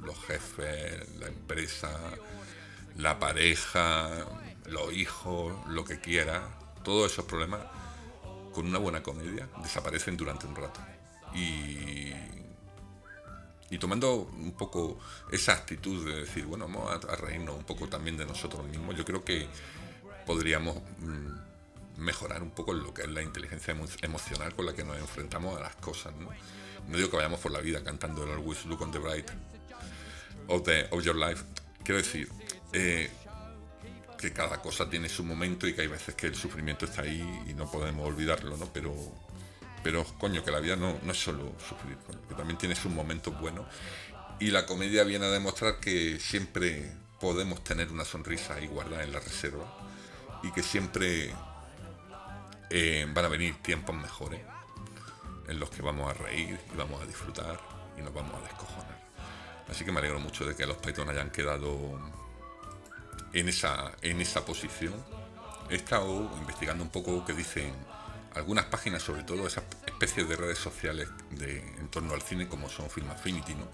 los 0.00 0.16
jefes, 0.26 1.06
la 1.18 1.28
empresa, 1.28 1.90
la 2.96 3.18
pareja, 3.18 4.10
los 4.66 4.92
hijos, 4.92 5.54
lo 5.68 5.84
que 5.84 6.00
quiera, 6.00 6.58
todos 6.82 7.12
esos 7.12 7.24
problemas, 7.24 7.60
con 8.52 8.66
una 8.66 8.78
buena 8.78 9.02
comedia, 9.02 9.48
desaparecen 9.62 10.16
durante 10.16 10.46
un 10.46 10.56
rato. 10.56 10.80
Y, 11.34 12.12
y 13.70 13.78
tomando 13.78 14.14
un 14.14 14.52
poco 14.52 14.98
esa 15.30 15.52
actitud 15.52 16.04
de 16.06 16.20
decir, 16.20 16.46
bueno, 16.46 16.66
vamos 16.66 16.90
a, 16.90 17.12
a 17.12 17.16
reírnos 17.16 17.56
un 17.56 17.64
poco 17.64 17.88
también 17.88 18.16
de 18.16 18.24
nosotros 18.24 18.66
mismos, 18.66 18.96
yo 18.96 19.04
creo 19.04 19.24
que 19.24 19.46
podríamos 20.26 20.76
mm, 20.98 21.47
mejorar 21.98 22.42
un 22.42 22.50
poco 22.50 22.72
lo 22.72 22.94
que 22.94 23.02
es 23.02 23.08
la 23.08 23.22
inteligencia 23.22 23.74
emo- 23.74 23.88
emocional 24.02 24.54
con 24.54 24.66
la 24.66 24.74
que 24.74 24.84
nos 24.84 24.96
enfrentamos 24.98 25.56
a 25.58 25.60
las 25.60 25.76
cosas. 25.76 26.14
No, 26.16 26.30
no 26.88 26.96
digo 26.96 27.10
que 27.10 27.16
vayamos 27.16 27.40
por 27.40 27.52
la 27.52 27.60
vida 27.60 27.82
cantando 27.84 28.24
el 28.24 28.30
Always 28.30 28.64
Look 28.64 28.82
on 28.82 28.92
the 28.92 28.98
Bright 28.98 29.28
of, 30.46 30.62
the, 30.62 30.86
of 30.90 31.02
Your 31.02 31.16
Life. 31.16 31.44
Quiero 31.84 32.00
decir, 32.00 32.28
eh, 32.72 33.10
que 34.18 34.32
cada 34.32 34.60
cosa 34.60 34.88
tiene 34.90 35.08
su 35.08 35.22
momento 35.24 35.66
y 35.66 35.74
que 35.74 35.82
hay 35.82 35.86
veces 35.86 36.14
que 36.14 36.26
el 36.26 36.34
sufrimiento 36.34 36.86
está 36.86 37.02
ahí 37.02 37.44
y 37.48 37.54
no 37.54 37.70
podemos 37.70 38.06
olvidarlo, 38.06 38.56
¿no? 38.56 38.72
Pero, 38.72 38.94
pero 39.82 40.04
coño, 40.18 40.44
que 40.44 40.50
la 40.50 40.60
vida 40.60 40.76
no, 40.76 40.98
no 41.02 41.12
es 41.12 41.18
solo 41.18 41.52
sufrir, 41.68 41.96
coño, 42.06 42.18
que 42.28 42.34
también 42.34 42.58
tiene 42.58 42.74
sus 42.74 42.90
momentos 42.90 43.38
buenos. 43.40 43.66
Y 44.40 44.50
la 44.50 44.66
comedia 44.66 45.04
viene 45.04 45.26
a 45.26 45.30
demostrar 45.30 45.78
que 45.80 46.18
siempre 46.20 46.92
podemos 47.20 47.62
tener 47.64 47.90
una 47.90 48.04
sonrisa 48.04 48.54
ahí 48.54 48.66
guardada 48.66 49.02
en 49.02 49.12
la 49.12 49.20
reserva 49.20 49.66
y 50.42 50.52
que 50.52 50.62
siempre 50.62 51.34
eh, 52.70 53.06
van 53.12 53.24
a 53.24 53.28
venir 53.28 53.62
tiempos 53.62 53.94
mejores 53.96 54.40
en 55.48 55.58
los 55.58 55.70
que 55.70 55.82
vamos 55.82 56.10
a 56.10 56.14
reír 56.14 56.58
y 56.72 56.76
vamos 56.76 57.02
a 57.02 57.06
disfrutar 57.06 57.60
y 57.96 58.02
nos 58.02 58.12
vamos 58.12 58.34
a 58.34 58.40
descojonar. 58.42 58.98
Así 59.68 59.84
que 59.84 59.92
me 59.92 59.98
alegro 59.98 60.20
mucho 60.20 60.44
de 60.44 60.54
que 60.54 60.66
los 60.66 60.76
Python 60.78 61.08
hayan 61.10 61.30
quedado 61.30 61.98
en 63.32 63.48
esa, 63.48 63.92
en 64.02 64.20
esa 64.20 64.44
posición. 64.44 64.94
He 65.70 65.76
estado 65.76 66.30
investigando 66.38 66.82
un 66.82 66.90
poco 66.90 67.24
qué 67.24 67.34
dicen 67.34 67.72
algunas 68.34 68.66
páginas, 68.66 69.02
sobre 69.02 69.24
todo 69.24 69.46
esas 69.46 69.64
especies 69.86 70.28
de 70.28 70.36
redes 70.36 70.58
sociales 70.58 71.08
de, 71.30 71.58
en 71.58 71.88
torno 71.88 72.14
al 72.14 72.22
cine, 72.22 72.48
como 72.48 72.68
son 72.68 72.88
Film 72.88 73.10
Affinity 73.10 73.54
¿no? 73.54 73.68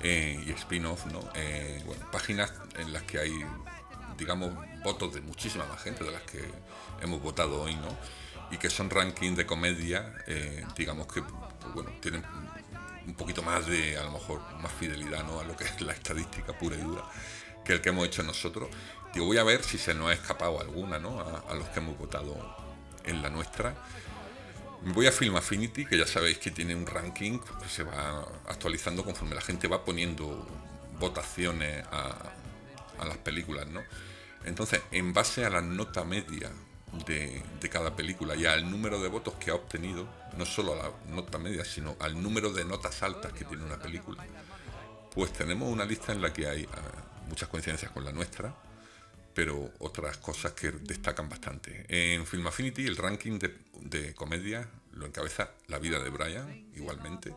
Eh, 0.00 0.44
y 0.46 0.50
spin-off, 0.50 1.06
¿no? 1.06 1.20
Eh, 1.34 1.82
bueno, 1.86 2.08
páginas 2.12 2.52
en 2.76 2.92
las 2.92 3.02
que 3.02 3.18
hay, 3.18 3.32
digamos, 4.18 4.52
votos 4.82 5.14
de 5.14 5.20
muchísima 5.20 5.64
más 5.66 5.82
gente 5.82 6.04
de 6.04 6.10
las 6.10 6.22
que 6.22 6.44
hemos 7.00 7.22
votado 7.22 7.62
hoy, 7.62 7.74
¿no? 7.76 7.96
Y 8.50 8.58
que 8.58 8.68
son 8.68 8.90
rankings 8.90 9.36
de 9.36 9.46
comedia, 9.46 10.14
eh, 10.26 10.64
digamos 10.76 11.06
que, 11.06 11.22
pues, 11.22 11.74
bueno, 11.74 11.90
tienen 12.00 12.24
un 13.06 13.14
poquito 13.14 13.42
más 13.42 13.66
de, 13.66 13.96
a 13.96 14.02
lo 14.02 14.12
mejor, 14.12 14.40
más 14.60 14.72
fidelidad, 14.72 15.24
¿no? 15.24 15.40
A 15.40 15.44
lo 15.44 15.56
que 15.56 15.64
es 15.64 15.80
la 15.80 15.92
estadística 15.92 16.52
pura 16.52 16.76
y 16.76 16.80
dura 16.80 17.04
que 17.68 17.74
el 17.74 17.80
que 17.82 17.90
hemos 17.90 18.06
hecho 18.06 18.22
nosotros. 18.22 18.68
Digo, 19.12 19.26
voy 19.26 19.36
a 19.36 19.44
ver 19.44 19.62
si 19.62 19.76
se 19.76 19.92
nos 19.92 20.08
ha 20.08 20.14
escapado 20.14 20.58
alguna, 20.58 20.98
¿no? 20.98 21.20
A, 21.20 21.54
los 21.54 21.68
que 21.68 21.80
hemos 21.80 21.98
votado 21.98 22.34
en 23.04 23.20
la 23.20 23.28
nuestra. 23.28 23.74
Voy 24.94 25.06
a 25.06 25.12
Film 25.12 25.36
Affinity, 25.36 25.84
que 25.84 25.98
ya 25.98 26.06
sabéis 26.06 26.38
que 26.38 26.50
tiene 26.50 26.74
un 26.74 26.86
ranking 26.86 27.38
que 27.38 27.68
se 27.68 27.82
va 27.82 28.26
actualizando 28.46 29.04
conforme 29.04 29.34
la 29.34 29.42
gente 29.42 29.68
va 29.68 29.84
poniendo 29.84 30.46
votaciones 30.98 31.84
a, 31.92 32.32
a 32.98 33.04
las 33.04 33.18
películas, 33.18 33.66
¿no? 33.66 33.82
Entonces, 34.48 34.82
en 34.90 35.12
base 35.12 35.44
a 35.44 35.50
la 35.50 35.60
nota 35.60 36.04
media 36.04 36.50
de, 37.06 37.42
cada 37.70 37.94
película 37.94 38.34
y 38.34 38.46
al 38.46 38.70
número 38.70 39.00
de 39.00 39.08
votos 39.08 39.34
que 39.34 39.50
ha 39.50 39.54
obtenido, 39.54 40.08
no 40.36 40.46
solo 40.46 40.72
a 40.72 40.76
la 40.76 40.92
nota 41.14 41.38
media, 41.38 41.64
sino 41.64 41.96
al 42.00 42.20
número 42.20 42.52
de 42.52 42.64
notas 42.64 43.02
altas 43.02 43.32
que 43.32 43.44
tiene 43.44 43.64
una 43.64 43.78
película, 43.78 44.24
pues 45.14 45.32
tenemos 45.32 45.70
una 45.70 45.84
lista 45.84 46.12
en 46.12 46.22
la 46.22 46.32
que 46.32 46.48
hay 46.48 46.66
ah, 46.72 47.26
muchas 47.28 47.48
coincidencias 47.48 47.90
con 47.90 48.04
la 48.04 48.12
nuestra, 48.12 48.54
pero 49.34 49.70
otras 49.78 50.16
cosas 50.18 50.52
que 50.52 50.70
destacan 50.72 51.28
bastante. 51.28 51.84
En 51.88 52.26
Film 52.26 52.46
Affinity 52.46 52.86
el 52.86 52.96
ranking 52.96 53.38
de, 53.38 53.56
de 53.80 54.14
comedia 54.14 54.68
lo 54.92 55.06
encabeza 55.06 55.50
La 55.68 55.78
vida 55.78 56.00
de 56.00 56.10
Brian, 56.10 56.70
igualmente. 56.74 57.34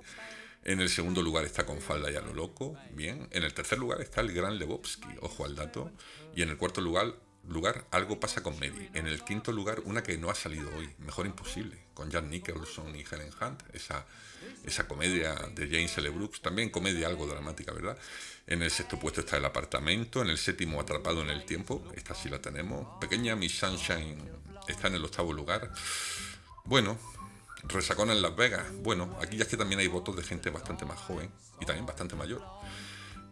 En 0.63 0.79
el 0.79 0.89
segundo 0.89 1.21
lugar 1.23 1.45
está 1.45 1.65
Con 1.65 1.81
falda 1.81 2.11
y 2.11 2.15
a 2.15 2.21
lo 2.21 2.33
loco, 2.33 2.77
bien. 2.91 3.27
En 3.31 3.43
el 3.43 3.53
tercer 3.53 3.79
lugar 3.79 4.01
está 4.01 4.21
El 4.21 4.31
Gran 4.31 4.59
Lebowski, 4.59 5.09
ojo 5.21 5.45
al 5.45 5.55
dato. 5.55 5.91
Y 6.35 6.43
en 6.43 6.49
el 6.49 6.57
cuarto 6.57 6.81
lugar, 6.81 7.15
lugar 7.47 7.87
Algo 7.91 8.19
pasa 8.19 8.43
con 8.43 8.59
Mary. 8.59 8.89
En 8.93 9.07
el 9.07 9.23
quinto 9.23 9.51
lugar, 9.51 9.81
una 9.85 10.03
que 10.03 10.17
no 10.17 10.29
ha 10.29 10.35
salido 10.35 10.69
hoy, 10.77 10.89
Mejor 10.99 11.25
Imposible, 11.25 11.85
con 11.95 12.11
Jack 12.11 12.25
Nicholson 12.25 12.95
y 12.95 13.03
Helen 13.09 13.31
Hunt, 13.41 13.63
esa, 13.73 14.05
esa 14.63 14.87
comedia 14.87 15.33
de 15.55 15.67
James 15.67 15.97
L. 15.97 16.09
Brooks, 16.09 16.41
también 16.41 16.69
comedia 16.69 17.07
algo 17.07 17.25
dramática, 17.25 17.73
¿verdad? 17.73 17.97
En 18.45 18.61
el 18.61 18.69
sexto 18.69 18.99
puesto 18.99 19.21
está 19.21 19.37
El 19.37 19.45
Apartamento, 19.45 20.21
en 20.21 20.29
el 20.29 20.37
séptimo 20.37 20.79
Atrapado 20.79 21.21
en 21.21 21.29
el 21.31 21.43
Tiempo, 21.45 21.83
esta 21.95 22.13
sí 22.13 22.29
la 22.29 22.39
tenemos. 22.39 22.99
Pequeña 22.99 23.35
Miss 23.35 23.57
Sunshine 23.57 24.17
está 24.67 24.89
en 24.89 24.95
el 24.95 25.05
octavo 25.05 25.33
lugar. 25.33 25.71
Bueno, 26.65 26.99
Resacón 27.63 28.09
en 28.09 28.21
Las 28.21 28.35
Vegas. 28.35 28.65
Bueno, 28.83 29.17
aquí 29.21 29.37
ya 29.37 29.43
es 29.43 29.49
que 29.49 29.57
también 29.57 29.79
hay 29.79 29.87
votos 29.87 30.15
de 30.15 30.23
gente 30.23 30.49
bastante 30.49 30.85
más 30.85 30.99
joven 30.99 31.31
y 31.59 31.65
también 31.65 31.85
bastante 31.85 32.15
mayor. 32.15 32.41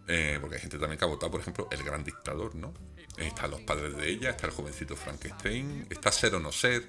Eh, 0.08 0.40
porque 0.42 0.56
hay 0.56 0.62
gente 0.62 0.80
también 0.80 0.98
que 0.98 1.06
ha 1.06 1.08
votado, 1.08 1.32
por 1.32 1.42
ejemplo, 1.42 1.68
El 1.72 1.84
Gran 1.84 2.04
Dictador, 2.04 2.56
¿no? 2.56 2.74
Están 3.18 3.52
los 3.52 3.62
padres 3.62 3.96
de 3.96 4.10
ella, 4.10 4.32
está 4.32 4.48
el 4.48 4.54
jovencito 4.54 4.96
Frankenstein, 4.96 5.86
está 5.90 6.12
Ser 6.12 6.34
o 6.36 6.40
No 6.40 6.52
Ser, 6.52 6.84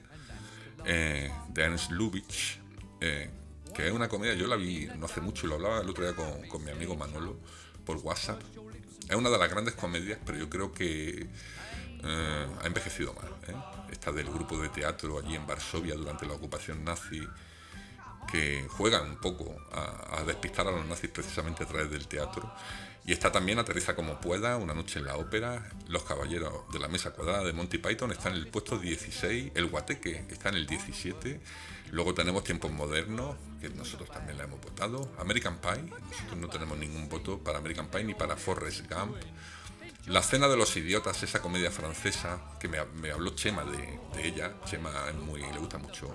eh, 0.86 1.30
de 1.48 1.62
Ernst 1.62 1.90
Lubitsch, 1.90 2.58
eh, 3.00 3.28
que 3.74 3.86
es 3.86 3.92
una 3.92 4.08
comedia, 4.08 4.34
yo 4.34 4.46
la 4.46 4.56
vi 4.56 4.88
no 4.96 5.04
hace 5.06 5.20
mucho 5.20 5.46
y 5.46 5.50
lo 5.50 5.56
hablaba 5.56 5.80
el 5.82 5.90
otro 5.90 6.04
día 6.04 6.14
con, 6.14 6.48
con 6.48 6.64
mi 6.64 6.70
amigo 6.70 6.96
Manolo 6.96 7.38
por 7.84 7.98
WhatsApp. 7.98 8.40
Es 9.08 9.16
una 9.16 9.28
de 9.28 9.38
las 9.38 9.50
grandes 9.50 9.74
comedias, 9.74 10.18
pero 10.24 10.38
yo 10.38 10.48
creo 10.48 10.72
que 10.72 11.28
ha 12.02 12.66
envejecido 12.66 13.12
mal. 13.12 13.28
¿eh? 13.48 13.79
Esta 13.90 14.12
del 14.12 14.30
grupo 14.30 14.58
de 14.58 14.68
teatro 14.68 15.18
allí 15.18 15.34
en 15.34 15.46
Varsovia 15.46 15.94
durante 15.94 16.26
la 16.26 16.34
ocupación 16.34 16.84
nazi, 16.84 17.20
que 18.30 18.66
juegan 18.68 19.10
un 19.10 19.16
poco 19.16 19.56
a, 19.72 20.20
a 20.20 20.24
despistar 20.24 20.66
a 20.66 20.70
los 20.70 20.86
nazis 20.86 21.10
precisamente 21.10 21.64
a 21.64 21.66
través 21.66 21.90
del 21.90 22.06
teatro. 22.06 22.52
Y 23.06 23.12
está 23.12 23.32
también 23.32 23.58
Aterriza 23.58 23.96
como 23.96 24.20
pueda, 24.20 24.56
Una 24.56 24.74
noche 24.74 24.98
en 24.98 25.06
la 25.06 25.16
ópera, 25.16 25.68
Los 25.88 26.04
caballeros 26.04 26.70
de 26.72 26.78
la 26.78 26.88
mesa 26.88 27.12
cuadrada 27.12 27.44
de 27.44 27.52
Monty 27.52 27.78
Python 27.78 28.12
está 28.12 28.28
en 28.28 28.36
el 28.36 28.46
puesto 28.48 28.78
16, 28.78 29.52
El 29.54 29.66
guateque 29.66 30.24
está 30.28 30.50
en 30.50 30.56
el 30.56 30.66
17, 30.66 31.40
luego 31.92 32.14
tenemos 32.14 32.44
Tiempos 32.44 32.70
modernos, 32.70 33.36
que 33.60 33.68
nosotros 33.70 34.10
también 34.10 34.38
la 34.38 34.44
hemos 34.44 34.60
votado, 34.60 35.10
American 35.18 35.58
Pie, 35.58 35.82
nosotros 36.10 36.38
no 36.38 36.48
tenemos 36.48 36.78
ningún 36.78 37.08
voto 37.08 37.38
para 37.38 37.58
American 37.58 37.88
Pie 37.88 38.04
ni 38.04 38.14
para 38.14 38.36
Forrest 38.36 38.90
Gump, 38.90 39.16
La 40.06 40.22
cena 40.22 40.48
de 40.48 40.56
los 40.56 40.76
idiotas, 40.76 41.22
esa 41.22 41.42
comedia 41.42 41.70
francesa 41.70 42.40
que 42.58 42.68
me, 42.68 42.78
habló 43.10 43.34
Chema 43.34 43.64
de, 43.64 44.00
ella, 44.22 44.54
Chema 44.64 44.90
es 45.08 45.14
muy, 45.14 45.40
le 45.40 45.58
gusta 45.58 45.78
mucho 45.78 46.10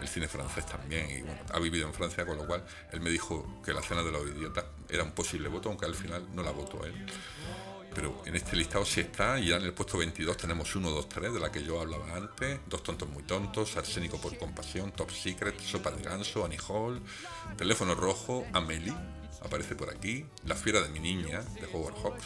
el 0.00 0.08
cine 0.08 0.28
francés 0.28 0.64
también 0.66 1.10
y 1.10 1.22
bueno, 1.22 1.40
ha 1.52 1.58
vivido 1.58 1.86
en 1.86 1.94
Francia, 1.94 2.24
con 2.24 2.36
lo 2.36 2.46
cual 2.46 2.64
él 2.92 3.00
me 3.00 3.10
dijo 3.10 3.60
que 3.64 3.72
la 3.72 3.82
cena 3.82 4.02
de 4.02 4.12
los 4.12 4.26
idiotas 4.28 4.64
era 4.88 5.02
un 5.02 5.12
posible 5.12 5.48
voto, 5.48 5.68
aunque 5.68 5.86
al 5.86 5.94
final 5.94 6.26
no 6.34 6.42
la 6.42 6.52
votó 6.52 6.84
él. 6.84 6.94
Pero 7.94 8.22
en 8.26 8.36
este 8.36 8.54
listado 8.54 8.84
sí 8.84 9.00
está, 9.00 9.40
y 9.40 9.48
ya 9.48 9.56
en 9.56 9.64
el 9.64 9.72
puesto 9.72 9.98
22 9.98 10.36
tenemos 10.36 10.74
1, 10.74 10.88
2, 10.88 11.08
3, 11.08 11.34
de 11.34 11.40
la 11.40 11.50
que 11.50 11.64
yo 11.64 11.80
hablaba 11.80 12.14
antes, 12.14 12.60
Dos 12.66 12.82
tontos 12.82 13.08
muy 13.08 13.24
tontos, 13.24 13.76
Arsénico 13.76 14.20
por 14.20 14.36
compasión, 14.38 14.92
Top 14.92 15.10
Secret, 15.10 15.58
Sopa 15.60 15.90
de 15.90 16.02
ganso, 16.02 16.44
Annie 16.44 16.58
Hall, 16.68 17.02
Teléfono 17.56 17.94
rojo, 17.94 18.46
Amelie, 18.52 18.94
aparece 19.42 19.74
por 19.74 19.90
aquí, 19.90 20.26
La 20.46 20.54
fiera 20.54 20.80
de 20.80 20.88
mi 20.88 21.00
niña, 21.00 21.40
de 21.40 21.66
Howard 21.72 21.94
Hawks, 22.02 22.24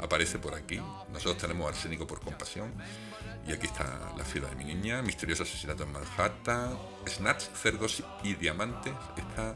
aparece 0.00 0.38
por 0.38 0.54
aquí, 0.54 0.80
nosotros 1.12 1.38
tenemos 1.38 1.68
Arsénico 1.68 2.06
por 2.06 2.20
compasión, 2.20 2.72
y 3.46 3.52
aquí 3.52 3.66
está 3.66 4.12
La 4.16 4.24
fiera 4.24 4.48
de 4.48 4.56
mi 4.56 4.64
niña, 4.64 5.02
Misterioso 5.02 5.42
asesinato 5.42 5.84
en 5.84 5.92
Manhattan, 5.92 6.78
Snatch, 7.08 7.44
Cerdos 7.54 8.02
y 8.22 8.34
Diamantes, 8.34 8.94
está... 9.16 9.54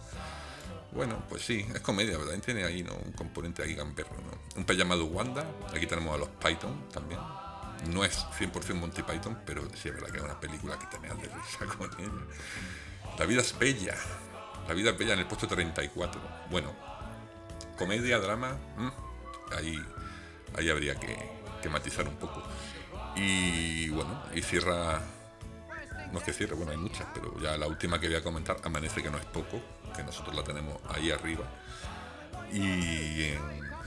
Bueno, 0.93 1.23
pues 1.29 1.43
sí, 1.45 1.67
es 1.75 1.81
comedia, 1.81 2.17
¿verdad? 2.17 2.39
Tiene 2.39 2.65
ahí 2.65 2.83
¿no? 2.83 2.95
un 2.95 3.13
componente 3.13 3.63
ahí 3.63 3.75
gamberro, 3.75 4.17
¿no? 4.17 4.59
Un 4.59 4.65
pez 4.65 4.79
llamado 4.79 5.05
Wanda, 5.05 5.45
aquí 5.75 5.87
tenemos 5.87 6.15
a 6.15 6.19
los 6.19 6.29
Python 6.29 6.89
también. 6.91 7.21
No 7.91 8.05
es 8.05 8.25
100% 8.39 8.75
Monty 8.75 9.03
Python, 9.03 9.39
pero 9.45 9.63
sí 9.75 9.89
es 9.89 9.95
verdad 9.95 10.11
que 10.11 10.19
es 10.19 10.25
una 10.25 10.41
película 10.41 10.79
que 10.79 10.87
te 10.87 10.99
me 10.99 11.09
de 11.09 11.29
risa 11.29 11.67
con 11.79 11.91
ella. 12.01 12.11
La 13.19 13.27
vida 13.27 13.43
es 13.43 13.59
bella. 13.59 13.95
La 14.67 14.75
vida 14.75 14.91
es 14.91 14.99
bella 14.99 15.13
en 15.13 15.21
el 15.21 15.27
puesto 15.27 15.47
34. 15.47 16.21
Bueno, 16.51 16.75
comedia, 17.77 18.19
drama, 18.19 18.57
ahí, 19.57 19.83
ahí 20.57 20.69
habría 20.71 20.95
que, 20.97 21.17
que 21.63 21.69
matizar 21.69 22.07
un 22.09 22.17
poco. 22.17 22.43
Y 23.17 23.89
bueno, 23.91 24.23
y 24.35 24.43
cierra 24.43 25.01
no 26.13 26.19
es 26.19 26.25
que 26.25 26.33
cierre, 26.33 26.55
bueno, 26.55 26.73
hay 26.73 26.79
muchas, 26.79 27.07
pero 27.13 27.39
ya 27.41 27.57
la 27.57 27.67
última 27.67 27.99
que 27.99 28.07
voy 28.07 28.17
a 28.17 28.23
comentar, 28.23 28.59
Amanece 28.65 29.03
que 29.03 29.11
no 29.11 29.19
es 29.19 29.25
poco, 29.27 29.61
que 29.95 30.03
nosotros 30.03 30.35
la 30.35 30.45
tenemos 30.45 30.79
ahí 30.89 31.11
arriba. 31.11 31.45
Y 32.53 33.25
en 33.25 33.41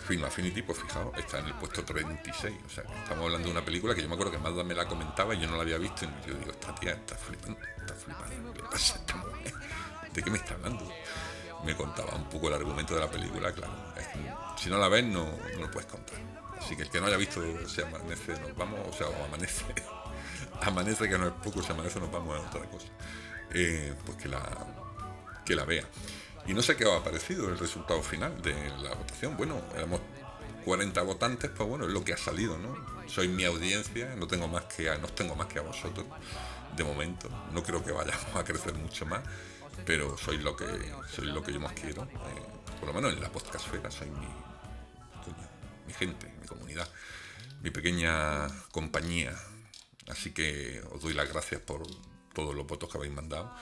Film 0.05 0.25
Affinity, 0.25 0.61
pues 0.61 0.79
fijaos, 0.79 1.17
está 1.17 1.39
en 1.39 1.45
el 1.45 1.53
puesto 1.53 1.83
36. 1.83 2.55
O 2.65 2.69
sea, 2.69 2.83
estamos 2.83 3.25
hablando 3.25 3.47
de 3.47 3.51
una 3.51 3.63
película 3.63 3.95
que 3.95 4.01
yo 4.01 4.07
me 4.09 4.15
acuerdo 4.15 4.33
que 4.33 4.37
Magda 4.37 4.63
me 4.63 4.73
la 4.73 4.85
comentaba 4.85 5.33
y 5.33 5.39
yo 5.39 5.47
no 5.47 5.55
la 5.55 5.61
había 5.61 5.77
visto. 5.77 6.05
Y 6.05 6.27
yo 6.27 6.33
digo, 6.35 6.51
esta 6.51 6.75
tía 6.75 6.91
está 6.91 7.15
flipando, 7.15 7.59
está 7.77 7.93
flipando. 7.93 8.53
¿Qué 8.53 8.63
pasa? 8.63 8.99
¿De 10.13 10.23
qué 10.23 10.29
me 10.29 10.37
está 10.37 10.55
hablando? 10.55 10.91
Me 11.63 11.75
contaba 11.75 12.15
un 12.15 12.29
poco 12.29 12.47
el 12.47 12.53
argumento 12.53 12.95
de 12.95 13.01
la 13.01 13.09
película, 13.09 13.51
claro. 13.51 13.73
si 14.57 14.69
no 14.69 14.77
la 14.77 14.87
ves, 14.87 15.03
no, 15.03 15.25
no 15.25 15.59
lo 15.59 15.71
puedes 15.71 15.89
contar. 15.89 16.17
Así 16.57 16.75
que 16.75 16.83
el 16.83 16.89
que 16.89 16.99
no 16.99 17.07
haya 17.07 17.17
visto 17.17 17.41
se 17.67 17.83
amanece, 17.83 18.39
nos 18.39 18.55
vamos, 18.55 18.79
o 18.87 18.93
sea, 18.93 19.07
amanece. 19.25 19.65
amanece 20.61 21.09
que 21.09 21.17
no 21.17 21.27
es 21.27 21.33
poco, 21.33 21.61
se 21.61 21.71
amanece 21.71 21.99
nos 21.99 22.11
vamos 22.11 22.37
a 22.37 22.47
otra 22.47 22.69
cosa. 22.69 22.87
Eh, 23.53 23.93
pues 24.05 24.17
que 24.17 24.29
la, 24.29 24.41
que 25.45 25.55
la 25.55 25.65
vea. 25.65 25.83
Y 26.47 26.53
no 26.53 26.61
sé 26.61 26.75
qué 26.75 26.91
ha 26.91 27.03
parecido 27.03 27.47
el 27.49 27.57
resultado 27.57 28.01
final 28.01 28.41
de 28.41 28.53
la 28.81 28.93
votación. 28.93 29.37
Bueno, 29.37 29.61
éramos 29.75 30.01
40 30.65 31.01
votantes, 31.03 31.51
pues 31.55 31.67
bueno, 31.67 31.85
es 31.85 31.91
lo 31.91 32.03
que 32.03 32.13
ha 32.13 32.17
salido, 32.17 32.57
¿no? 32.57 32.75
Soy 33.07 33.27
mi 33.27 33.43
audiencia, 33.45 34.15
no 34.15 34.27
tengo 34.27 34.47
más 34.47 34.65
que 34.65 34.89
a, 34.89 34.97
no 34.97 35.07
tengo 35.07 35.35
más 35.35 35.47
que 35.47 35.59
a 35.59 35.61
vosotros 35.61 36.05
de 36.75 36.83
momento. 36.83 37.29
No 37.53 37.63
creo 37.63 37.83
que 37.83 37.91
vayamos 37.91 38.35
a 38.35 38.43
crecer 38.43 38.73
mucho 38.75 39.05
más, 39.05 39.21
pero 39.85 40.17
soy 40.17 40.37
lo 40.37 40.55
que 40.55 40.65
soy 41.13 41.27
lo 41.27 41.43
que 41.43 41.53
yo 41.53 41.59
más 41.59 41.73
quiero. 41.73 42.03
Eh, 42.03 42.77
por 42.79 42.87
lo 42.87 42.93
menos 42.93 43.13
en 43.13 43.21
la 43.21 43.31
podcastfera 43.31 43.91
soy 43.91 44.09
mi, 44.09 44.27
coño, 45.23 45.49
mi 45.87 45.93
gente, 45.93 46.33
mi 46.41 46.47
comunidad, 46.47 46.89
mi 47.61 47.71
pequeña 47.71 48.47
compañía. 48.71 49.35
Así 50.07 50.31
que 50.31 50.81
os 50.91 51.01
doy 51.01 51.13
las 51.13 51.29
gracias 51.29 51.61
por 51.61 51.83
todos 52.33 52.55
los 52.55 52.65
votos 52.65 52.89
que 52.89 52.97
habéis 52.97 53.13
mandado. 53.13 53.53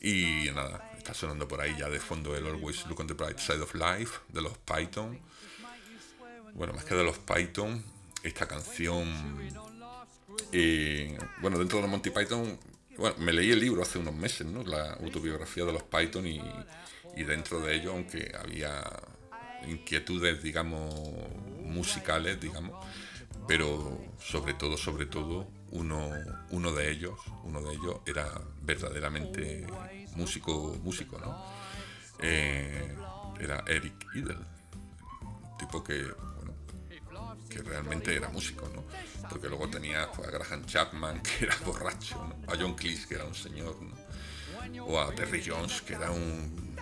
Y 0.00 0.50
nada, 0.54 0.92
está 0.96 1.14
sonando 1.14 1.48
por 1.48 1.60
ahí 1.60 1.74
ya 1.78 1.88
de 1.88 2.00
fondo 2.00 2.36
el 2.36 2.46
Always 2.46 2.86
Look 2.86 3.00
on 3.00 3.06
the 3.06 3.14
Bright 3.14 3.38
Side 3.38 3.60
of 3.60 3.74
Life 3.74 4.20
de 4.28 4.42
los 4.42 4.56
Python. 4.58 5.20
Bueno, 6.54 6.72
más 6.72 6.84
que 6.84 6.94
de 6.94 7.04
los 7.04 7.18
Python, 7.18 7.82
esta 8.22 8.46
canción. 8.48 9.08
eh, 10.52 11.18
bueno, 11.40 11.58
dentro 11.58 11.78
de 11.78 11.82
los 11.82 11.90
Monty 11.90 12.10
Python, 12.10 12.58
bueno, 12.98 13.16
me 13.18 13.32
leí 13.32 13.50
el 13.50 13.60
libro 13.60 13.82
hace 13.82 13.98
unos 13.98 14.14
meses, 14.14 14.46
¿no? 14.46 14.62
La 14.62 14.94
autobiografía 14.94 15.64
de 15.64 15.72
los 15.72 15.82
Python 15.82 16.26
y, 16.26 16.42
dentro 17.24 17.60
de 17.60 17.74
ello, 17.74 17.92
aunque 17.92 18.32
había 18.38 18.82
inquietudes, 19.66 20.42
digamos, 20.42 20.94
musicales, 21.62 22.40
digamos, 22.40 22.84
pero 23.48 23.98
sobre 24.18 24.54
todo, 24.54 24.76
sobre 24.76 25.06
todo, 25.06 25.48
uno, 25.70 26.10
uno 26.50 26.72
de 26.72 26.90
ellos, 26.90 27.18
uno 27.44 27.60
de 27.62 27.74
ellos 27.74 28.00
era 28.06 28.40
verdaderamente 28.62 29.66
músico, 30.14 30.78
músico, 30.82 31.18
¿no? 31.18 31.44
Eh, 32.20 32.96
era 33.40 33.62
Eric 33.66 34.06
Idle, 34.14 34.38
tipo 35.58 35.84
que, 35.84 36.06
que 37.56 37.62
realmente 37.62 38.14
era 38.14 38.28
músico, 38.28 38.68
¿no? 38.74 38.84
Porque 39.28 39.48
luego 39.48 39.68
tenía 39.68 40.02
a 40.02 40.30
Graham 40.30 40.66
Chapman, 40.66 41.22
que 41.22 41.46
era 41.46 41.56
borracho. 41.64 42.34
A 42.48 42.56
John 42.58 42.74
Cleese, 42.74 43.08
que 43.08 43.14
era 43.14 43.24
un 43.24 43.34
señor. 43.34 43.76
O 44.80 45.00
a 45.00 45.14
Terry 45.14 45.42
Jones, 45.46 45.80
que 45.82 45.94
era 45.94 46.10
un 46.10 46.76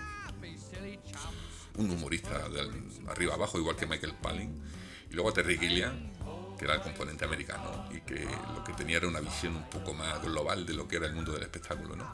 un 1.76 1.90
humorista 1.90 2.48
de 2.48 2.60
arriba 3.08 3.34
abajo, 3.34 3.58
igual 3.58 3.76
que 3.76 3.86
Michael 3.86 4.14
Palin. 4.14 4.62
Y 5.10 5.14
luego 5.14 5.30
a 5.30 5.32
Terry 5.32 5.58
Gilliam, 5.58 6.12
que 6.56 6.64
era 6.64 6.74
el 6.74 6.80
componente 6.80 7.24
americano 7.24 7.88
y 7.90 8.00
que 8.00 8.26
lo 8.54 8.62
que 8.64 8.72
tenía 8.74 8.98
era 8.98 9.08
una 9.08 9.20
visión 9.20 9.56
un 9.56 9.68
poco 9.68 9.92
más 9.92 10.22
global 10.22 10.66
de 10.66 10.74
lo 10.74 10.86
que 10.86 10.96
era 10.96 11.06
el 11.06 11.14
mundo 11.14 11.32
del 11.32 11.42
espectáculo, 11.42 11.96
¿no? 11.96 12.12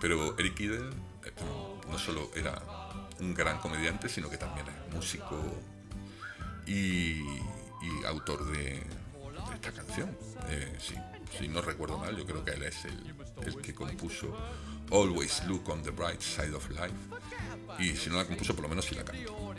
Pero 0.00 0.38
Eric 0.38 0.60
Idle 0.60 0.90
eh, 1.24 1.32
no 1.90 1.98
solo 1.98 2.30
era 2.34 2.60
un 3.20 3.34
gran 3.34 3.58
comediante, 3.58 4.08
sino 4.08 4.30
que 4.30 4.36
también 4.36 4.66
es 4.68 4.94
músico 4.94 5.36
y, 6.66 7.22
y 7.84 8.04
autor 8.06 8.44
de, 8.50 8.82
esta 9.54 9.72
canción. 9.72 10.16
Eh, 10.48 10.76
sí, 10.78 10.94
si 11.38 11.48
no 11.48 11.60
recuerdo 11.60 11.98
mal, 11.98 12.16
yo 12.16 12.24
creo 12.26 12.44
que 12.44 12.52
él 12.52 12.62
es 12.62 12.84
el, 12.84 13.14
el 13.46 13.56
que 13.60 13.74
compuso 13.74 14.36
Always 14.90 15.44
Look 15.44 15.68
on 15.70 15.82
the 15.82 15.90
Bright 15.90 16.20
Side 16.20 16.54
of 16.54 16.68
Life. 16.70 16.94
Y 17.78 17.96
si 17.96 18.10
no 18.10 18.16
la 18.16 18.24
compuso, 18.24 18.54
por 18.54 18.62
lo 18.62 18.68
menos 18.68 18.84
si 18.84 18.94
la 18.94 19.04
cantó. 19.04 19.54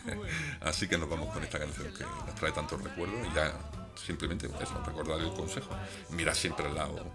Así 0.60 0.88
que 0.88 0.98
nos 0.98 1.08
vamos 1.08 1.32
con 1.32 1.42
esta 1.42 1.58
canción 1.58 1.92
que 1.92 2.04
nos 2.04 2.34
trae 2.34 2.52
tantos 2.52 2.82
recuerdos 2.82 3.26
y 3.30 3.34
ya 3.34 3.52
simplemente 3.94 4.46
eso, 4.60 4.82
recordar 4.84 5.20
el 5.20 5.32
consejo. 5.32 5.70
Mira 6.10 6.34
siempre 6.34 6.66
el 6.66 6.74
lado, 6.74 7.12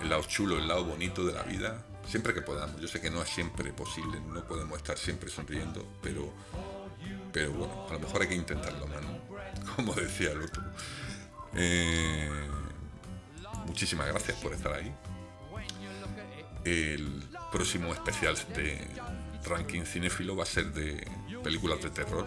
el 0.00 0.08
lado 0.08 0.22
chulo, 0.24 0.58
el 0.58 0.68
lado 0.68 0.84
bonito 0.84 1.24
de 1.24 1.32
la 1.32 1.42
vida, 1.42 1.84
siempre 2.06 2.32
que 2.32 2.42
podamos. 2.42 2.80
Yo 2.80 2.88
sé 2.88 3.00
que 3.00 3.10
no 3.10 3.22
es 3.22 3.28
siempre 3.28 3.72
posible, 3.72 4.20
no 4.20 4.44
podemos 4.44 4.78
estar 4.78 4.96
siempre 4.96 5.30
sonriendo, 5.30 5.84
pero, 6.02 6.32
pero 7.32 7.52
bueno, 7.52 7.86
a 7.88 7.92
lo 7.92 8.00
mejor 8.00 8.22
hay 8.22 8.28
que 8.28 8.34
intentarlo 8.34 8.86
más, 8.86 9.02
¿no? 9.02 9.21
Como 9.76 9.94
decía 9.94 10.32
el 10.32 10.42
otro. 10.42 10.62
Eh, 11.54 12.30
muchísimas 13.66 14.06
gracias 14.08 14.38
por 14.38 14.52
estar 14.52 14.72
ahí. 14.72 14.94
El 16.64 17.28
próximo 17.50 17.92
especial 17.92 18.36
de 18.54 18.86
ranking 19.44 19.82
cinéfilo 19.84 20.36
va 20.36 20.44
a 20.44 20.46
ser 20.46 20.72
de 20.72 21.06
películas 21.42 21.82
de 21.82 21.90
terror. 21.90 22.26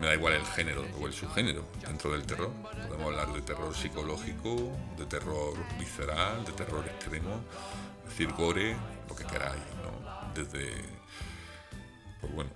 Me 0.00 0.06
da 0.06 0.14
igual 0.14 0.34
el 0.34 0.46
género 0.46 0.86
o 1.00 1.06
el 1.06 1.12
subgénero 1.12 1.68
dentro 1.86 2.12
del 2.12 2.24
terror. 2.24 2.52
Podemos 2.88 3.06
hablar 3.06 3.32
de 3.32 3.42
terror 3.42 3.74
psicológico, 3.74 4.72
de 4.96 5.06
terror 5.06 5.54
visceral, 5.78 6.44
de 6.44 6.52
terror 6.52 6.86
extremo, 6.86 7.42
decir, 8.04 8.32
gore, 8.32 8.76
lo 9.08 9.14
que 9.14 9.24
queráis, 9.24 9.62
¿no? 9.82 10.32
Desde, 10.34 10.72
pues 12.20 12.32
bueno, 12.32 12.50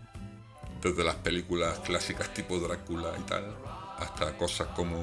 desde 0.83 1.05
las 1.05 1.17
películas 1.17 1.79
clásicas 1.81 2.35
tipo 2.35 2.59
Drácula 2.59 3.15
y 3.19 3.23
tal, 3.23 3.57
hasta 3.99 4.37
cosas 4.37 4.69
como 4.75 5.03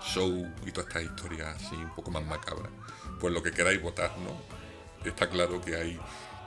Show 0.00 0.46
y 0.64 0.70
todas 0.70 0.88
estas 0.88 1.02
historias 1.02 1.56
así 1.56 1.74
un 1.74 1.94
poco 1.94 2.10
más 2.10 2.24
macabras. 2.24 2.70
Pues 3.20 3.32
lo 3.32 3.42
que 3.42 3.50
queráis 3.50 3.82
votar, 3.82 4.12
¿no? 4.18 4.36
Está 5.08 5.28
claro 5.28 5.60
que 5.60 5.76
hay 5.76 6.00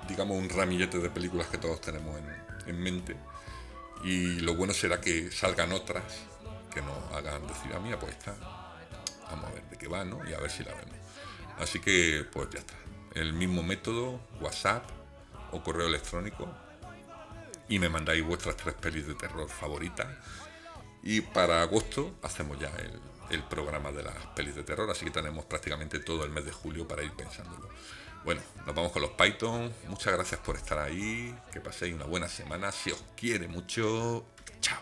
digamos, 0.08 0.38
un 0.38 0.50
ramillete 0.50 1.00
de 1.00 1.10
películas 1.10 1.48
que 1.48 1.58
todos 1.58 1.80
tenemos 1.82 2.18
en, 2.18 2.28
en, 2.68 2.82
mente. 2.82 3.16
Y 4.04 4.40
lo 4.40 4.56
bueno 4.56 4.74
será 4.74 5.00
que 5.02 5.32
salgan 5.32 5.72
otras 5.72 6.04
que 6.74 6.82
nos 6.82 6.98
hagan 7.14 7.46
decir, 7.48 7.74
a 7.74 7.80
mí, 7.80 7.92
pues 8.00 8.14
está, 8.14 8.36
vamos 9.30 9.50
a 9.50 9.54
ver 9.54 9.64
de 9.70 9.78
qué 9.78 9.88
va, 9.88 10.04
¿no? 10.06 10.28
Y 10.28 10.34
a 10.34 10.40
ver 10.40 10.50
si 10.50 10.64
la 10.64 10.74
vemos. 10.74 10.96
Así 11.60 11.80
que, 11.80 12.26
pues 12.32 12.50
ya 12.52 12.60
está. 12.60 12.76
El 13.16 13.34
mismo 13.34 13.64
método, 13.64 14.20
WhatsApp 14.40 14.86
o 15.52 15.64
correo 15.64 15.88
electrónico. 15.88 16.48
Y 17.70 17.80
me 17.80 17.88
mandáis 17.88 18.26
vuestras 18.26 18.58
tres 18.58 18.76
pelis 18.76 19.08
de 19.08 19.16
terror 19.16 19.48
favoritas. 19.48 20.08
Y 21.04 21.22
para 21.22 21.62
agosto 21.62 22.16
hacemos 22.24 22.60
ya 22.60 22.70
el, 22.78 23.00
el 23.30 23.44
programa 23.44 23.92
de 23.92 24.04
las 24.04 24.16
pelis 24.36 24.56
de 24.56 24.64
terror. 24.64 24.90
Así 24.90 25.06
que 25.06 25.12
tenemos 25.12 25.46
prácticamente 25.46 26.00
todo 26.00 26.26
el 26.26 26.32
mes 26.32 26.46
de 26.46 26.52
julio 26.52 26.88
para 26.88 27.04
ir 27.04 27.12
pensándolo. 27.14 27.70
Bueno, 28.26 28.42
nos 28.66 28.76
vamos 28.76 28.92
con 28.92 29.02
los 29.02 29.12
Python. 29.12 29.72
Muchas 29.88 30.14
gracias 30.14 30.40
por 30.42 30.56
estar 30.56 30.78
ahí. 30.80 31.36
Que 31.52 31.62
paséis 31.62 31.96
una 31.96 32.06
buena 32.06 32.28
semana. 32.28 32.72
Si 32.72 32.92
os 32.92 33.04
quiere 33.16 33.48
mucho. 33.48 34.26
Chao. 34.60 34.82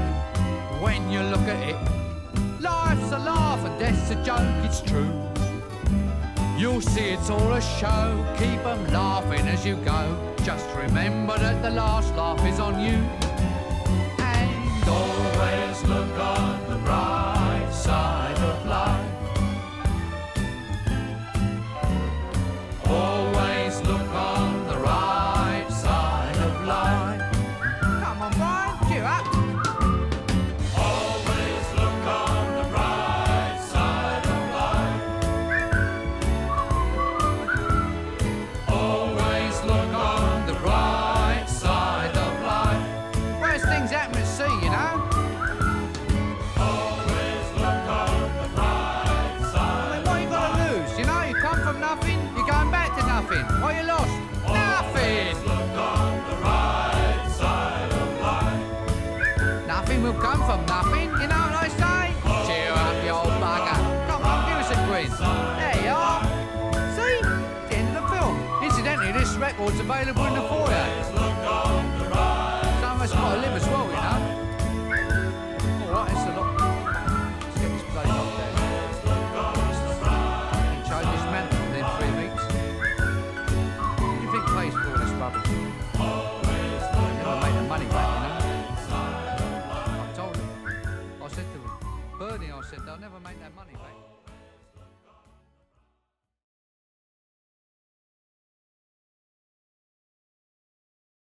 a 4.11 4.23
joke, 4.25 4.65
it's 4.65 4.81
true. 4.81 5.09
You'll 6.57 6.81
see 6.81 7.11
it's 7.11 7.29
all 7.29 7.53
a 7.53 7.61
show, 7.61 8.25
keep 8.37 8.59
'em 8.65 8.85
laughing 8.91 9.47
as 9.47 9.65
you 9.65 9.75
go. 9.77 10.01
Just 10.43 10.67
remember 10.75 11.37
that 11.37 11.61
the 11.61 11.69
last 11.69 12.13
laugh 12.15 12.43
is 12.45 12.59
on 12.59 12.79
you. 12.79 12.97
Available 69.91 70.25
in 70.25 70.33
the 70.33 70.41
foyer. 70.41 71.00